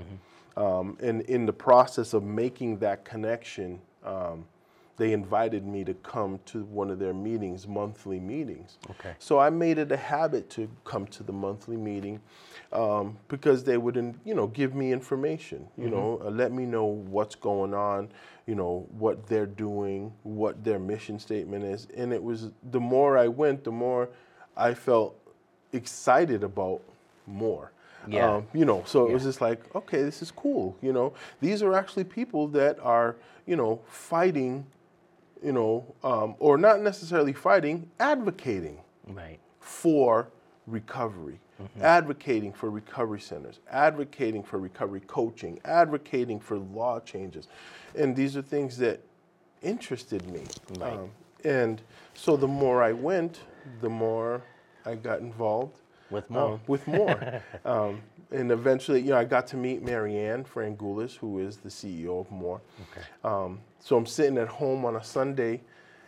um, 0.55 0.97
and 1.01 1.21
in 1.23 1.45
the 1.45 1.53
process 1.53 2.13
of 2.13 2.23
making 2.23 2.79
that 2.79 3.03
connection, 3.03 3.81
um, 4.05 4.45
they 4.99 5.13
invited 5.13 5.65
me 5.65 5.85
to 5.85 5.93
come 5.93 6.39
to 6.45 6.65
one 6.65 6.91
of 6.91 6.99
their 6.99 7.13
meetings, 7.13 7.65
monthly 7.65 8.19
meetings. 8.19 8.77
Okay. 8.91 9.13
So 9.17 9.39
I 9.39 9.49
made 9.49 9.77
it 9.77 9.91
a 9.93 9.97
habit 9.97 10.49
to 10.51 10.69
come 10.83 11.07
to 11.07 11.23
the 11.23 11.31
monthly 11.31 11.77
meeting 11.77 12.19
um, 12.73 13.17
because 13.29 13.63
they 13.63 13.77
would, 13.77 13.95
you 14.25 14.35
know, 14.35 14.47
give 14.47 14.75
me 14.75 14.91
information. 14.91 15.65
You 15.77 15.89
know, 15.89 16.21
uh, 16.23 16.29
let 16.29 16.51
me 16.51 16.65
know 16.65 16.83
what's 16.83 17.35
going 17.35 17.73
on. 17.73 18.09
You 18.45 18.55
know 18.55 18.87
what 18.91 19.25
they're 19.27 19.45
doing, 19.45 20.11
what 20.23 20.63
their 20.63 20.79
mission 20.79 21.17
statement 21.17 21.63
is, 21.63 21.87
and 21.95 22.11
it 22.11 22.21
was 22.21 22.49
the 22.71 22.79
more 22.79 23.17
I 23.17 23.27
went, 23.27 23.63
the 23.63 23.71
more 23.71 24.09
I 24.57 24.73
felt 24.73 25.15
excited 25.71 26.43
about 26.43 26.81
MORE. 27.27 27.71
Yeah. 28.07 28.35
Um, 28.35 28.47
you 28.53 28.65
know, 28.65 28.83
so 28.85 29.07
it 29.07 29.13
was 29.13 29.23
just 29.23 29.41
like, 29.41 29.59
okay, 29.75 30.01
this 30.01 30.21
is 30.21 30.31
cool. 30.31 30.75
You 30.81 30.93
know, 30.93 31.13
these 31.41 31.61
are 31.61 31.73
actually 31.73 32.05
people 32.05 32.47
that 32.49 32.79
are, 32.79 33.15
you 33.45 33.55
know, 33.55 33.81
fighting, 33.87 34.65
you 35.43 35.51
know, 35.51 35.85
um, 36.03 36.35
or 36.39 36.57
not 36.57 36.81
necessarily 36.81 37.33
fighting, 37.33 37.89
advocating 37.99 38.79
Right. 39.07 39.39
for 39.59 40.29
recovery, 40.67 41.39
advocating 41.81 42.53
for 42.53 42.69
recovery 42.69 43.19
centers, 43.19 43.59
advocating 43.69 44.43
for 44.43 44.59
recovery 44.59 45.01
coaching, 45.07 45.59
advocating 45.65 46.39
for 46.39 46.57
law 46.57 46.99
changes. 46.99 47.47
And 47.95 48.15
these 48.15 48.37
are 48.37 48.41
things 48.41 48.77
that 48.77 49.01
interested 49.61 50.29
me. 50.29 50.43
Right. 50.77 50.93
Um, 50.93 51.09
and 51.43 51.81
so 52.13 52.37
the 52.37 52.47
more 52.47 52.81
I 52.83 52.93
went, 52.93 53.41
the 53.81 53.89
more 53.89 54.41
I 54.85 54.95
got 54.95 55.19
involved. 55.19 55.78
With 56.09 56.29
MORE. 56.29 56.53
um, 56.53 56.59
with 56.67 56.87
MORE. 56.87 57.41
um, 57.65 58.01
and 58.31 58.51
eventually, 58.51 59.01
you 59.01 59.09
know, 59.09 59.17
I 59.17 59.23
got 59.23 59.47
to 59.47 59.57
meet 59.57 59.83
Maryanne 59.83 60.45
Frangules, 60.47 61.15
who 61.15 61.39
is 61.39 61.57
the 61.57 61.69
CEO 61.69 62.19
of 62.21 62.29
More. 62.31 62.61
Okay. 62.91 63.01
Um, 63.23 63.59
so 63.79 63.97
I'm 63.97 64.05
sitting 64.05 64.37
at 64.37 64.47
home 64.47 64.85
on 64.85 64.95
a 64.97 65.03
Sunday, 65.03 65.61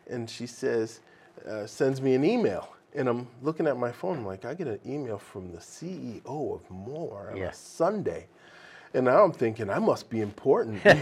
and 0.10 0.30
she 0.30 0.46
says, 0.46 1.00
uh, 1.48 1.66
sends 1.66 2.02
me 2.02 2.14
an 2.16 2.24
email. 2.24 2.76
And 2.94 3.08
I'm 3.08 3.28
looking 3.42 3.68
at 3.68 3.78
my 3.78 3.92
phone, 3.92 4.20
I'm 4.20 4.26
like, 4.26 4.46
I 4.46 4.54
get 4.54 4.68
an 4.68 4.80
email 4.86 5.18
from 5.18 5.52
the 5.52 5.58
CEO 5.60 6.54
of 6.54 6.70
More 6.70 7.30
on 7.32 7.38
Yeah. 7.38 7.50
a 7.50 7.54
Sunday. 7.54 8.28
And 8.94 9.06
now 9.06 9.24
I'm 9.24 9.32
thinking, 9.32 9.70
I 9.70 9.80
must 9.80 10.10
be 10.10 10.20
important. 10.20 10.82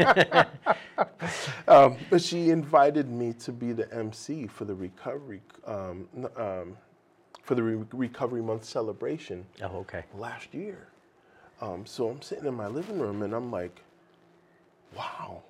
um, 1.68 1.96
but 2.10 2.20
she 2.20 2.50
invited 2.50 3.08
me 3.08 3.32
to 3.34 3.52
be 3.52 3.72
the 3.72 3.92
MC 3.94 4.46
for 4.46 4.66
the 4.66 4.74
recovery, 4.74 5.40
um, 5.66 6.06
um, 6.36 6.76
for 7.50 7.56
the 7.56 7.62
Re- 7.64 7.84
Recovery 7.92 8.42
Month 8.42 8.64
celebration 8.64 9.44
Oh, 9.60 9.78
okay. 9.78 10.04
last 10.16 10.54
year. 10.54 10.86
Um, 11.60 11.84
so 11.84 12.08
I'm 12.08 12.22
sitting 12.22 12.46
in 12.46 12.54
my 12.54 12.68
living 12.68 13.00
room 13.00 13.22
and 13.22 13.34
I'm 13.34 13.50
like, 13.50 13.80
wow, 14.96 15.42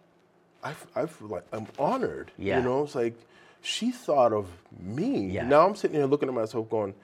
I, 0.65 0.71
f- 0.71 0.87
I 0.97 1.05
feel 1.05 1.29
like 1.29 1.45
I'm 1.53 1.67
honored. 1.79 2.31
Yeah. 2.39 2.57
You 2.57 2.65
know, 2.65 2.85
it's 2.85 2.95
like 2.95 3.19
she 3.61 3.91
thought 3.91 4.33
of 4.33 4.47
me. 4.81 5.27
Yeah. 5.27 5.45
Now 5.47 5.67
I'm 5.67 5.77
sitting 5.77 5.99
here 5.99 6.07
looking 6.07 6.31
at 6.31 6.35
myself 6.35 6.71
going, 6.71 6.95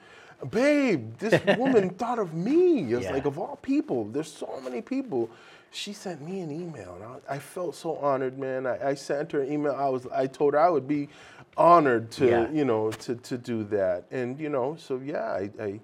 babe, 0.49 1.15
this 1.19 1.39
woman 1.59 1.89
thought 2.01 2.17
of 2.17 2.33
me. 2.33 2.91
It's 2.91 3.03
Yeah. 3.03 3.11
like, 3.13 3.25
of 3.25 3.37
all 3.37 3.57
people, 3.61 4.05
there's 4.05 4.31
so 4.31 4.59
many 4.63 4.81
people. 4.81 5.29
She 5.71 5.93
sent 5.93 6.21
me 6.21 6.39
an 6.39 6.51
email 6.51 6.95
and 6.95 7.03
I, 7.03 7.35
I 7.35 7.39
felt 7.39 7.75
so 7.75 7.97
honored, 7.97 8.37
man. 8.39 8.65
I, 8.65 8.89
I 8.89 8.93
sent 8.95 9.31
her 9.33 9.41
an 9.41 9.51
email. 9.51 9.73
I 9.73 9.89
was, 9.89 10.07
I 10.07 10.27
told 10.27 10.53
her 10.53 10.59
I 10.59 10.69
would 10.69 10.87
be 10.87 11.09
honored 11.57 12.09
to, 12.11 12.27
Yeah. 12.27 12.51
you 12.51 12.65
know, 12.65 12.91
to, 12.91 13.15
to 13.15 13.37
do 13.37 13.63
that. 13.65 14.05
And, 14.11 14.39
you 14.39 14.49
know, 14.49 14.75
so 14.79 14.99
yeah, 15.03 15.23
I, 15.25 15.49
I, 15.61 15.79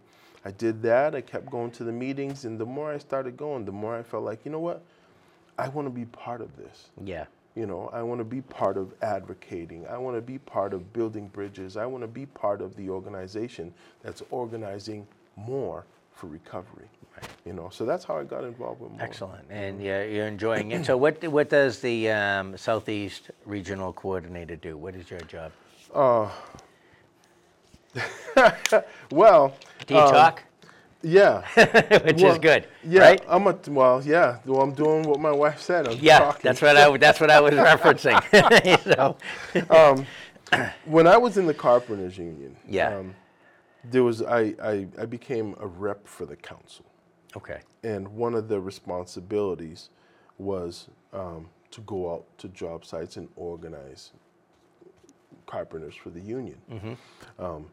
I 0.45 0.51
did 0.51 0.81
that. 0.83 1.15
I 1.15 1.21
kept 1.21 1.49
going 1.49 1.71
to 1.71 1.83
the 1.83 1.91
meetings. 1.91 2.45
And 2.45 2.59
the 2.59 2.65
more 2.65 2.91
I 2.91 2.97
started 2.97 3.37
going, 3.37 3.65
the 3.65 3.71
more 3.71 3.95
I 3.95 4.03
felt 4.03 4.23
like, 4.23 4.45
you 4.45 4.51
know 4.51 4.59
what? 4.59 4.81
I 5.57 5.67
want 5.69 5.85
to 5.87 5.91
be 5.93 6.05
part 6.05 6.41
of 6.41 6.55
this. 6.57 6.89
Yeah. 7.03 7.25
You 7.55 7.67
know, 7.67 7.89
I 7.93 8.01
want 8.01 8.19
to 8.19 8.25
be 8.25 8.41
part 8.41 8.77
of 8.77 8.93
advocating. 9.03 9.85
I 9.87 9.97
want 9.99 10.17
to 10.17 10.21
be 10.21 10.39
part 10.39 10.73
of 10.73 10.91
building 10.91 11.27
bridges. 11.27 11.77
I 11.77 11.85
want 11.85 12.01
to 12.03 12.07
be 12.07 12.25
part 12.25 12.61
of 12.61 12.75
the 12.75 12.89
organization 12.89 13.71
that's 14.01 14.23
organizing 14.31 15.05
more 15.35 15.85
for 16.13 16.25
recovery. 16.27 16.87
You 17.45 17.53
know, 17.53 17.69
so 17.71 17.85
that's 17.85 18.05
how 18.05 18.17
I 18.17 18.23
got 18.23 18.43
involved 18.43 18.81
with 18.81 18.91
MORE. 18.91 19.01
Excellent. 19.01 19.45
And 19.49 19.81
yeah, 19.81 20.03
you're 20.03 20.27
enjoying 20.27 20.71
it. 20.71 20.85
So 20.85 20.97
what 20.97 21.23
what 21.27 21.49
does 21.49 21.79
the 21.79 22.09
um, 22.11 22.57
Southeast 22.57 23.31
Regional 23.45 23.93
Coordinator 23.93 24.55
do? 24.55 24.77
What 24.77 24.95
is 24.95 25.09
your 25.11 25.21
job? 25.21 25.51
Oh 25.93 26.31
well, 29.11 29.55
Do 29.85 29.93
you 29.93 29.99
um, 29.99 30.11
talk? 30.11 30.43
Yeah. 31.01 31.41
Which 32.05 32.21
well, 32.21 32.31
is 32.31 32.39
good. 32.39 32.65
Yeah, 32.83 33.01
Right? 33.01 33.21
I'm 33.27 33.45
a 33.47 33.57
well. 33.67 34.01
Yeah, 34.03 34.39
well, 34.45 34.61
I'm 34.61 34.73
doing 34.73 35.03
what 35.03 35.19
my 35.19 35.31
wife 35.31 35.61
said. 35.61 35.87
I'm 35.87 35.97
Yeah, 36.01 36.19
talking. 36.19 36.41
that's 36.43 36.61
what 36.61 36.77
I 36.77 36.97
that's 36.97 37.19
what 37.19 37.29
I 37.29 37.39
was 37.41 37.53
referencing. 37.71 38.19
so, 38.95 39.17
when 40.85 41.07
I 41.07 41.17
was 41.17 41.37
in 41.37 41.45
the 41.45 41.53
carpenters 41.53 42.17
union. 42.17 42.55
Yeah. 42.67 42.97
Um, 42.97 43.15
there 43.83 44.03
was 44.03 44.21
I, 44.21 44.55
I 44.63 44.87
I 44.97 45.05
became 45.05 45.55
a 45.59 45.67
rep 45.67 46.07
for 46.07 46.25
the 46.25 46.37
council. 46.37 46.85
Okay. 47.37 47.61
and 47.83 48.07
one 48.07 48.33
of 48.33 48.47
the 48.47 48.59
responsibilities 48.59 49.89
was 50.37 50.89
um, 51.13 51.49
to 51.71 51.81
go 51.81 52.13
out 52.13 52.25
to 52.37 52.47
job 52.49 52.85
sites 52.85 53.17
and 53.17 53.27
organize 53.35 54.11
carpenters 55.45 55.95
for 55.95 56.09
the 56.09 56.21
union. 56.21 56.57
Um, 57.39 57.67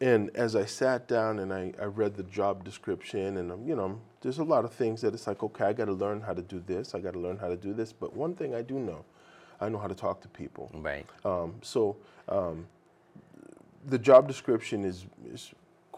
and 0.00 0.30
as 0.34 0.56
I 0.56 0.64
sat 0.64 1.06
down 1.06 1.38
and 1.38 1.52
I, 1.52 1.72
I 1.80 1.84
read 1.84 2.16
the 2.16 2.24
job 2.24 2.64
description, 2.64 3.36
and 3.36 3.52
um, 3.52 3.66
you 3.66 3.76
know, 3.76 4.00
there's 4.20 4.38
a 4.38 4.44
lot 4.44 4.64
of 4.64 4.72
things 4.72 5.00
that 5.02 5.14
it's 5.14 5.28
like, 5.28 5.44
okay, 5.44 5.66
I 5.66 5.72
got 5.72 5.84
to 5.84 5.92
learn 5.92 6.20
how 6.20 6.32
to 6.32 6.42
do 6.42 6.60
this, 6.66 6.94
I 6.94 6.98
got 6.98 7.12
to 7.12 7.20
learn 7.20 7.38
how 7.38 7.48
to 7.48 7.56
do 7.56 7.72
this. 7.72 7.92
But 7.92 8.14
one 8.16 8.34
thing 8.34 8.52
I 8.52 8.62
do 8.62 8.80
know, 8.80 9.04
I 9.60 9.68
know 9.68 9.78
how 9.78 9.86
to 9.86 9.94
talk 9.94 10.20
to 10.22 10.28
people. 10.28 10.70
Right. 10.74 11.06
Um, 11.24 11.54
so 11.62 11.96
um, 12.28 12.66
the 13.86 13.98
job 13.98 14.26
description 14.26 14.84
is, 14.84 15.06
is 15.32 15.52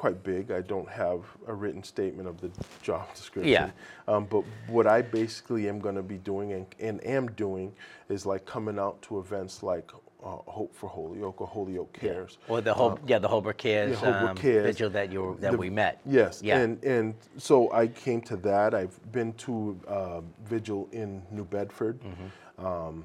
quite 0.05 0.22
big. 0.22 0.50
I 0.50 0.61
don't 0.61 0.90
have 0.90 1.20
a 1.46 1.55
written 1.55 1.82
statement 1.82 2.28
of 2.28 2.38
the 2.38 2.50
job 2.82 3.14
description. 3.14 3.50
Yeah. 3.50 3.70
Um, 4.07 4.26
but 4.26 4.44
what 4.66 4.86
I 4.86 5.00
basically 5.00 5.66
am 5.66 5.78
going 5.78 5.94
to 5.94 6.02
be 6.02 6.18
doing 6.18 6.52
and, 6.52 6.66
and 6.78 7.02
am 7.07 7.28
doing 7.28 7.72
is 8.11 8.26
like 8.26 8.44
coming 8.44 8.78
out 8.78 9.00
to 9.02 9.18
events 9.18 9.62
like 9.62 9.90
uh, 10.22 10.36
Hope 10.46 10.74
for 10.74 10.90
Holyoke 10.90 11.40
or 11.40 11.46
Holyoke 11.46 11.94
Cares. 11.94 12.36
Or 12.48 12.61
the 12.61 12.74
whole 12.74 12.98
yeah 13.07 13.18
the 13.18 13.28
Holbrook 13.28 13.57
Cares, 13.57 13.96
Holbrook 13.98 14.30
um, 14.30 14.36
Cares. 14.36 14.66
vigil 14.66 14.90
that 14.90 15.11
you 15.11 15.38
that 15.40 15.52
The- 15.52 15.57
we 15.59 15.70
met. 15.70 16.00
Yes, 16.05 16.42
Yeah. 16.42 16.59
and 16.59 16.84
and 16.84 17.14
so 17.38 17.72
I 17.72 17.86
came 17.88 18.20
to 18.32 18.36
that. 18.48 18.74
I've 18.74 18.98
been 19.11 19.32
to 19.46 19.80
uh, 19.88 20.20
vigil 20.44 20.86
in 20.92 21.22
New 21.30 21.46
Bedford. 21.46 21.98
Mm-hmm. 22.00 22.66
Um, 22.66 23.05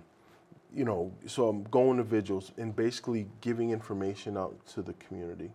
you 0.76 0.84
know, 0.84 1.12
so 1.26 1.48
I'm 1.48 1.64
going 1.72 1.98
to 1.98 2.04
vigils 2.04 2.52
and 2.58 2.76
basically 2.76 3.26
giving 3.40 3.72
information 3.72 4.36
out 4.38 4.54
to 4.74 4.82
the 4.82 4.94
community. 4.94 5.50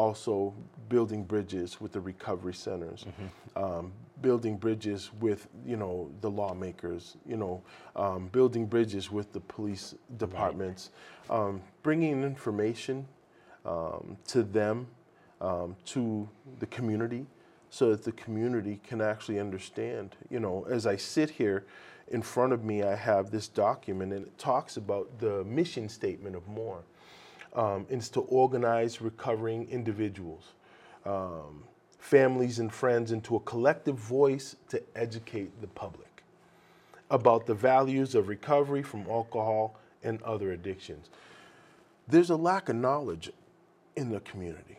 Also, 0.00 0.52
building 0.90 1.24
bridges 1.24 1.80
with 1.80 1.92
the 1.92 2.00
recovery 2.00 2.52
centers, 2.52 3.06
Mm-hmm. 3.08 3.64
um, 3.64 3.92
building 4.20 4.56
bridges 4.58 5.10
with 5.20 5.48
you 5.64 5.76
know 5.78 6.10
the 6.20 6.30
lawmakers, 6.30 7.16
you 7.26 7.36
know, 7.38 7.62
um, 7.96 8.28
building 8.28 8.66
bridges 8.66 9.10
with 9.10 9.32
the 9.32 9.40
police 9.40 9.94
departments, 10.18 10.90
um, 11.30 11.62
bringing 11.82 12.22
information 12.24 13.06
um, 13.64 14.18
to 14.26 14.42
them, 14.42 14.86
um, 15.40 15.74
to 15.86 16.28
the 16.58 16.66
community, 16.66 17.24
so 17.70 17.90
that 17.90 18.04
the 18.04 18.12
community 18.12 18.78
can 18.86 19.00
actually 19.00 19.38
understand. 19.40 20.14
You 20.28 20.40
know, 20.40 20.66
as 20.68 20.86
I 20.86 20.96
sit 20.96 21.30
here 21.30 21.64
in 22.08 22.20
front 22.20 22.52
of 22.52 22.62
me, 22.64 22.82
I 22.82 22.94
have 22.94 23.30
this 23.30 23.48
document 23.48 24.12
and 24.12 24.26
it 24.26 24.38
talks 24.38 24.76
about 24.76 25.18
the 25.18 25.42
mission 25.44 25.88
statement 25.88 26.36
of 26.36 26.46
MORE. 26.46 26.84
Um, 27.56 27.86
it's 27.88 28.10
to 28.10 28.20
organize 28.20 29.00
recovering 29.00 29.66
individuals, 29.70 30.52
um, 31.06 31.64
families, 31.98 32.58
and 32.58 32.72
friends 32.72 33.12
into 33.12 33.36
a 33.36 33.40
collective 33.40 33.96
voice 33.96 34.56
to 34.68 34.82
educate 34.94 35.58
the 35.62 35.66
public 35.68 36.22
about 37.10 37.46
the 37.46 37.54
values 37.54 38.14
of 38.14 38.28
recovery 38.28 38.82
from 38.82 39.06
alcohol 39.08 39.74
and 40.02 40.22
other 40.22 40.52
addictions. 40.52 41.08
There's 42.08 42.30
a 42.30 42.36
lack 42.36 42.68
of 42.68 42.76
knowledge 42.76 43.32
in 43.96 44.10
the 44.10 44.20
community. 44.20 44.76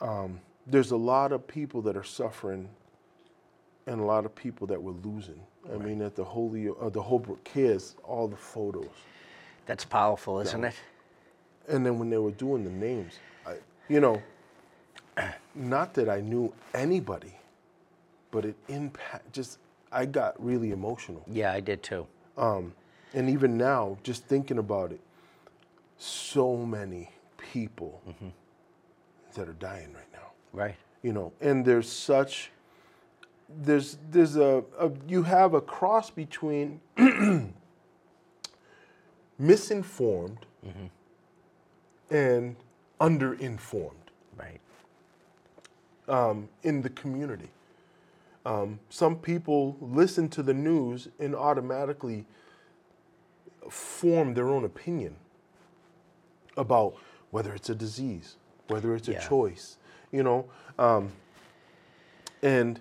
Um, 0.00 0.40
there's 0.66 0.90
a 0.90 0.96
lot 0.96 1.32
of 1.32 1.46
people 1.46 1.80
that 1.82 1.96
are 1.96 2.04
suffering 2.04 2.68
and 3.86 4.00
a 4.00 4.04
lot 4.04 4.24
of 4.26 4.34
people 4.34 4.66
that 4.68 4.80
we're 4.80 4.92
losing. 4.92 5.40
I 5.72 5.78
mean, 5.78 6.02
at 6.02 6.14
the 6.14 6.24
Holy, 6.24 6.68
uh, 6.68 6.90
the 6.90 7.02
Holbrook 7.02 7.42
kids, 7.44 7.96
all 8.04 8.28
the 8.28 8.36
photos. 8.36 8.88
That's 9.66 9.84
powerful, 9.84 10.40
isn't 10.40 10.64
it? 10.64 10.74
And 11.68 11.84
then 11.84 11.98
when 11.98 12.10
they 12.10 12.18
were 12.18 12.32
doing 12.32 12.64
the 12.64 12.70
names, 12.70 13.14
I, 13.46 13.56
you 13.88 14.00
know, 14.00 14.22
not 15.54 15.94
that 15.94 16.08
I 16.08 16.20
knew 16.20 16.52
anybody, 16.74 17.34
but 18.30 18.44
it 18.44 18.56
impact 18.68 19.32
just 19.32 19.58
I 19.92 20.06
got 20.06 20.42
really 20.42 20.70
emotional. 20.70 21.22
Yeah, 21.26 21.52
I 21.52 21.60
did 21.60 21.82
too. 21.82 22.06
Um, 22.36 22.74
and 23.12 23.28
even 23.28 23.58
now, 23.58 23.98
just 24.02 24.24
thinking 24.24 24.58
about 24.58 24.92
it, 24.92 25.00
so 25.98 26.56
many 26.56 27.10
people 27.36 28.00
that 29.34 29.48
are 29.48 29.54
dying 29.54 29.92
right 29.92 30.12
now. 30.12 30.30
Right. 30.52 30.76
You 31.02 31.12
know, 31.12 31.32
and 31.40 31.64
there's 31.64 31.90
such 31.90 32.50
there's 33.62 33.98
there's 34.10 34.36
a, 34.36 34.62
a 34.78 34.90
you 35.08 35.24
have 35.24 35.54
a 35.54 35.60
cross 35.60 36.10
between 36.10 36.80
misinformed 39.38 40.46
and 42.10 42.56
underinformed 43.00 43.92
Right. 44.36 44.60
um, 46.08 46.48
in 46.62 46.82
the 46.82 46.90
community. 46.90 47.50
Um, 48.44 48.80
some 48.88 49.16
people 49.16 49.76
listen 49.80 50.28
to 50.30 50.42
the 50.42 50.54
news 50.54 51.08
and 51.18 51.34
automatically 51.34 52.24
form 53.68 54.34
their 54.34 54.48
own 54.48 54.64
opinion 54.64 55.16
about 56.56 56.94
whether 57.30 57.54
it's 57.54 57.68
a 57.70 57.74
disease, 57.74 58.36
whether 58.68 58.94
it's 58.94 59.08
a 59.08 59.12
choice, 59.28 59.76
you 60.10 60.22
know. 60.22 60.46
Um, 60.78 61.12
and 62.42 62.80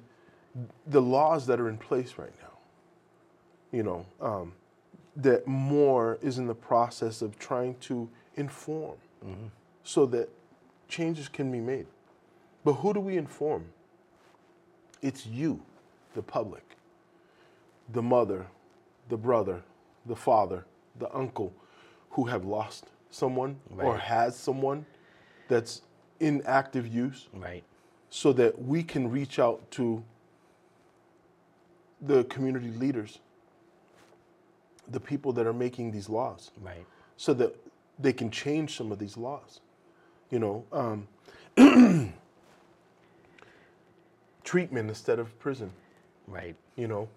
the 0.87 1.01
laws 1.01 1.45
that 1.47 1.59
are 1.59 1.69
in 1.69 1.77
place 1.77 2.15
right 2.17 2.33
now, 2.41 2.57
you 3.71 3.83
know, 3.83 4.05
um, 4.21 4.53
that 5.17 5.45
MORE 5.45 6.17
is 6.21 6.37
in 6.37 6.47
the 6.47 6.55
process 6.55 7.21
of 7.21 7.37
trying 7.37 7.75
to 7.81 8.09
inform 8.35 8.97
so 9.83 10.05
that 10.07 10.29
changes 10.87 11.27
can 11.27 11.51
be 11.51 11.59
made. 11.59 11.87
But 12.63 12.73
who 12.73 12.93
do 12.93 12.99
we 12.99 13.17
inform? 13.17 13.65
It's 15.01 15.25
you, 15.25 15.61
the 16.13 16.21
public, 16.21 16.63
the 17.91 18.01
mother, 18.01 18.47
the 19.07 19.17
brother, 19.17 19.61
the 20.05 20.15
father, 20.15 20.65
the 20.97 21.13
uncle 21.15 21.53
who 22.11 22.25
have 22.25 22.43
lost 22.45 22.85
someone 23.11 23.57
or 23.77 23.97
has 23.97 24.35
someone 24.35 24.85
that's 25.47 25.81
in 26.19 26.41
active 26.45 26.85
use 26.87 27.27
Right. 27.33 27.63
so 28.09 28.33
that 28.33 28.61
we 28.61 28.83
can 28.83 29.09
reach 29.09 29.39
out 29.39 29.69
to 29.71 30.03
the 32.01 32.23
community 32.25 32.69
leaders, 32.71 33.19
the 34.87 34.99
people 34.99 35.31
that 35.33 35.45
are 35.47 35.53
making 35.53 35.91
these 35.91 36.09
laws, 36.09 36.51
Right. 36.61 36.85
so 37.17 37.33
that 37.35 37.55
they 37.99 38.13
can 38.13 38.31
change 38.31 38.75
some 38.75 38.91
of 38.91 38.99
these 38.99 39.17
laws. 39.17 39.59
You 40.31 40.39
know, 40.39 40.63
um, 40.71 41.07
treatment 44.43 44.89
instead 44.89 45.19
of 45.19 45.37
prison. 45.39 45.71
Right. 46.27 46.55
You 46.75 46.87
know, 46.87 47.09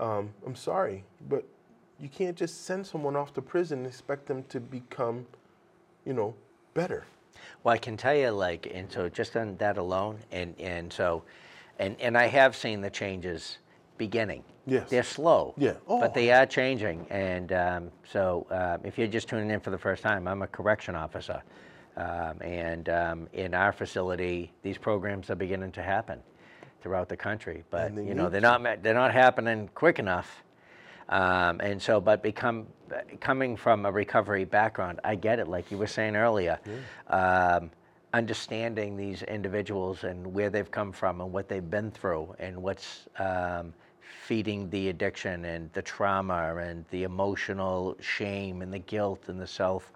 um, 0.00 0.30
I'm 0.46 0.56
sorry, 0.56 1.04
but 1.28 1.44
you 2.00 2.08
can't 2.08 2.36
just 2.36 2.64
send 2.64 2.86
someone 2.86 3.14
off 3.14 3.32
to 3.34 3.42
prison 3.42 3.78
and 3.78 3.86
expect 3.86 4.26
them 4.26 4.44
to 4.48 4.60
become, 4.60 5.26
you 6.04 6.12
know, 6.12 6.34
better. 6.74 7.04
Well, 7.62 7.74
I 7.74 7.78
can 7.78 7.96
tell 7.96 8.14
you, 8.14 8.30
like, 8.30 8.70
and 8.72 8.90
so 8.90 9.08
just 9.08 9.36
on 9.36 9.56
that 9.56 9.78
alone, 9.78 10.18
and 10.30 10.54
and 10.60 10.92
so, 10.92 11.22
and 11.78 11.96
and 12.00 12.16
I 12.16 12.26
have 12.26 12.56
seen 12.56 12.80
the 12.80 12.90
changes 12.90 13.58
beginning. 13.98 14.44
Yes. 14.66 14.90
They're 14.90 15.02
slow. 15.02 15.54
Yeah. 15.56 15.74
Oh. 15.88 16.00
But 16.00 16.14
they 16.14 16.30
are 16.30 16.46
changing, 16.46 17.06
and 17.10 17.52
um, 17.52 17.90
so 18.04 18.46
um, 18.50 18.80
if 18.84 18.96
you're 18.96 19.08
just 19.08 19.28
tuning 19.28 19.50
in 19.50 19.60
for 19.60 19.70
the 19.70 19.78
first 19.78 20.02
time, 20.02 20.28
I'm 20.28 20.42
a 20.42 20.46
correction 20.46 20.94
officer, 20.94 21.42
um, 21.96 22.40
and 22.40 22.88
um, 22.88 23.28
in 23.32 23.54
our 23.54 23.72
facility, 23.72 24.52
these 24.62 24.78
programs 24.78 25.30
are 25.30 25.34
beginning 25.34 25.72
to 25.72 25.82
happen 25.82 26.20
throughout 26.80 27.08
the 27.08 27.16
country. 27.16 27.64
But 27.70 27.94
you 27.96 28.14
know, 28.14 28.28
they're 28.28 28.40
not 28.40 28.82
they're 28.82 28.94
not 28.94 29.12
happening 29.12 29.68
quick 29.74 29.98
enough. 29.98 30.42
Um, 31.08 31.60
and 31.60 31.82
so, 31.82 32.00
but 32.00 32.22
become 32.22 32.66
coming 33.20 33.56
from 33.56 33.84
a 33.84 33.92
recovery 33.92 34.44
background, 34.44 35.00
I 35.04 35.14
get 35.14 35.38
it. 35.38 35.48
Like 35.48 35.70
you 35.70 35.78
were 35.78 35.86
saying 35.86 36.16
earlier, 36.16 36.58
um, 37.08 37.70
understanding 38.14 38.96
these 38.96 39.22
individuals 39.22 40.04
and 40.04 40.26
where 40.32 40.50
they've 40.50 40.70
come 40.70 40.92
from 40.92 41.20
and 41.20 41.32
what 41.32 41.48
they've 41.48 41.70
been 41.70 41.90
through 41.90 42.34
and 42.38 42.62
what's 42.62 43.08
um, 43.18 43.74
feeding 44.26 44.70
the 44.70 44.88
addiction 44.88 45.44
and 45.44 45.72
the 45.72 45.82
trauma 45.82 46.56
and 46.56 46.84
the 46.90 47.02
emotional 47.02 47.96
shame 48.00 48.62
and 48.62 48.72
the 48.72 48.78
guilt 48.78 49.24
and 49.28 49.40
the 49.40 49.46
self 49.46 49.92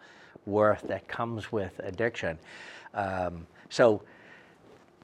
worth 0.47 0.83
that 0.83 1.07
comes 1.09 1.53
with 1.53 1.79
addiction. 1.85 2.39
Um, 2.95 3.47
so 3.69 4.03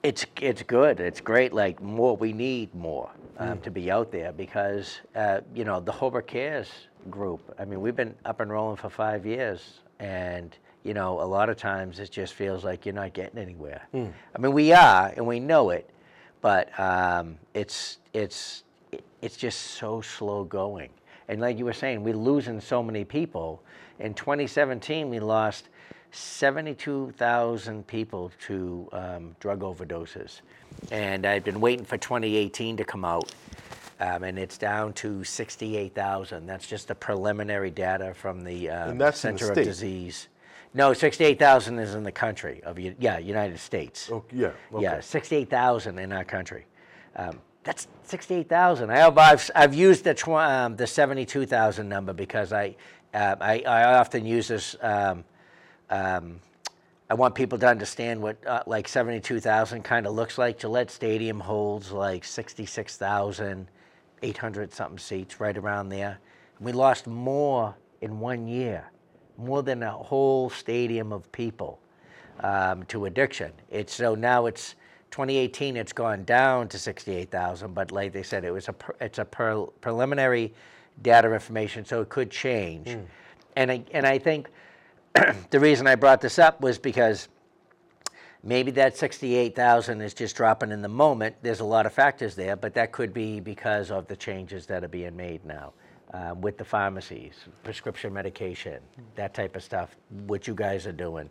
it's 0.02 0.26
it's 0.40 0.62
good. 0.62 1.00
It's 1.00 1.20
great. 1.20 1.52
Like 1.52 1.80
more, 1.80 2.16
we 2.16 2.32
need 2.32 2.74
more 2.74 3.10
um, 3.38 3.60
to 3.60 3.70
be 3.70 3.90
out 3.90 4.10
there 4.10 4.32
because 4.32 5.00
uh, 5.14 5.40
you 5.54 5.64
know 5.64 5.80
the 5.80 5.92
Holbrook 5.92 6.26
Cares 6.26 6.68
group. 7.10 7.40
I 7.58 7.64
mean, 7.64 7.80
we've 7.80 7.96
been 7.96 8.14
up 8.24 8.40
and 8.40 8.50
rolling 8.50 8.76
for 8.76 8.90
five 8.90 9.24
years, 9.26 9.80
and 10.00 10.56
you 10.82 10.94
know 10.94 11.20
a 11.20 11.24
lot 11.24 11.48
of 11.48 11.56
times 11.56 11.98
it 12.00 12.10
just 12.10 12.34
feels 12.34 12.64
like 12.64 12.84
you're 12.84 12.94
not 12.94 13.12
getting 13.12 13.38
anywhere. 13.38 13.82
I 14.34 14.38
mean, 14.38 14.52
we 14.52 14.72
are, 14.72 15.12
and 15.16 15.26
we 15.26 15.38
know 15.38 15.70
it, 15.70 15.88
but 16.40 16.78
um, 16.80 17.36
it's 17.54 17.98
it's 18.12 18.64
it's 19.22 19.36
just 19.36 19.58
so 19.58 20.00
slow 20.00 20.44
going. 20.44 20.90
And 21.28 21.40
like 21.40 21.58
you 21.58 21.64
were 21.64 21.72
saying, 21.72 22.02
we're 22.02 22.16
losing 22.16 22.60
so 22.60 22.82
many 22.82 23.04
people. 23.04 23.62
In 24.00 24.12
2017, 24.12 25.08
we 25.08 25.20
lost 25.20 25.68
72,000 26.10 27.86
people 27.86 28.30
to 28.46 28.88
um, 28.92 29.36
drug 29.40 29.60
overdoses. 29.60 30.40
And 30.90 31.24
I've 31.24 31.44
been 31.44 31.60
waiting 31.60 31.84
for 31.84 31.96
2018 31.96 32.76
to 32.76 32.84
come 32.84 33.04
out, 33.04 33.32
um, 34.00 34.24
and 34.24 34.38
it's 34.38 34.58
down 34.58 34.92
to 34.94 35.24
68,000. 35.24 36.46
That's 36.46 36.66
just 36.66 36.88
the 36.88 36.94
preliminary 36.94 37.70
data 37.70 38.12
from 38.14 38.42
the 38.42 38.68
um, 38.70 38.90
in 38.90 38.98
the 38.98 39.10
Center 39.12 39.52
of. 39.52 39.54
Disease. 39.54 40.28
No, 40.74 40.94
68,000 40.94 41.78
is 41.78 41.94
in 41.94 42.02
the 42.02 42.12
country 42.12 42.62
of 42.64 42.78
yeah, 42.78 43.18
United 43.18 43.58
States. 43.58 44.10
Oh, 44.10 44.24
yeah. 44.32 44.52
Okay. 44.72 44.82
Yeah, 44.82 45.00
68,000 45.00 45.98
in 45.98 46.12
our 46.12 46.24
country. 46.24 46.64
Um, 47.14 47.40
that's 47.64 47.88
68,000. 48.04 48.90
I 48.90 48.98
have, 48.98 49.18
I've, 49.18 49.50
I've 49.54 49.74
used 49.74 50.04
the, 50.04 50.14
tw- 50.14 50.28
um, 50.28 50.76
the 50.76 50.86
72,000 50.86 51.88
number 51.88 52.12
because 52.12 52.52
I, 52.52 52.76
uh, 53.14 53.36
I, 53.40 53.60
I 53.60 53.94
often 53.94 54.26
use 54.26 54.48
this. 54.48 54.76
Um, 54.80 55.24
um, 55.90 56.40
I 57.10 57.14
want 57.14 57.34
people 57.34 57.58
to 57.58 57.68
understand 57.68 58.22
what 58.22 58.38
uh, 58.46 58.62
like 58.66 58.88
72,000 58.88 59.82
kind 59.82 60.06
of 60.06 60.14
looks 60.14 60.38
like. 60.38 60.58
Gillette 60.58 60.90
Stadium 60.90 61.40
holds 61.40 61.92
like 61.92 62.24
66,800 62.24 64.72
something 64.72 64.98
seats, 64.98 65.38
right 65.38 65.58
around 65.58 65.90
there. 65.90 66.18
We 66.58 66.72
lost 66.72 67.06
more 67.06 67.76
in 68.00 68.18
one 68.18 68.48
year, 68.48 68.90
more 69.36 69.62
than 69.62 69.82
a 69.82 69.92
whole 69.92 70.48
stadium 70.48 71.12
of 71.12 71.30
people 71.32 71.80
um, 72.40 72.84
to 72.84 73.04
addiction. 73.04 73.52
It's 73.70 73.94
so 73.94 74.14
now 74.14 74.46
it's 74.46 74.74
2018. 75.12 75.76
It's 75.76 75.92
gone 75.92 76.24
down 76.24 76.68
to 76.68 76.78
68,000, 76.78 77.72
but 77.74 77.92
like 77.92 78.12
they 78.12 78.22
said, 78.22 78.44
it 78.44 78.50
was 78.50 78.68
a 78.68 78.72
per, 78.72 78.94
it's 79.00 79.18
a 79.18 79.24
per, 79.24 79.66
preliminary 79.80 80.52
data 81.02 81.32
information, 81.32 81.84
so 81.84 82.00
it 82.00 82.08
could 82.08 82.30
change. 82.30 82.88
And 83.54 83.70
I, 83.70 83.84
and 83.92 84.06
I 84.06 84.18
think 84.18 84.48
the 85.50 85.60
reason 85.60 85.86
I 85.86 85.94
brought 85.94 86.20
this 86.20 86.38
up 86.38 86.60
was 86.60 86.78
because 86.78 87.28
maybe 88.42 88.70
that 88.72 88.96
68,000 88.96 90.00
is 90.00 90.14
just 90.14 90.36
dropping 90.36 90.72
in 90.72 90.82
the 90.82 90.88
moment. 90.88 91.36
There's 91.42 91.60
a 91.60 91.64
lot 91.64 91.86
of 91.86 91.92
factors 91.92 92.34
there, 92.34 92.56
but 92.56 92.74
that 92.74 92.92
could 92.92 93.14
be 93.14 93.40
because 93.40 93.90
of 93.90 94.06
the 94.08 94.16
changes 94.16 94.66
that 94.66 94.82
are 94.82 94.88
being 94.88 95.16
made 95.16 95.44
now 95.44 95.72
um, 96.14 96.40
with 96.40 96.58
the 96.58 96.64
pharmacies, 96.64 97.34
prescription 97.62 98.12
medication, 98.12 98.80
that 99.14 99.34
type 99.34 99.56
of 99.56 99.62
stuff, 99.62 99.96
what 100.26 100.46
you 100.46 100.54
guys 100.54 100.86
are 100.86 100.92
doing, 100.92 101.30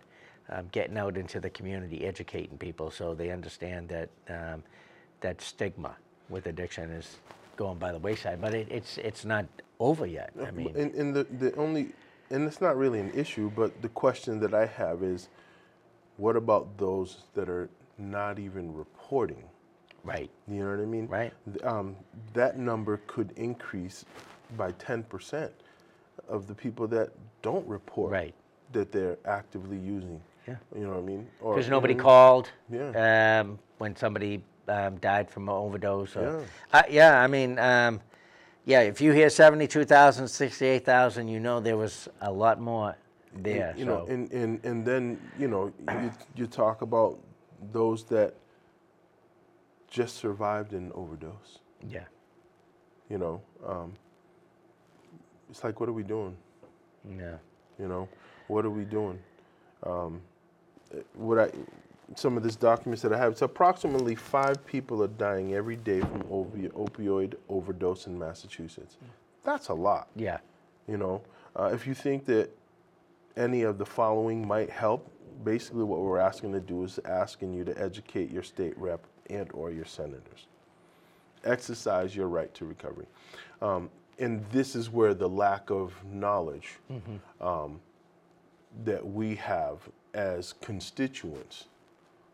um, 0.52 0.68
getting 0.72 0.98
out 0.98 1.18
into 1.18 1.40
the 1.40 1.50
community, 1.50 2.06
educating 2.06 2.58
people 2.58 2.92
so 2.92 3.14
they 3.14 3.32
understand 3.32 3.90
that 3.90 4.10
um, 4.30 4.64
that 5.22 5.42
stigma 5.42 5.96
with 6.30 6.48
addiction 6.48 6.90
is 6.92 7.18
going 7.56 7.78
by 7.78 7.92
the 7.92 8.00
wayside. 8.00 8.42
But 8.42 8.54
it, 8.54 8.68
it's, 8.70 8.98
it's 8.98 9.26
not 9.26 9.46
over 9.80 10.06
yet. 10.06 10.32
I 10.46 10.52
mean, 10.52 10.74
and, 10.76 10.94
and 10.96 11.14
the, 11.16 11.24
the 11.26 11.56
only, 11.56 11.90
and 12.30 12.48
it's 12.48 12.62
not 12.62 12.78
really 12.78 13.00
an 13.00 13.12
issue, 13.14 13.52
but 13.56 13.82
the 13.82 13.90
question 13.90 14.40
that 14.40 14.54
I 14.54 14.66
have 14.66 15.04
is, 15.04 15.30
what 16.18 16.36
about 16.36 16.78
those 16.78 17.24
that 17.36 17.50
are 17.50 17.70
not 17.98 18.40
even 18.40 18.74
reporting? 18.74 19.44
right, 20.04 20.30
You 20.48 20.64
know 20.64 20.72
what 20.72 20.80
I 20.80 20.86
mean? 20.86 21.08
Right. 21.08 21.34
Um, 21.64 21.96
that 22.34 22.58
number 22.58 23.00
could 23.08 23.32
increase 23.38 24.06
by 24.58 24.72
10% 24.74 25.50
of 26.28 26.48
the 26.48 26.56
people 26.56 26.88
that 26.88 27.12
don't 27.44 27.68
report 27.68 28.12
Right. 28.12 28.34
that 28.72 28.92
they're 28.92 29.18
actively 29.26 29.78
using. 29.78 30.20
Yeah. 30.48 30.56
You 30.76 30.82
know 30.82 30.90
what 30.90 30.98
I 30.98 31.02
mean? 31.02 31.28
Because 31.40 31.70
nobody 31.70 31.94
called 31.96 32.50
Yeah. 32.70 33.42
um, 33.42 33.60
when 33.78 33.96
somebody 33.96 34.44
um, 34.68 34.98
died 34.98 35.30
from 35.30 35.50
an 35.50 35.56
overdose. 35.56 36.16
Or, 36.16 36.46
Yeah. 36.74 36.80
Uh, 36.80 36.84
yeah, 36.90 37.22
I 37.22 37.28
mean, 37.28 37.60
um, 37.60 38.02
yeah, 38.66 38.82
if 38.82 39.02
you 39.02 39.12
hear 39.12 39.30
72,000, 39.30 40.28
68,000, 40.28 41.28
you 41.28 41.40
know 41.40 41.60
there 41.60 41.78
was 41.78 42.08
a 42.22 42.32
lot 42.32 42.60
more 42.60 42.96
there. 43.34 43.74
you 43.78 43.86
so. 43.86 43.90
know, 43.92 44.06
and, 44.08 44.32
and, 44.32 44.64
and 44.66 44.86
then, 44.86 45.20
you 45.38 45.48
know, 45.48 45.72
you, 45.90 46.12
you 46.36 46.48
talk 46.48 46.82
about 46.82 47.18
those 47.72 48.04
that 48.06 48.34
just 49.90 50.16
survived 50.18 50.74
an 50.74 50.92
overdose. 50.96 51.60
yeah, 51.88 52.06
You 53.10 53.18
know, 53.18 53.42
um, 53.68 53.94
it's 55.50 55.64
like, 55.64 55.80
what 55.80 55.90
are 55.90 55.94
we 55.94 56.04
doing? 56.04 56.36
yeah, 57.18 57.38
You 57.80 57.88
know, 57.88 58.08
what 58.48 58.64
are 58.66 58.70
we 58.70 58.86
doing? 58.86 59.20
Um, 59.84 60.22
what 61.14 61.40
I, 61.40 61.50
some 62.16 62.36
of 62.38 62.44
this 62.44 62.56
documents 62.56 63.02
that 63.04 63.14
I 63.14 63.18
have, 63.18 63.32
it's 63.34 63.42
approximately 63.42 64.16
five 64.16 64.66
people 64.66 65.02
are 65.04 65.08
dying 65.08 65.54
every 65.54 65.76
day 65.78 66.02
from 66.02 66.24
opi- 66.24 66.72
opioid 66.72 67.36
overdose 67.50 68.08
in 68.08 68.18
Massachusetts. 68.20 68.98
That's 69.44 69.70
a 69.70 69.74
lot. 69.74 70.08
yeah, 70.16 70.40
You 70.88 70.98
know, 70.98 71.22
uh, 71.56 71.72
if 71.74 71.88
you 71.88 71.94
think 71.94 72.26
that 72.26 72.50
any 73.38 73.62
of 73.64 73.78
the 73.78 73.86
following 73.86 74.46
might 74.46 74.70
help, 74.70 75.10
basically 75.44 75.84
what 75.84 76.00
we're 76.02 76.20
asking 76.20 76.52
to 76.54 76.60
do 76.60 76.84
is 76.84 77.00
asking 77.06 77.54
you 77.54 77.64
to 77.64 77.82
educate 77.82 78.30
your 78.30 78.44
state 78.44 78.78
rep 78.78 79.06
and 79.30 79.50
or 79.54 79.72
your 79.72 79.86
senators. 79.86 80.48
Exercise 81.44 82.16
your 82.16 82.28
right 82.28 82.54
to 82.54 82.66
recovery. 82.66 83.08
Um, 83.62 83.90
and 84.20 84.46
this 84.52 84.76
is 84.76 84.90
where 84.92 85.14
the 85.16 85.28
lack 85.30 85.72
of 85.72 85.94
knowledge 86.06 86.76
um, 87.40 87.80
that 88.84 89.04
we 89.06 89.36
have 89.36 89.80
as 90.14 90.54
constituents 90.62 91.66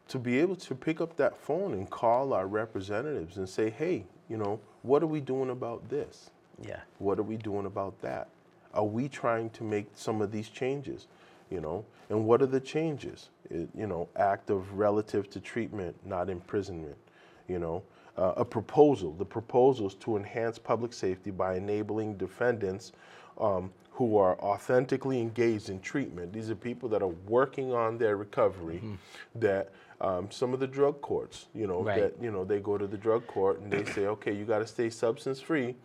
to 0.08 0.18
be 0.18 0.40
able 0.40 0.56
to 0.56 0.74
pick 0.74 1.02
up 1.02 1.16
that 1.18 1.38
phone 1.38 1.74
and 1.74 1.90
call 1.90 2.34
our 2.34 2.48
representatives 2.48 3.38
and 3.38 3.48
say, 3.48 3.70
hey, 3.70 4.06
you 4.30 4.38
know, 4.38 4.60
what 4.84 5.04
are 5.04 5.08
we 5.08 5.20
doing 5.20 5.50
about 5.50 5.90
this? 5.90 6.30
Yeah. 6.62 6.80
What 7.00 7.20
are 7.20 7.24
we 7.24 7.38
doing 7.38 7.66
about 7.66 8.00
that? 8.02 8.30
Are 8.74 8.86
we 8.86 9.10
trying 9.10 9.50
to 9.52 9.64
make 9.64 9.88
some 9.96 10.22
of 10.22 10.32
these 10.32 10.50
changes? 10.50 11.08
You 11.50 11.62
know, 11.62 11.86
and 12.10 12.26
what 12.26 12.42
are 12.42 12.48
the 12.48 12.60
changes? 12.60 13.30
It, 13.50 13.70
you 13.74 13.88
know, 13.88 14.10
act 14.18 14.50
of 14.50 14.78
relative 14.78 15.30
to 15.30 15.40
treatment, 15.40 15.96
not 16.06 16.30
imprisonment. 16.30 16.98
You 17.48 17.60
know, 17.60 17.84
uh, 18.18 18.34
a 18.36 18.44
proposal. 18.44 19.14
The 19.14 19.26
proposals 19.26 19.96
to 19.96 20.18
enhance 20.18 20.58
public 20.58 20.92
safety 20.92 21.32
by 21.32 21.56
enabling 21.56 22.18
defendants 22.18 22.92
um, 23.40 23.72
who 23.98 24.16
are 24.16 24.40
authentically 24.42 25.20
engaged 25.20 25.70
in 25.70 25.80
treatment. 25.80 26.32
These 26.32 26.52
are 26.52 26.56
people 26.56 26.88
that 26.90 27.02
are 27.02 27.16
working 27.28 27.74
on 27.74 27.98
their 27.98 28.16
recovery. 28.16 28.80
That 29.34 29.72
um, 30.00 30.30
some 30.30 30.54
of 30.54 30.60
the 30.60 30.68
drug 30.68 31.02
courts, 31.02 31.48
you 31.56 31.66
know, 31.66 31.82
Right. 31.82 32.02
that 32.02 32.22
you 32.22 32.32
know 32.32 32.46
they 32.46 32.60
go 32.60 32.78
to 32.78 32.86
the 32.86 32.98
drug 32.98 33.26
court 33.26 33.60
and 33.60 33.72
they 33.74 33.86
say, 33.86 34.06
okay, 34.06 34.34
you 34.36 34.46
got 34.46 34.60
to 34.60 34.68
stay 34.68 34.92
substance 34.92 35.42
free 35.42 35.76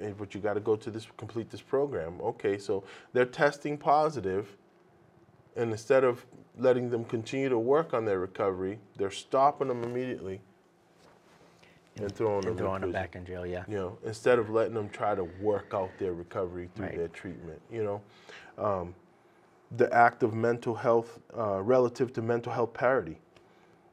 eh, 0.00 0.12
but 0.16 0.34
you 0.36 0.40
got 0.40 0.54
to 0.54 0.60
go 0.60 0.76
to 0.76 0.88
this 0.88 1.08
complete 1.16 1.50
this 1.50 1.60
program. 1.60 2.20
Okay, 2.20 2.58
so 2.58 2.84
they're 3.12 3.26
testing 3.26 3.76
positive, 3.76 4.56
and 5.56 5.72
instead 5.72 6.04
of 6.04 6.24
letting 6.56 6.90
them 6.90 7.04
continue 7.04 7.48
to 7.48 7.58
work 7.58 7.92
on 7.92 8.04
their 8.04 8.20
recovery, 8.20 8.78
they're 8.96 9.10
stopping 9.10 9.66
them 9.66 9.82
immediately 9.82 10.40
and 11.96 12.12
throwing 12.14 12.40
them 12.42 12.50
And 12.52 12.58
in 12.60 12.64
throwing 12.64 12.80
them 12.80 12.92
back 12.92 13.16
in 13.16 13.24
jail, 13.24 13.46
yeah. 13.46 13.64
You 13.68 13.76
know, 13.76 13.98
instead 14.04 14.38
of 14.38 14.50
letting 14.50 14.74
them 14.74 14.88
try 14.88 15.14
to 15.14 15.24
work 15.40 15.72
out 15.74 15.90
their 15.98 16.14
recovery 16.14 16.70
through 16.74 16.86
Right. 16.86 16.96
their 16.96 17.08
treatment. 17.08 17.60
You 17.70 17.84
know, 17.84 18.02
um, 18.64 18.94
the 19.76 19.92
act 19.92 20.22
of 20.22 20.34
mental 20.34 20.74
health 20.74 21.18
uh, 21.36 21.60
relative 21.62 22.12
to 22.14 22.22
mental 22.22 22.52
health 22.52 22.72
parity. 22.72 23.18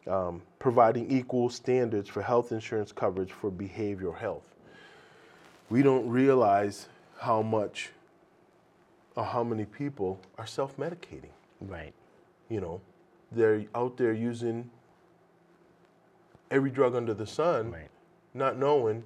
Um, 0.08 0.42
providing 0.60 1.12
equal 1.12 1.50
standards 1.50 2.10
for 2.10 2.22
health 2.22 2.52
insurance 2.52 2.92
coverage 2.92 3.32
for 3.32 3.52
behavioral 3.52 4.18
health 4.18 4.50
we 5.70 5.84
don't 5.84 6.08
realize 6.10 6.88
how 7.20 7.42
much 7.42 7.92
or 9.16 9.24
how 9.24 9.44
many 9.44 9.66
people 9.66 10.20
are 10.38 10.48
self-medicating. 10.48 11.30
Right. 11.62 11.94
You 12.50 12.62
know, 12.62 12.82
they're 13.32 13.66
out 13.76 13.98
there 13.98 14.14
using 14.14 14.70
every 16.52 16.72
drug 16.72 16.96
under 16.96 17.14
the 17.14 17.28
sun, 17.28 17.72
Right. 17.72 17.90
not 18.34 18.58
knowing 18.58 19.04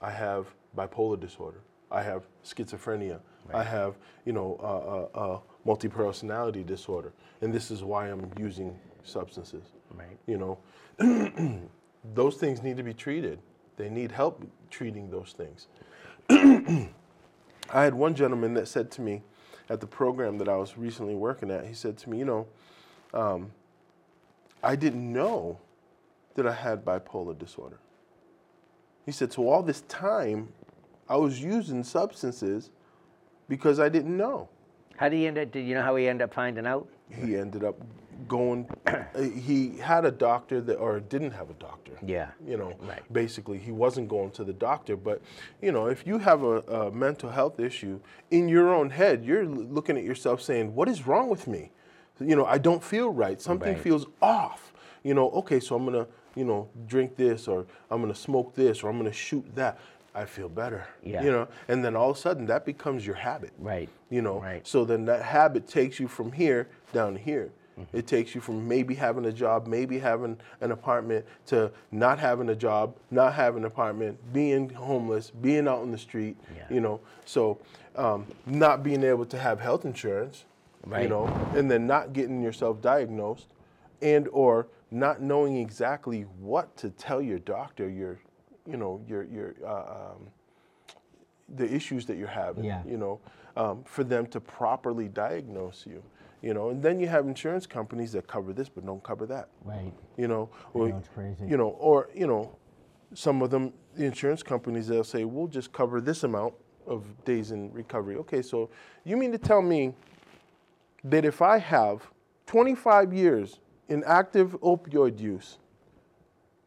I 0.00 0.10
have 0.10 0.54
bipolar 0.76 1.18
disorder, 1.18 1.60
I 1.90 2.02
have 2.02 2.26
schizophrenia, 2.44 3.20
I 3.52 3.62
have 3.62 3.96
you 4.24 4.32
know 4.32 4.58
uh, 4.62 5.20
uh, 5.20 5.34
uh, 5.34 5.40
multi-personality 5.64 6.64
disorder, 6.64 7.12
and 7.40 7.52
this 7.52 7.70
is 7.70 7.82
why 7.82 8.06
I'm 8.06 8.30
using 8.38 8.78
substances. 9.04 9.64
Right. 9.90 10.16
You 10.26 10.38
know, 10.98 11.60
those 12.14 12.36
things 12.36 12.62
need 12.62 12.76
to 12.76 12.82
be 12.82 12.94
treated. 12.94 13.38
They 13.76 13.88
need 13.90 14.12
help 14.12 14.44
treating 14.70 15.10
those 15.10 15.34
things. 15.36 15.66
I 17.72 17.84
had 17.84 17.94
one 17.94 18.14
gentleman 18.14 18.54
that 18.54 18.68
said 18.68 18.90
to 18.92 19.00
me 19.00 19.22
at 19.68 19.80
the 19.80 19.86
program 19.86 20.38
that 20.38 20.48
I 20.48 20.56
was 20.56 20.76
recently 20.76 21.14
working 21.14 21.50
at, 21.50 21.66
he 21.66 21.74
said 21.74 21.96
to 21.98 22.10
me, 22.10 22.18
You 22.18 22.24
know, 22.24 22.46
um, 23.14 23.52
I 24.62 24.76
didn't 24.76 25.12
know 25.12 25.58
that 26.34 26.46
I 26.46 26.52
had 26.52 26.84
bipolar 26.84 27.38
disorder. 27.38 27.78
He 29.04 29.12
said, 29.12 29.32
So 29.32 29.48
all 29.48 29.62
this 29.62 29.82
time, 29.82 30.48
I 31.08 31.16
was 31.16 31.42
using 31.42 31.82
substances 31.84 32.70
because 33.48 33.78
I 33.80 33.88
didn't 33.88 34.16
know. 34.16 34.48
How 34.96 35.08
did 35.08 35.16
he 35.16 35.26
end 35.26 35.38
up? 35.38 35.50
Did 35.50 35.66
you 35.66 35.74
know 35.74 35.82
how 35.82 35.96
he 35.96 36.08
ended 36.08 36.24
up 36.24 36.34
finding 36.34 36.66
out? 36.66 36.88
He 37.10 37.36
ended 37.36 37.64
up 37.64 37.76
going, 38.28 38.68
he 39.34 39.76
had 39.78 40.04
a 40.04 40.10
doctor 40.10 40.60
that, 40.60 40.76
or 40.76 41.00
didn't 41.00 41.32
have 41.32 41.50
a 41.50 41.54
doctor. 41.54 41.92
Yeah. 42.06 42.28
you 42.46 42.56
know 42.56 42.74
Right. 42.80 43.02
basically 43.12 43.58
he 43.58 43.70
wasn't 43.72 44.08
going 44.08 44.30
to 44.32 44.42
the 44.44 44.52
doctor 44.52 44.96
but 44.96 45.20
you 45.60 45.70
know 45.70 45.86
if 45.86 46.04
you 46.06 46.18
have 46.18 46.42
a, 46.42 46.58
a 46.62 46.90
mental 46.90 47.30
health 47.30 47.60
issue 47.60 48.00
in 48.32 48.48
your 48.48 48.74
own 48.74 48.90
head 48.90 49.24
you're 49.24 49.44
looking 49.46 49.96
at 49.96 50.02
yourself 50.02 50.40
saying 50.42 50.74
what 50.74 50.88
is 50.88 51.06
wrong 51.06 51.28
with 51.28 51.46
me 51.46 51.70
you 52.18 52.34
know 52.34 52.44
i 52.46 52.58
don't 52.58 52.82
feel 52.82 53.10
right 53.10 53.40
something 53.40 53.74
Right. 53.74 53.82
feels 53.82 54.06
off 54.20 54.72
you 55.04 55.14
know 55.14 55.30
okay 55.30 55.60
so 55.60 55.76
i'm 55.76 55.84
gonna 55.84 56.08
you 56.34 56.44
know 56.44 56.68
drink 56.86 57.16
this 57.16 57.48
or 57.48 57.66
i'm 57.90 58.00
gonna 58.00 58.14
smoke 58.14 58.54
this 58.54 58.82
or 58.82 58.90
i'm 58.90 58.96
gonna 58.98 59.12
shoot 59.12 59.44
that 59.54 59.78
i 60.14 60.24
feel 60.24 60.48
better 60.48 60.86
Yeah. 61.02 61.22
you 61.22 61.30
know 61.30 61.48
and 61.68 61.84
then 61.84 61.96
all 61.96 62.10
of 62.10 62.16
a 62.16 62.20
sudden 62.20 62.46
that 62.46 62.64
becomes 62.64 63.06
your 63.06 63.16
habit 63.16 63.52
Right. 63.58 63.88
you 64.10 64.22
know 64.22 64.40
Right. 64.40 64.66
so 64.66 64.84
then 64.84 65.04
that 65.06 65.22
habit 65.22 65.66
takes 65.66 65.98
you 66.00 66.08
from 66.08 66.32
here 66.32 66.68
down 66.92 67.14
to 67.14 67.18
here 67.20 67.50
Mm-hmm. 67.80 67.96
it 67.96 68.06
takes 68.06 68.34
you 68.34 68.42
from 68.42 68.68
maybe 68.68 68.94
having 68.94 69.24
a 69.24 69.32
job 69.32 69.66
maybe 69.66 69.98
having 69.98 70.36
an 70.60 70.72
apartment 70.72 71.24
to 71.46 71.72
not 71.90 72.18
having 72.18 72.50
a 72.50 72.54
job 72.54 72.94
not 73.10 73.32
having 73.32 73.60
an 73.62 73.64
apartment 73.64 74.18
being 74.30 74.68
homeless 74.68 75.30
being 75.30 75.66
out 75.66 75.82
in 75.82 75.90
the 75.90 75.96
street 75.96 76.36
Yeah. 76.54 76.64
you 76.68 76.80
know 76.82 77.00
so 77.24 77.58
um, 77.96 78.26
not 78.44 78.82
being 78.82 79.02
able 79.02 79.24
to 79.24 79.38
have 79.38 79.58
health 79.58 79.86
insurance 79.86 80.44
right. 80.84 81.04
you 81.04 81.08
know 81.08 81.24
and 81.56 81.70
then 81.70 81.86
not 81.86 82.12
getting 82.12 82.42
yourself 82.42 82.82
diagnosed 82.82 83.46
and 84.02 84.28
or 84.32 84.66
not 84.92 85.22
knowing 85.22 85.56
exactly 85.56 86.22
what 86.38 86.76
to 86.76 86.90
tell 86.90 87.20
your 87.22 87.38
doctor 87.38 87.88
your 87.88 88.20
you 88.66 88.76
know 88.76 89.00
your 89.08 89.24
your 89.24 89.54
uh, 89.66 90.12
um, 90.12 90.28
the 91.54 91.70
issues 91.74 92.06
that 92.06 92.16
you're 92.16 92.28
having, 92.28 92.64
Yeah. 92.64 92.82
you 92.86 92.96
know, 92.96 93.20
um, 93.56 93.84
for 93.84 94.04
them 94.04 94.26
to 94.28 94.40
properly 94.40 95.08
diagnose 95.08 95.84
you, 95.86 96.02
you 96.40 96.54
know, 96.54 96.70
and 96.70 96.82
then 96.82 96.98
you 96.98 97.08
have 97.08 97.26
insurance 97.26 97.66
companies 97.66 98.12
that 98.12 98.26
cover 98.26 98.52
this 98.54 98.68
but 98.70 98.86
don't 98.86 99.02
cover 99.02 99.26
that, 99.26 99.48
Right. 99.64 99.92
you 100.16 100.28
know, 100.28 100.48
or, 100.72 100.88
know, 100.88 100.96
it's 100.96 101.08
crazy. 101.08 101.44
you 101.46 101.56
know, 101.58 101.70
or 101.78 102.08
you 102.14 102.26
know, 102.26 102.56
some 103.12 103.42
of 103.42 103.50
them, 103.50 103.74
the 103.96 104.04
insurance 104.06 104.42
companies, 104.42 104.86
they'll 104.88 105.04
say 105.04 105.24
we'll 105.24 105.48
just 105.48 105.72
cover 105.72 106.00
this 106.00 106.22
amount 106.24 106.54
of 106.86 107.04
days 107.24 107.50
in 107.50 107.70
recovery. 107.72 108.16
Okay, 108.16 108.40
so 108.40 108.70
you 109.04 109.16
mean 109.18 109.32
to 109.32 109.38
tell 109.38 109.60
me 109.60 109.94
that 111.04 111.24
if 111.26 111.42
I 111.42 111.58
have 111.58 112.08
25 112.46 113.12
years 113.12 113.58
in 113.92 114.02
active 114.04 114.58
opioid 114.62 115.20
use, 115.20 115.58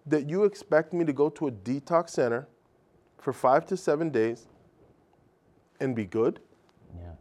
that 0.05 0.29
you 0.29 0.43
expect 0.43 0.93
me 0.93 1.03
to 1.03 1.11
go 1.11 1.27
to 1.27 1.47
a 1.47 1.51
detox 1.51 2.11
center 2.11 2.47
for 3.17 3.33
five 3.33 3.65
to 3.65 3.75
seven 3.75 4.11
days 4.11 4.45
and 5.79 5.95
be 5.95 6.05
good? 6.05 6.39
Yeah. 6.95 7.13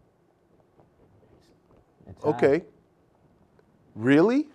It's. 2.07 2.22
Okay. 2.22 2.64
Really? 3.94 4.48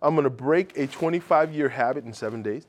I'm 0.00 0.14
gonna 0.14 0.30
break 0.30 0.78
a 0.78 0.86
25 0.86 1.52
year 1.52 1.68
habit 1.68 2.04
in 2.04 2.12
seven 2.12 2.40
days? 2.40 2.68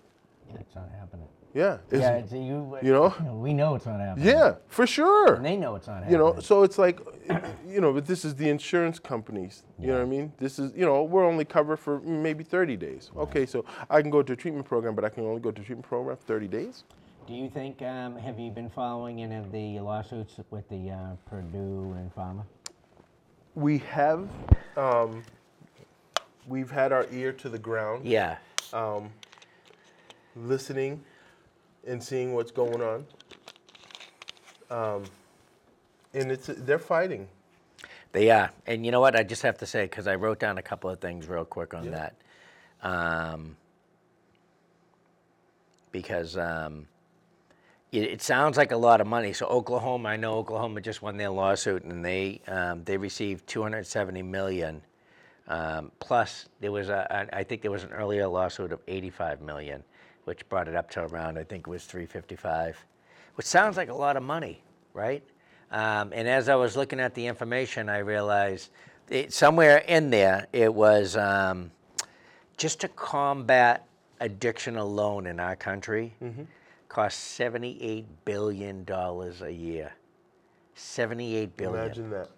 Yeah, 0.50 0.62
it's 0.62 0.74
not 0.74 0.90
happening. 0.90 1.09
Yeah. 1.54 1.78
yeah, 1.92 2.22
you. 2.32 2.78
you 2.82 2.94
know? 2.94 3.10
We 3.34 3.54
know 3.54 3.76
it's 3.76 3.86
not 3.86 4.00
happening. 4.00 4.28
yeah, 4.28 4.56
for 4.68 4.86
sure. 4.86 5.34
And 5.36 5.46
they 5.46 5.58
know 5.58 5.76
it's 5.76 5.88
not 5.88 6.04
happening. 6.04 6.12
You 6.12 6.18
know, 6.20 6.40
so 6.40 6.64
it's 6.64 6.78
like, 6.78 7.00
you 7.68 7.82
know, 7.82 7.92
but 7.92 8.06
this 8.06 8.24
is 8.24 8.36
the 8.36 8.50
insurance 8.50 9.00
companies. 9.00 9.64
You 9.80 9.88
know 9.88 9.94
what 9.94 10.04
I 10.04 10.06
mean? 10.06 10.32
This 10.38 10.60
is, 10.60 10.72
you 10.76 10.86
know, 10.86 11.04
we're 11.04 11.26
only 11.26 11.46
covered 11.46 11.78
for 11.78 12.02
maybe 12.02 12.44
30 12.44 12.78
days. 12.78 13.10
Okay, 13.18 13.46
so 13.46 13.66
I 13.90 14.02
can 14.02 14.12
go 14.12 14.22
to 14.22 14.34
a 14.34 14.36
treatment 14.36 14.68
program, 14.68 14.94
but 14.94 15.04
I 15.04 15.10
can 15.10 15.26
only 15.26 15.42
go 15.42 15.52
to 15.52 15.62
a 15.62 15.66
treatment 15.66 15.88
program 15.88 16.18
for 16.18 16.24
30 16.24 16.48
days. 16.48 16.84
Do 17.28 17.34
you 17.34 17.50
think? 17.50 17.82
Um, 17.82 18.18
have 18.18 18.40
you 18.40 18.50
been 18.52 18.70
following 18.70 19.22
any 19.22 19.36
of 19.36 19.52
the 19.52 19.80
lawsuits 19.80 20.36
with 20.50 20.68
the 20.70 20.92
uh, 20.92 21.16
Purdue 21.30 21.96
and 21.98 22.14
Pharma? 22.16 22.44
We 23.56 23.80
have, 23.80 24.28
um, 24.78 25.24
we've 26.48 26.72
had 26.72 26.92
our 26.92 27.06
ear 27.12 27.32
to 27.34 27.50
the 27.50 27.60
ground, 27.60 28.06
Yeah. 28.06 28.38
listening 30.36 31.04
and 31.88 32.04
seeing 32.04 32.34
what's 32.34 32.52
going 32.52 32.82
on. 32.82 33.06
Um, 34.70 35.04
and 36.14 36.32
it's 36.32 36.48
they're 36.48 36.80
fighting. 36.80 37.28
They 38.12 38.32
are, 38.32 38.52
and 38.66 38.86
you 38.86 38.92
know 38.92 39.00
what? 39.02 39.16
I 39.16 39.24
just 39.24 39.44
have 39.44 39.58
to 39.60 39.66
say 39.68 39.84
because 39.84 40.08
I 40.08 40.16
wrote 40.16 40.40
down 40.40 40.58
a 40.58 40.62
couple 40.64 40.90
of 40.90 41.00
things 41.00 41.28
real 41.28 41.46
quick 41.46 41.74
on 41.76 41.92
that, 41.92 42.16
um, 42.82 43.56
because 45.92 46.36
um, 46.38 46.88
it, 47.92 48.04
it 48.04 48.22
sounds 48.22 48.58
like 48.58 48.72
a 48.72 48.78
lot 48.78 49.00
of 49.02 49.06
money. 49.08 49.34
So 49.34 49.46
Oklahoma, 49.46 50.10
I 50.10 50.16
know 50.18 50.34
Oklahoma 50.40 50.82
just 50.82 51.02
won 51.04 51.18
their 51.18 51.30
lawsuit, 51.30 51.84
and 51.84 52.04
they 52.04 52.42
um, 52.48 52.84
they 52.84 52.98
received 52.98 53.46
270 53.48 54.22
million. 54.24 54.82
Um, 55.48 55.92
plus, 56.00 56.48
there 56.60 56.72
was 56.72 56.90
a, 56.90 57.08
a- 57.32 57.38
I 57.38 57.44
think 57.44 57.62
there 57.64 57.72
was 57.72 57.84
an 57.84 57.92
earlier 57.92 58.28
lawsuit 58.28 58.72
of 58.72 58.82
85 58.88 59.42
million, 59.42 59.84
which 60.30 60.48
brought 60.48 60.68
it 60.68 60.76
up 60.76 60.92
to 60.92 61.02
around 61.02 61.40
I 61.40 61.44
think 61.44 61.66
it 61.68 61.70
was 61.72 61.86
355, 61.86 62.78
which 63.34 63.48
sounds 63.48 63.78
like 63.78 63.90
a 63.90 63.94
lot 63.96 64.16
of 64.16 64.22
money, 64.22 64.62
right? 64.94 65.24
Um, 65.72 66.12
and 66.14 66.28
as 66.28 66.50
I 66.50 66.56
was 66.56 66.78
looking 66.78 67.00
at 67.00 67.16
the 67.16 67.26
information, 67.26 67.90
I 67.90 67.98
realized 67.98 68.70
it, 69.10 69.34
somewhere 69.34 69.80
in 69.80 70.12
there 70.12 70.46
it 70.54 70.72
was 70.72 71.18
um, 71.18 71.72
just 72.58 72.80
to 72.82 72.90
combat 72.90 73.88
addiction 74.20 74.78
alone 74.78 75.26
in 75.26 75.40
our 75.40 75.56
country 75.56 76.14
costs 76.90 77.20
seventy-eight 77.20 78.06
billion 78.24 78.84
dollars 78.84 79.42
a 79.42 79.52
year. 79.52 79.94
Seventy-eight 80.76 81.58
billion. 81.58 81.86
Imagine 81.86 82.10
that. 82.12 82.30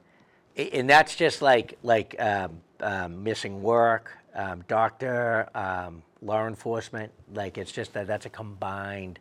And 0.73 0.89
that's 0.89 1.15
just 1.17 1.41
like 1.41 1.77
like 1.83 2.15
um, 2.21 2.61
um, 2.79 3.21
missing 3.21 3.61
work, 3.61 4.17
um, 4.35 4.63
doctor, 4.67 5.49
um, 5.55 6.03
law 6.21 6.47
enforcement. 6.47 7.11
Like 7.33 7.57
it's 7.57 7.71
just 7.71 7.93
that 7.93 8.07
that's 8.07 8.25
a 8.25 8.29
combined 8.29 9.19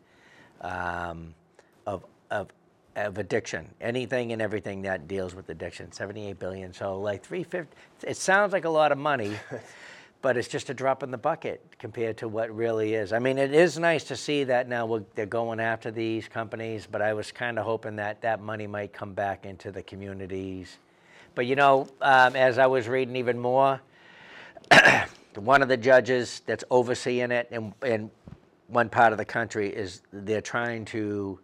um, 0.61 1.34
of 1.86 2.04
of 2.30 2.48
of 2.96 3.18
addiction. 3.18 3.68
Anything 3.80 4.32
and 4.32 4.42
everything 4.42 4.82
that 4.82 5.08
deals 5.08 5.34
with 5.34 5.48
addiction. 5.48 5.92
Seventy-eight 5.92 6.38
billion. 6.38 6.72
So 6.72 7.00
like 7.00 7.22
three 7.22 7.44
fifty. 7.44 7.76
It 8.06 8.16
sounds 8.16 8.52
like 8.52 8.64
a 8.64 8.70
lot 8.70 8.92
of 8.92 8.98
money. 8.98 9.32
But 10.22 10.36
it's 10.36 10.48
just 10.48 10.68
a 10.68 10.74
drop 10.74 11.02
in 11.02 11.11
the 11.11 11.18
bucket 11.18 11.64
compared 11.78 12.18
to 12.18 12.28
what 12.28 12.54
really 12.54 12.92
is. 12.92 13.12
I 13.14 13.18
mean, 13.18 13.38
it 13.38 13.54
is 13.54 13.78
nice 13.78 14.04
to 14.04 14.16
see 14.16 14.44
that 14.44 14.68
now 14.68 14.84
we're, 14.84 15.02
they're 15.14 15.24
going 15.24 15.61
after 15.61 15.90
these 15.90 16.28
companies, 16.28 16.86
but 16.90 17.00
I 17.00 17.14
was 17.14 17.32
kind 17.32 17.58
of 17.58 17.64
hoping 17.64 17.96
that 17.96 18.20
that 18.20 18.42
money 18.42 18.66
might 18.66 18.92
come 18.92 19.14
back 19.14 19.46
into 19.46 19.72
the 19.72 19.82
communities. 19.82 20.76
But 21.34 21.46
you 21.46 21.56
know, 21.56 21.88
um, 22.02 22.36
as 22.36 22.58
I 22.58 22.66
was 22.66 22.86
reading 22.86 23.16
even 23.16 23.38
more, 23.38 23.80
one 25.36 25.62
of 25.62 25.68
the 25.68 25.76
judges 25.76 26.42
that's 26.46 26.64
overseeing 26.70 27.30
it 27.30 27.48
in, 27.50 27.72
in 27.84 28.11
one 28.68 28.88
part 28.88 29.12
of 29.12 29.18
the 29.18 29.24
country 29.24 29.68
is 29.68 30.02
they're 30.12 30.40
trying 30.40 30.84
to 30.86 31.38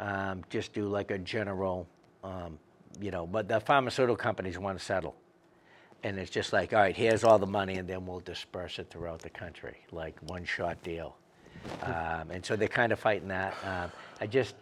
um, 0.00 0.42
just 0.50 0.72
do 0.72 0.88
like 0.88 1.10
a 1.10 1.18
general, 1.18 1.86
um, 2.24 2.58
you 3.00 3.10
know, 3.10 3.26
but 3.26 3.48
the 3.48 3.60
pharmaceutical 3.60 4.16
companies 4.16 4.58
want 4.58 4.78
to 4.78 4.84
settle. 4.84 5.14
And 6.02 6.18
it's 6.18 6.30
just 6.30 6.52
like, 6.52 6.72
all 6.72 6.80
right, 6.80 6.96
here's 6.96 7.24
all 7.24 7.38
the 7.38 7.46
money, 7.46 7.76
and 7.76 7.88
then 7.88 8.06
we'll 8.06 8.20
disperse 8.20 8.78
it 8.78 8.90
throughout 8.90 9.20
the 9.20 9.30
country, 9.30 9.78
like 9.92 10.14
one 10.28 10.44
shot 10.44 10.80
deal. 10.82 11.16
Um, 11.82 12.30
and 12.30 12.44
so 12.44 12.54
they're 12.54 12.68
kind 12.68 12.92
of 12.92 12.98
fighting 12.98 13.28
that. 13.28 13.54
Um, 13.64 13.90
I 14.20 14.26
just, 14.26 14.54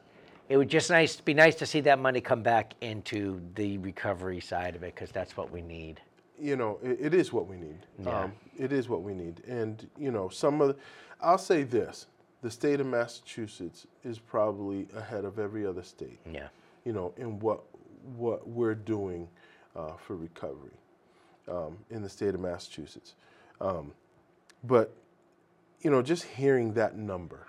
it 0.49 0.57
would 0.57 0.69
just 0.69 0.91
nice 0.91 1.21
be 1.21 1.35
nice 1.35 1.55
to 1.57 1.67
see 1.67 1.81
that 1.81 1.99
money 1.99 2.21
come 2.21 2.43
back 2.43 2.75
into 2.81 3.41
the 3.57 3.79
recovery 3.79 4.41
side 4.41 4.77
of 4.77 4.83
it 4.83 4.95
because 4.95 5.11
that's 5.11 5.37
what 5.37 5.51
we 5.51 5.61
need. 5.61 6.01
You 6.41 6.57
know, 6.57 6.79
it, 6.83 6.99
it 7.01 7.15
is 7.15 7.33
what 7.33 7.47
we 7.47 7.57
need. 7.57 7.79
Yeah. 7.99 8.21
Um, 8.25 8.33
it 8.59 8.73
is 8.73 8.89
what 8.89 9.03
we 9.03 9.15
need. 9.15 9.43
And, 9.47 9.89
you 9.99 10.11
know, 10.11 10.29
some 10.29 10.61
of 10.61 10.69
the, 10.69 10.77
I'll 11.21 11.39
say 11.39 11.63
this 11.63 12.07
the 12.43 12.51
state 12.51 12.79
of 12.79 12.87
Massachusetts 12.87 13.87
is 14.05 14.19
probably 14.19 14.87
ahead 14.95 15.25
of 15.25 15.39
every 15.39 15.65
other 15.65 15.83
state, 15.83 16.19
Yeah. 16.31 16.49
you 16.85 16.93
know, 16.93 17.15
in 17.17 17.39
what, 17.39 17.63
what 18.17 18.47
we're 18.47 18.75
doing 18.75 19.29
uh, 19.75 19.93
for 19.97 20.15
recovery 20.15 20.77
um, 21.49 21.79
in 21.89 22.03
the 22.03 22.09
state 22.09 22.35
of 22.35 22.41
Massachusetts. 22.41 23.15
Um, 23.63 23.93
but, 24.63 24.93
you 25.81 25.91
know, 25.91 26.03
just 26.03 26.25
hearing 26.25 26.75
that 26.75 26.99
number, 26.99 27.47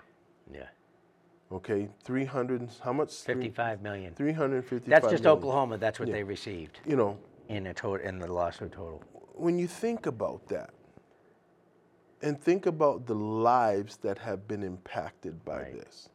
Yeah. 0.50 0.68
okay, 1.52 1.90
300, 2.02 2.60
and- 2.62 2.70
how 2.82 2.94
much? 2.94 3.12
55 3.16 3.82
million. 3.82 4.14
355 4.14 4.88
That's 4.88 5.12
just 5.12 5.24
million. 5.24 5.38
Oklahoma. 5.38 5.76
That's 5.76 5.98
what 5.98 6.08
Yeah. 6.08 6.14
they 6.14 6.22
received 6.22 6.80
You 6.86 6.96
know, 6.96 7.18
in 7.48 7.66
a 7.66 7.74
total 7.74 8.06
in 8.06 8.18
the 8.18 8.30
lawsuit 8.30 8.72
total. 8.72 9.02
when 9.34 9.58
you 9.58 9.66
think 9.66 10.06
about 10.06 10.46
that 10.48 10.70
and 12.22 12.40
think 12.40 12.64
about 12.66 13.06
the 13.06 13.14
lives 13.14 13.98
that 13.98 14.18
have 14.18 14.48
been 14.48 14.62
impacted 14.62 15.44
by 15.44 15.58
Right. 15.62 15.74
this, 15.74 16.08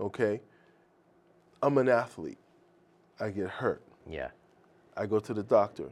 okay? 0.00 0.40
I'm 1.62 1.76
an 1.78 1.88
athlete. 1.90 2.38
I 3.20 3.28
get 3.30 3.48
hurt. 3.50 3.82
Yeah. 4.08 4.30
I 4.96 5.04
go 5.06 5.20
to 5.20 5.34
the 5.34 5.42
doctor. 5.42 5.90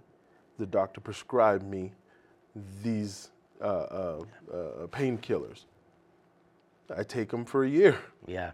The 0.58 0.64
doctor 0.66 1.00
prescribed 1.02 1.62
me 1.64 1.92
these 2.82 3.30
uh, 3.60 3.64
uh, 3.64 4.24
uh, 4.50 4.86
painkillers. 4.86 5.66
I 6.96 7.02
take 7.02 7.28
them 7.28 7.44
for 7.44 7.64
a 7.64 7.68
year, 7.68 7.98
Yeah. 8.26 8.52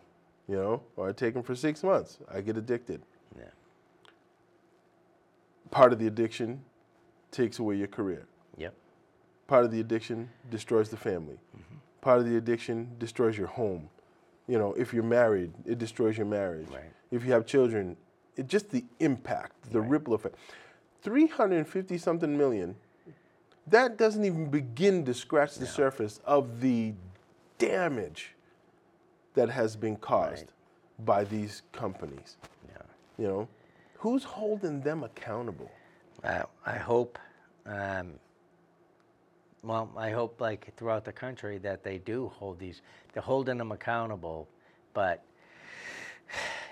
you 0.49 0.57
know, 0.57 0.83
or 0.97 1.09
I 1.09 1.13
take 1.13 1.35
them 1.35 1.45
for 1.45 1.55
six 1.55 1.85
months. 1.85 2.19
I 2.29 2.41
get 2.41 2.57
addicted. 2.57 3.01
Part 5.71 5.93
of 5.93 5.99
the 5.99 6.07
addiction 6.07 6.63
takes 7.31 7.59
away 7.59 7.77
your 7.77 7.89
career. 7.89 8.27
Yep. 8.57 8.75
Part 9.47 9.65
of 9.65 9.71
the 9.71 9.81
addiction 9.81 10.31
destroys 10.51 10.89
the 10.89 10.97
family. 10.97 11.39
Mm-hmm. 11.57 11.77
Part 12.01 12.21
of 12.21 12.27
the 12.27 12.37
addiction 12.37 12.91
destroys 12.99 13.37
your 13.37 13.49
home. 13.49 13.89
You 14.47 14.59
know, 14.59 14.75
if 14.75 14.93
you're 14.93 15.03
married, 15.03 15.53
it 15.65 15.79
destroys 15.79 16.17
your 16.17 16.27
marriage. 16.27 16.69
Right. 16.69 16.83
If 17.11 17.25
you 17.25 17.33
have 17.33 17.47
children, 17.47 17.97
it 18.37 18.47
just 18.47 18.71
the 18.71 18.85
impact, 19.01 19.73
the 19.73 19.81
ripple 19.81 20.15
effect. 20.15 20.37
350 21.03 21.99
something 21.99 22.37
million, 22.37 22.75
that 23.67 23.97
doesn't 23.97 24.25
even 24.25 24.51
begin 24.51 25.05
to 25.05 25.15
scratch 25.15 25.55
the 25.57 25.67
surface 25.67 26.21
of 26.25 26.61
the 26.61 26.93
damage 27.59 28.35
that 29.35 29.49
has 29.51 29.77
been 29.77 29.97
caused 29.97 30.47
by 31.05 31.25
these 31.25 31.63
companies. 31.73 32.37
Yeah. 32.69 32.83
You 33.19 33.29
know, 33.29 33.49
who's 34.05 34.23
holding 34.23 34.83
them 34.83 35.03
accountable? 35.03 35.71
I 36.23 36.77
hope, 36.77 37.19
um, 37.65 38.13
well, 39.63 39.91
I 39.97 40.11
hope 40.11 40.43
like 40.43 40.77
throughout 40.77 41.07
the 41.07 41.13
country 41.13 41.57
that 41.59 41.83
they 41.83 41.97
do 41.97 42.29
hold 42.29 42.59
these, 42.59 42.83
they're 43.15 43.23
holding 43.23 43.57
them 43.57 43.73
accountable, 43.73 44.47
but 44.93 45.25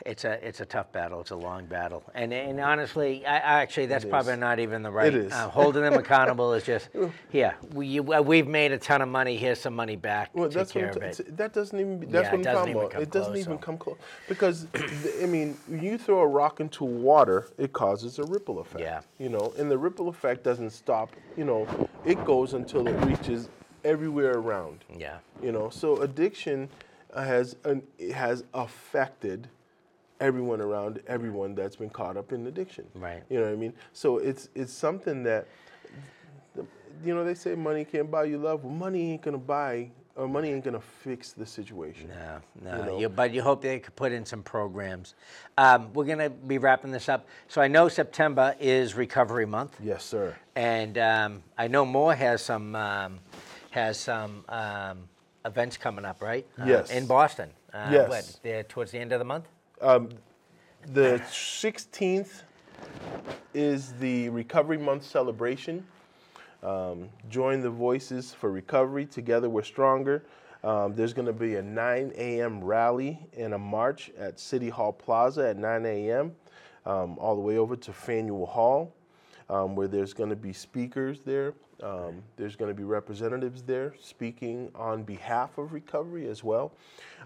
it's 0.05 0.25
a 0.25 0.45
it's 0.47 0.61
a 0.61 0.67
tough 0.67 0.91
battle. 0.93 1.21
It's 1.21 1.31
a 1.31 1.37
long 1.37 1.67
battle, 1.67 2.03
and 2.15 2.33
and 2.33 2.59
honestly, 2.61 3.25
I, 3.27 3.37
I 3.37 3.63
actually 3.63 3.87
that's 3.87 4.05
probably 4.05 4.37
not 4.37 4.59
even 4.59 4.83
the 4.83 4.91
right. 4.91 5.15
is. 5.15 5.33
Uh, 5.33 5.49
holding 5.49 5.83
them 5.83 5.95
accountable 5.95 6.53
is 6.55 6.65
just 6.65 6.89
yeah. 7.33 7.55
We 7.73 7.87
you, 7.87 8.13
uh, 8.15 8.21
we've 8.21 8.47
made 8.47 8.73
a 8.73 8.79
ton 8.79 9.03
of 9.03 9.09
money. 9.09 9.37
Here's 9.37 9.61
some 9.61 9.75
money 9.75 9.97
back. 9.97 10.31
Well, 10.35 10.49
Take 10.49 10.55
that's 10.55 10.73
care 10.73 10.89
what 10.89 10.97
of 10.97 11.03
it. 11.03 11.37
that 11.37 11.53
doesn't 11.53 11.79
even. 11.79 12.01
That's 12.01 12.13
Yeah, 12.13 12.19
what 12.21 12.33
I'm 12.35 12.43
doesn't 12.43 12.55
talking 12.55 12.71
even 12.71 12.81
about. 12.83 12.91
come 12.93 13.03
It 13.03 13.11
doesn't 13.11 13.33
close, 13.33 13.45
even 13.45 13.59
so. 13.59 13.65
come 13.65 13.79
close 13.79 13.97
because 14.29 14.67
I 15.23 15.27
mean, 15.27 15.57
you 15.71 15.99
throw 15.99 16.21
a 16.21 16.27
rock 16.27 16.61
into 16.61 16.85
water, 16.85 17.49
it 17.59 17.73
causes 17.73 18.19
a 18.19 18.25
ripple 18.25 18.59
effect. 18.61 18.83
Yeah. 18.83 19.01
You 19.19 19.29
know, 19.29 19.53
and 19.59 19.71
the 19.71 19.79
ripple 19.79 20.09
effect 20.09 20.43
doesn't 20.43 20.71
stop. 20.71 21.11
You 21.37 21.45
know, 21.45 21.89
it 22.05 22.25
goes 22.25 22.55
until 22.55 22.87
it 22.89 22.95
reaches 23.05 23.49
everywhere 23.85 24.33
around. 24.39 24.85
Yeah. 24.97 25.19
You 25.43 25.53
know, 25.53 25.71
so 25.71 25.99
addiction 26.03 26.69
has 27.15 27.57
an, 27.65 27.83
has 28.15 28.45
affected 28.55 29.49
everyone 30.23 30.61
around 30.61 31.03
everyone 31.09 31.55
that's 31.55 31.77
been 31.77 31.91
caught 31.91 32.17
up 32.17 32.33
in 32.33 32.47
addiction. 32.47 32.87
Right. 32.95 33.23
You 33.29 33.41
know 33.41 33.47
what 33.47 33.53
I 33.53 33.57
mean? 33.57 33.75
So 33.93 34.19
it's 34.19 34.49
it's 34.55 34.73
something 34.73 35.23
that 35.25 35.49
the- 36.55 36.65
you 37.05 37.15
know 37.15 37.25
they 37.25 37.35
say 37.35 37.55
money 37.55 37.85
can't 37.85 38.11
buy 38.11 38.25
you 38.25 38.39
love. 38.39 38.65
Well, 38.65 38.73
money 38.73 39.11
ain't 39.13 39.23
gonna 39.23 39.37
buy 39.39 39.91
or 40.15 40.29
money 40.29 40.51
ain't 40.51 40.63
gonna 40.65 40.81
fix 40.81 41.33
the 41.33 41.45
situation. 41.45 42.09
No, 42.63 42.71
no. 42.71 42.85
know? 42.85 42.99
You, 43.01 43.09
but 43.09 43.33
you 43.33 43.43
hope 43.43 43.63
they 43.63 43.81
could 43.81 43.97
put 43.97 44.13
in 44.13 44.25
some 44.25 44.43
programs. 44.43 45.15
Um, 45.59 45.93
we're 45.93 46.05
to 46.19 46.31
be 46.31 46.59
wrapping 46.59 46.93
this 46.93 47.09
up. 47.09 47.27
So 47.49 47.61
I 47.61 47.69
know 47.69 47.89
September 47.89 48.55
is 48.61 48.95
Recovery 48.95 49.47
Month, 49.47 49.77
Yes, 49.83 50.05
sir. 50.05 50.37
and 50.55 50.99
um, 50.99 51.43
I 51.59 51.67
know 51.67 51.85
MORE 51.85 52.15
has 52.15 52.43
some 52.43 52.77
um, 52.77 53.19
has 53.71 53.99
some 53.99 54.45
um, 54.51 55.09
events 55.45 55.77
coming 55.79 56.05
up, 56.05 56.23
right? 56.23 56.47
Uh, 56.61 56.67
Yes. 56.67 56.91
in 56.91 57.07
Boston. 57.07 57.51
Uh, 57.73 57.89
Yes. 57.91 58.39
What, 58.45 58.69
towards 58.69 58.93
the 58.93 58.99
end 58.99 59.13
of 59.13 59.19
the 59.19 59.25
month. 59.25 59.47
The 59.83 61.21
16th 61.29 62.43
is 63.53 63.93
the 63.95 64.29
Recovery 64.29 64.79
Month 64.79 65.03
celebration. 65.03 65.85
Um, 66.63 67.09
join 67.29 67.63
the 67.63 67.71
Voices 67.71 68.33
for 68.33 68.53
Recovery. 68.53 69.07
Together 69.07 69.51
we're 69.51 69.65
stronger. 69.65 70.25
Um, 70.63 70.95
there's 70.95 71.13
going 71.13 71.27
to 71.27 71.33
be 71.33 71.57
a 71.57 71.63
9 71.63 72.13
a.m. 72.17 72.63
rally 72.63 73.27
and 73.37 73.55
a 73.55 73.59
march 73.59 74.13
at 74.17 74.39
City 74.39 74.69
Hall 74.69 74.93
Plaza 74.93 75.49
at 75.49 75.57
9 75.57 75.85
a.m. 75.85 76.37
Um, 76.87 77.19
all 77.19 77.35
the 77.35 77.43
way 77.43 77.59
over 77.59 77.75
to 77.75 77.93
Faneuil 77.93 78.47
Hall, 78.47 78.95
um, 79.51 79.75
where 79.75 79.89
there's 79.89 80.13
going 80.13 80.31
to 80.31 80.37
be 80.37 80.53
speakers 80.53 81.23
there. 81.25 81.55
Um, 81.83 82.23
there's 82.37 82.57
going 82.57 82.71
to 82.71 82.75
be 82.75 82.85
representatives 82.85 83.63
there 83.63 83.95
speaking 84.01 84.71
on 84.75 85.03
behalf 85.03 85.59
of 85.59 85.73
recovery 85.73 86.29
as 86.29 86.45
well. 86.45 86.73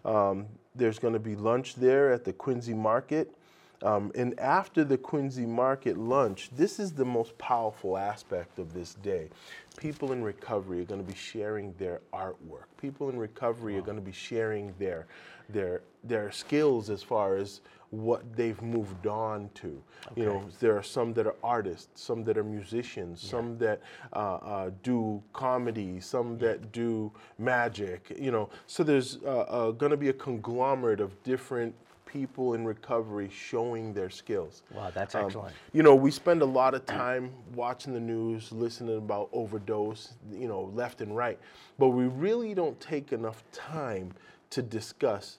Um, 0.05 0.47
there's 0.75 0.99
going 0.99 1.15
to 1.15 1.21
be 1.21 1.37
lunch 1.37 1.75
there 1.75 2.13
at 2.13 2.25
the 2.25 2.33
Quincy 2.33 2.75
Market. 2.75 3.35
Um, 3.83 4.11
and 4.15 4.39
after 4.41 4.85
the 4.85 4.97
Quincy 4.97 5.45
Market 5.45 5.99
lunch, 5.99 6.49
this 6.57 6.79
is 6.79 6.93
the 6.93 7.05
most 7.05 7.37
powerful 7.37 7.99
aspect 7.99 8.59
of 8.59 8.73
this 8.73 8.95
day. 8.95 9.29
People 9.77 10.13
in 10.13 10.23
recovery 10.23 10.81
are 10.81 10.85
going 10.85 11.05
to 11.05 11.07
be 11.07 11.17
sharing 11.17 11.75
their 11.75 12.01
artwork. 12.15 12.65
People 12.81 13.11
in 13.11 13.19
recovery 13.19 13.77
are 13.77 13.83
going 13.83 13.99
to 13.99 14.03
be 14.03 14.13
sharing 14.13 14.73
their, 14.79 15.07
their, 15.51 15.83
their 16.09 16.31
skills 16.31 16.91
as 16.91 17.03
far 17.03 17.37
as 17.37 17.61
what 17.91 18.37
they've 18.37 18.61
moved 18.63 19.07
on 19.07 19.49
to. 19.55 19.81
You 20.17 20.25
know, 20.27 20.45
there 20.61 20.77
are 20.77 20.83
some 20.83 21.15
that 21.15 21.27
are 21.27 21.37
artists, 21.43 22.03
some 22.03 22.25
that 22.25 22.37
are 22.37 22.45
musicians, 22.45 23.21
some 23.23 23.57
that 23.59 23.81
uh, 24.13 24.17
uh, 24.37 24.71
do 24.83 25.23
comedy, 25.33 26.01
some 26.01 26.37
that 26.39 26.73
do 26.73 27.13
magic. 27.39 28.17
You 28.19 28.33
know, 28.33 28.51
so 28.67 28.83
there's 28.83 29.19
uh, 29.25 29.29
uh, 29.29 29.71
going 29.71 29.91
to 29.91 29.97
be 29.97 30.09
a 30.09 30.13
conglomerate 30.13 31.01
of 31.01 31.23
different 31.23 31.75
people 32.07 32.55
in 32.55 32.65
recovery 32.65 33.29
showing 33.29 33.93
their 33.93 34.11
skills. 34.11 34.63
Wow, 34.75 34.91
that's 34.95 35.15
Um, 35.15 35.25
excellent. 35.27 35.55
You 35.73 35.83
know, 35.83 35.95
we 35.95 36.11
spend 36.11 36.43
a 36.43 36.47
lot 36.47 36.75
of 36.75 36.87
time 36.87 37.33
watching 37.55 37.93
the 37.95 38.01
news, 38.01 38.53
listening 38.53 38.97
about 38.97 39.29
overdose, 39.33 40.15
you 40.33 40.49
know, 40.49 40.71
left 40.75 41.01
and 41.01 41.17
right, 41.17 41.39
but 41.79 41.89
we 41.89 42.05
really 42.05 42.55
don't 42.55 42.79
take 42.81 43.13
enough 43.13 43.45
time 43.53 44.13
to 44.51 44.63
discuss 44.63 45.39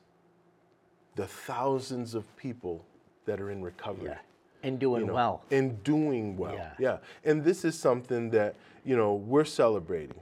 the 1.17 1.27
thousands 1.27 2.13
of 2.15 2.23
people 2.37 2.85
that 3.25 3.41
are 3.41 3.51
in 3.51 3.61
recovery. 3.61 4.05
yeah. 4.05 4.17
And 4.63 4.79
doing 4.79 5.01
you 5.01 5.07
know, 5.07 5.13
well. 5.13 5.43
and 5.51 5.83
doing 5.83 6.37
well. 6.37 6.53
Yeah. 6.53 6.71
yeah. 6.79 6.97
And 7.25 7.43
this 7.43 7.63
is 7.65 7.77
something 7.77 8.29
that, 8.31 8.55
you 8.85 8.95
know, 8.95 9.13
we're 9.13 9.45
celebrating. 9.45 10.19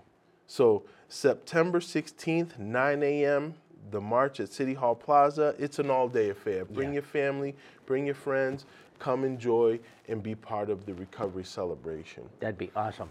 So 0.48 0.84
September 1.08 1.80
16th, 1.80 2.58
9 2.58 3.04
a.m., 3.04 3.54
the 3.92 4.02
march 4.02 4.40
at 4.40 4.50
City 4.50 4.74
Hall 4.74 4.96
Plaza, 4.96 5.56
it's 5.60 5.80
an 5.80 5.90
all-day 5.92 6.30
affair. 6.30 6.66
Bring 6.66 6.90
Yeah. 6.90 6.96
your 6.96 7.04
family, 7.04 7.56
bring 7.86 8.06
your 8.06 8.16
friends, 8.16 8.66
come 9.00 9.24
enjoy 9.24 9.80
and 10.08 10.24
be 10.24 10.36
part 10.36 10.70
of 10.70 10.86
the 10.86 10.94
recovery 10.94 11.44
celebration. 11.44 12.28
That'd 12.40 12.58
be 12.58 12.72
awesome. 12.76 13.10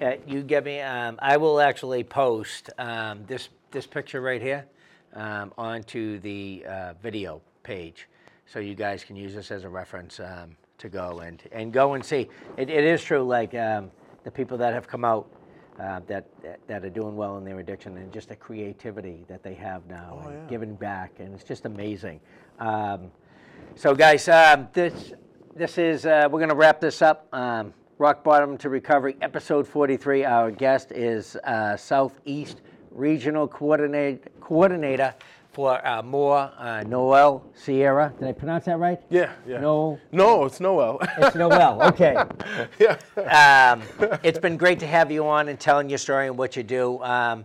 Uh, 0.00 0.12
you 0.26 0.42
give 0.42 0.64
me. 0.64 0.80
Um, 0.80 1.18
I 1.20 1.36
will 1.36 1.60
actually 1.60 2.04
post 2.04 2.70
um, 2.78 3.24
this 3.26 3.48
this 3.70 3.86
picture 3.86 4.20
right 4.20 4.40
here 4.40 4.64
um, 5.14 5.52
onto 5.56 6.18
the 6.20 6.64
uh, 6.68 6.94
video 7.02 7.40
page, 7.62 8.08
so 8.46 8.58
you 8.58 8.74
guys 8.74 9.04
can 9.04 9.16
use 9.16 9.34
this 9.34 9.50
as 9.50 9.64
a 9.64 9.68
reference 9.68 10.20
um, 10.20 10.56
to 10.78 10.88
go 10.88 11.20
and 11.20 11.42
and 11.52 11.72
go 11.72 11.94
and 11.94 12.04
see. 12.04 12.28
It, 12.56 12.70
it 12.70 12.84
is 12.84 13.02
true. 13.02 13.22
Like 13.22 13.54
um, 13.54 13.90
the 14.24 14.30
people 14.30 14.58
that 14.58 14.74
have 14.74 14.86
come 14.86 15.04
out. 15.04 15.30
Uh, 15.78 16.00
that, 16.08 16.26
that 16.66 16.84
are 16.84 16.90
doing 16.90 17.14
well 17.14 17.38
in 17.38 17.44
their 17.44 17.60
addiction 17.60 17.96
and 17.98 18.12
just 18.12 18.30
the 18.30 18.34
creativity 18.34 19.24
that 19.28 19.44
they 19.44 19.54
have 19.54 19.86
now 19.86 20.20
and 20.24 20.34
yeah. 20.34 20.50
giving 20.50 20.74
back 20.74 21.12
and 21.20 21.32
it's 21.32 21.44
just 21.44 21.66
amazing. 21.66 22.18
Um, 22.58 23.12
so, 23.76 23.94
guys, 23.94 24.28
um, 24.28 24.66
this 24.72 25.12
this 25.54 25.78
is 25.78 26.04
uh, 26.04 26.28
we're 26.32 26.40
going 26.40 26.48
to 26.48 26.56
wrap 26.56 26.80
this 26.80 27.00
up. 27.00 27.28
Um, 27.32 27.72
Rock 27.98 28.22
bottom 28.22 28.56
to 28.58 28.68
recovery, 28.68 29.16
episode 29.20 29.66
43. 29.66 30.24
Our 30.24 30.52
guest 30.52 30.92
is 30.92 31.34
uh, 31.42 31.76
Southeast 31.76 32.60
Regional 32.90 33.46
Coordinate, 33.48 34.40
Coordinator 34.40 35.14
for 35.52 35.84
uh, 35.86 36.02
MORE, 36.02 36.52
uh, 36.58 36.84
Noel 36.86 37.44
Sierra. 37.54 38.12
Did 38.18 38.28
I 38.28 38.32
pronounce 38.32 38.66
that 38.66 38.78
right? 38.78 39.00
Yeah, 39.10 39.32
yeah. 39.46 39.60
No, 39.60 39.98
No, 40.12 40.44
it's 40.44 40.60
Noel. 40.60 40.98
it's 41.18 41.34
Noel. 41.34 41.82
Okay. 41.82 42.16
yeah. 42.78 43.72
Um, 43.72 43.82
it's 44.22 44.38
been 44.38 44.56
great 44.56 44.78
to 44.80 44.86
have 44.86 45.10
you 45.10 45.26
on 45.26 45.48
and 45.48 45.58
telling 45.58 45.88
your 45.88 45.98
story 45.98 46.28
and 46.28 46.38
what 46.38 46.56
you 46.56 46.62
do. 46.62 47.02
Um, 47.02 47.44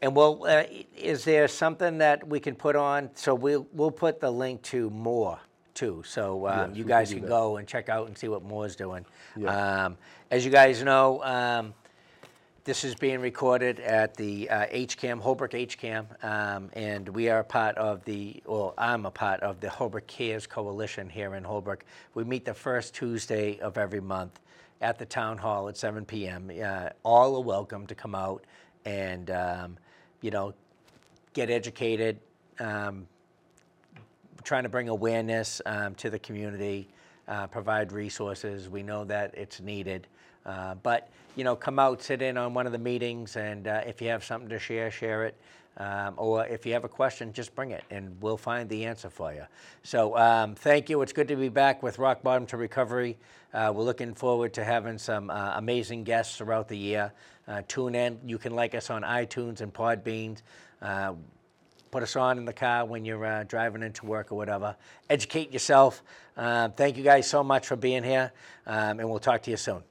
and 0.00 0.14
we'll, 0.14 0.44
uh, 0.44 0.64
is 0.96 1.24
there 1.24 1.48
something 1.48 1.98
that 1.98 2.26
we 2.26 2.38
can 2.38 2.54
put 2.54 2.76
on? 2.76 3.10
So 3.14 3.34
we'll, 3.34 3.66
we'll 3.72 3.90
put 3.90 4.20
the 4.20 4.30
link 4.30 4.62
to 4.62 4.90
MORE 4.90 5.40
too. 5.74 6.02
So 6.06 6.46
um, 6.46 6.70
Yes, 6.70 6.78
you 6.78 6.84
guys 6.84 7.10
can 7.10 7.20
can 7.20 7.28
go 7.28 7.56
and 7.56 7.66
check 7.66 7.88
out 7.88 8.06
and 8.06 8.16
see 8.16 8.28
what 8.28 8.44
MORE's 8.44 8.76
doing. 8.76 9.04
Yeah. 9.36 9.86
Um, 9.86 9.96
as 10.30 10.44
you 10.44 10.50
guys 10.50 10.82
know, 10.82 11.22
um, 11.24 11.74
this 12.68 12.84
is 12.84 12.94
being 12.94 13.18
recorded 13.22 13.80
at 13.80 14.14
the 14.14 14.46
uh, 14.50 14.66
HCAM, 14.66 15.20
Holbrook 15.20 15.52
HCAM, 15.52 16.04
um, 16.22 16.68
and 16.74 17.08
we 17.08 17.30
are 17.30 17.42
part 17.42 17.74
of 17.78 18.04
the, 18.04 18.42
well, 18.44 18.74
I'm 18.76 19.06
a 19.06 19.10
part 19.10 19.40
of 19.40 19.58
the 19.58 19.70
Holbrook 19.70 20.06
Cares 20.06 20.46
Coalition 20.46 21.08
here 21.08 21.34
in 21.34 21.44
Holbrook. 21.44 21.86
We 22.12 22.24
meet 22.24 22.44
the 22.44 22.52
first 22.52 22.94
Tuesday 22.94 23.58
of 23.60 23.78
every 23.78 24.02
month 24.02 24.38
at 24.82 24.98
the 24.98 25.06
town 25.06 25.38
hall 25.38 25.70
at 25.70 25.78
7 25.78 26.04
p.m. 26.04 26.50
Uh, 26.62 26.90
all 27.04 27.36
are 27.36 27.42
welcome 27.42 27.86
to 27.86 27.94
come 27.94 28.14
out 28.14 28.44
and, 28.84 29.30
um, 29.30 29.78
you 30.20 30.30
know, 30.30 30.52
get 31.32 31.48
educated, 31.48 32.18
um, 32.60 33.08
trying 34.44 34.64
to 34.64 34.68
bring 34.68 34.90
awareness 34.90 35.62
um, 35.64 35.94
to 35.94 36.10
the 36.10 36.18
community, 36.18 36.86
uh, 37.28 37.46
provide 37.46 37.92
resources. 37.92 38.68
We 38.68 38.82
know 38.82 39.06
that 39.06 39.32
it's 39.38 39.58
needed. 39.58 40.06
Uh, 40.44 40.74
but, 40.74 41.08
you 41.38 41.44
know, 41.44 41.54
come 41.54 41.78
out, 41.78 42.02
sit 42.02 42.20
in 42.20 42.36
on 42.36 42.52
one 42.52 42.66
of 42.66 42.72
the 42.72 42.78
meetings, 42.78 43.36
and 43.36 43.68
uh, 43.68 43.82
if 43.86 44.02
you 44.02 44.08
have 44.08 44.24
something 44.24 44.48
to 44.48 44.58
share, 44.58 44.90
share 44.90 45.24
it. 45.24 45.36
Um, 45.76 46.14
or 46.16 46.44
if 46.44 46.66
you 46.66 46.72
have 46.72 46.82
a 46.82 46.88
question, 46.88 47.32
just 47.32 47.54
bring 47.54 47.70
it, 47.70 47.84
and 47.90 48.20
we'll 48.20 48.36
find 48.36 48.68
the 48.68 48.86
answer 48.86 49.08
for 49.08 49.32
you. 49.32 49.44
So 49.84 50.18
um, 50.18 50.56
thank 50.56 50.90
you. 50.90 51.00
It's 51.02 51.12
good 51.12 51.28
to 51.28 51.36
be 51.36 51.48
back 51.48 51.80
with 51.80 52.00
Rock 52.00 52.24
Bottom 52.24 52.44
to 52.46 52.56
Recovery. 52.56 53.16
Uh, 53.54 53.72
we're 53.72 53.84
looking 53.84 54.14
forward 54.14 54.52
to 54.54 54.64
having 54.64 54.98
some 54.98 55.30
uh, 55.30 55.52
amazing 55.54 56.02
guests 56.02 56.36
throughout 56.36 56.66
the 56.66 56.76
year. 56.76 57.12
Uh, 57.46 57.62
tune 57.68 57.94
in. 57.94 58.18
You 58.26 58.38
can 58.38 58.56
like 58.56 58.74
us 58.74 58.90
on 58.90 59.02
iTunes 59.02 59.60
and 59.60 59.72
Podbeans. 59.72 60.42
Uh, 60.82 61.14
put 61.92 62.02
us 62.02 62.16
on 62.16 62.38
in 62.38 62.46
the 62.46 62.52
car 62.52 62.84
when 62.84 63.04
you're 63.04 63.24
uh, 63.24 63.44
driving 63.44 63.84
into 63.84 64.04
work 64.06 64.32
or 64.32 64.34
whatever. 64.34 64.74
Educate 65.08 65.52
yourself. 65.52 66.02
Um, 66.36 66.72
thank 66.72 66.96
you 66.96 67.04
guys 67.04 67.30
so 67.30 67.44
much 67.44 67.68
for 67.68 67.76
being 67.76 68.02
here, 68.02 68.32
um, 68.66 68.98
and 68.98 69.08
we'll 69.08 69.20
talk 69.20 69.42
to 69.42 69.52
you 69.52 69.56
soon. 69.56 69.84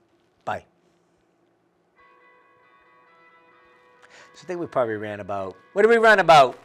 So 4.38 4.44
I 4.44 4.46
think 4.46 4.60
we 4.60 4.68
probably 4.68 4.98
ran 4.98 5.20
about. 5.20 5.58
What 5.74 5.82
did 5.82 5.90
we 5.90 5.98
run 5.98 6.20
about? 6.20 6.60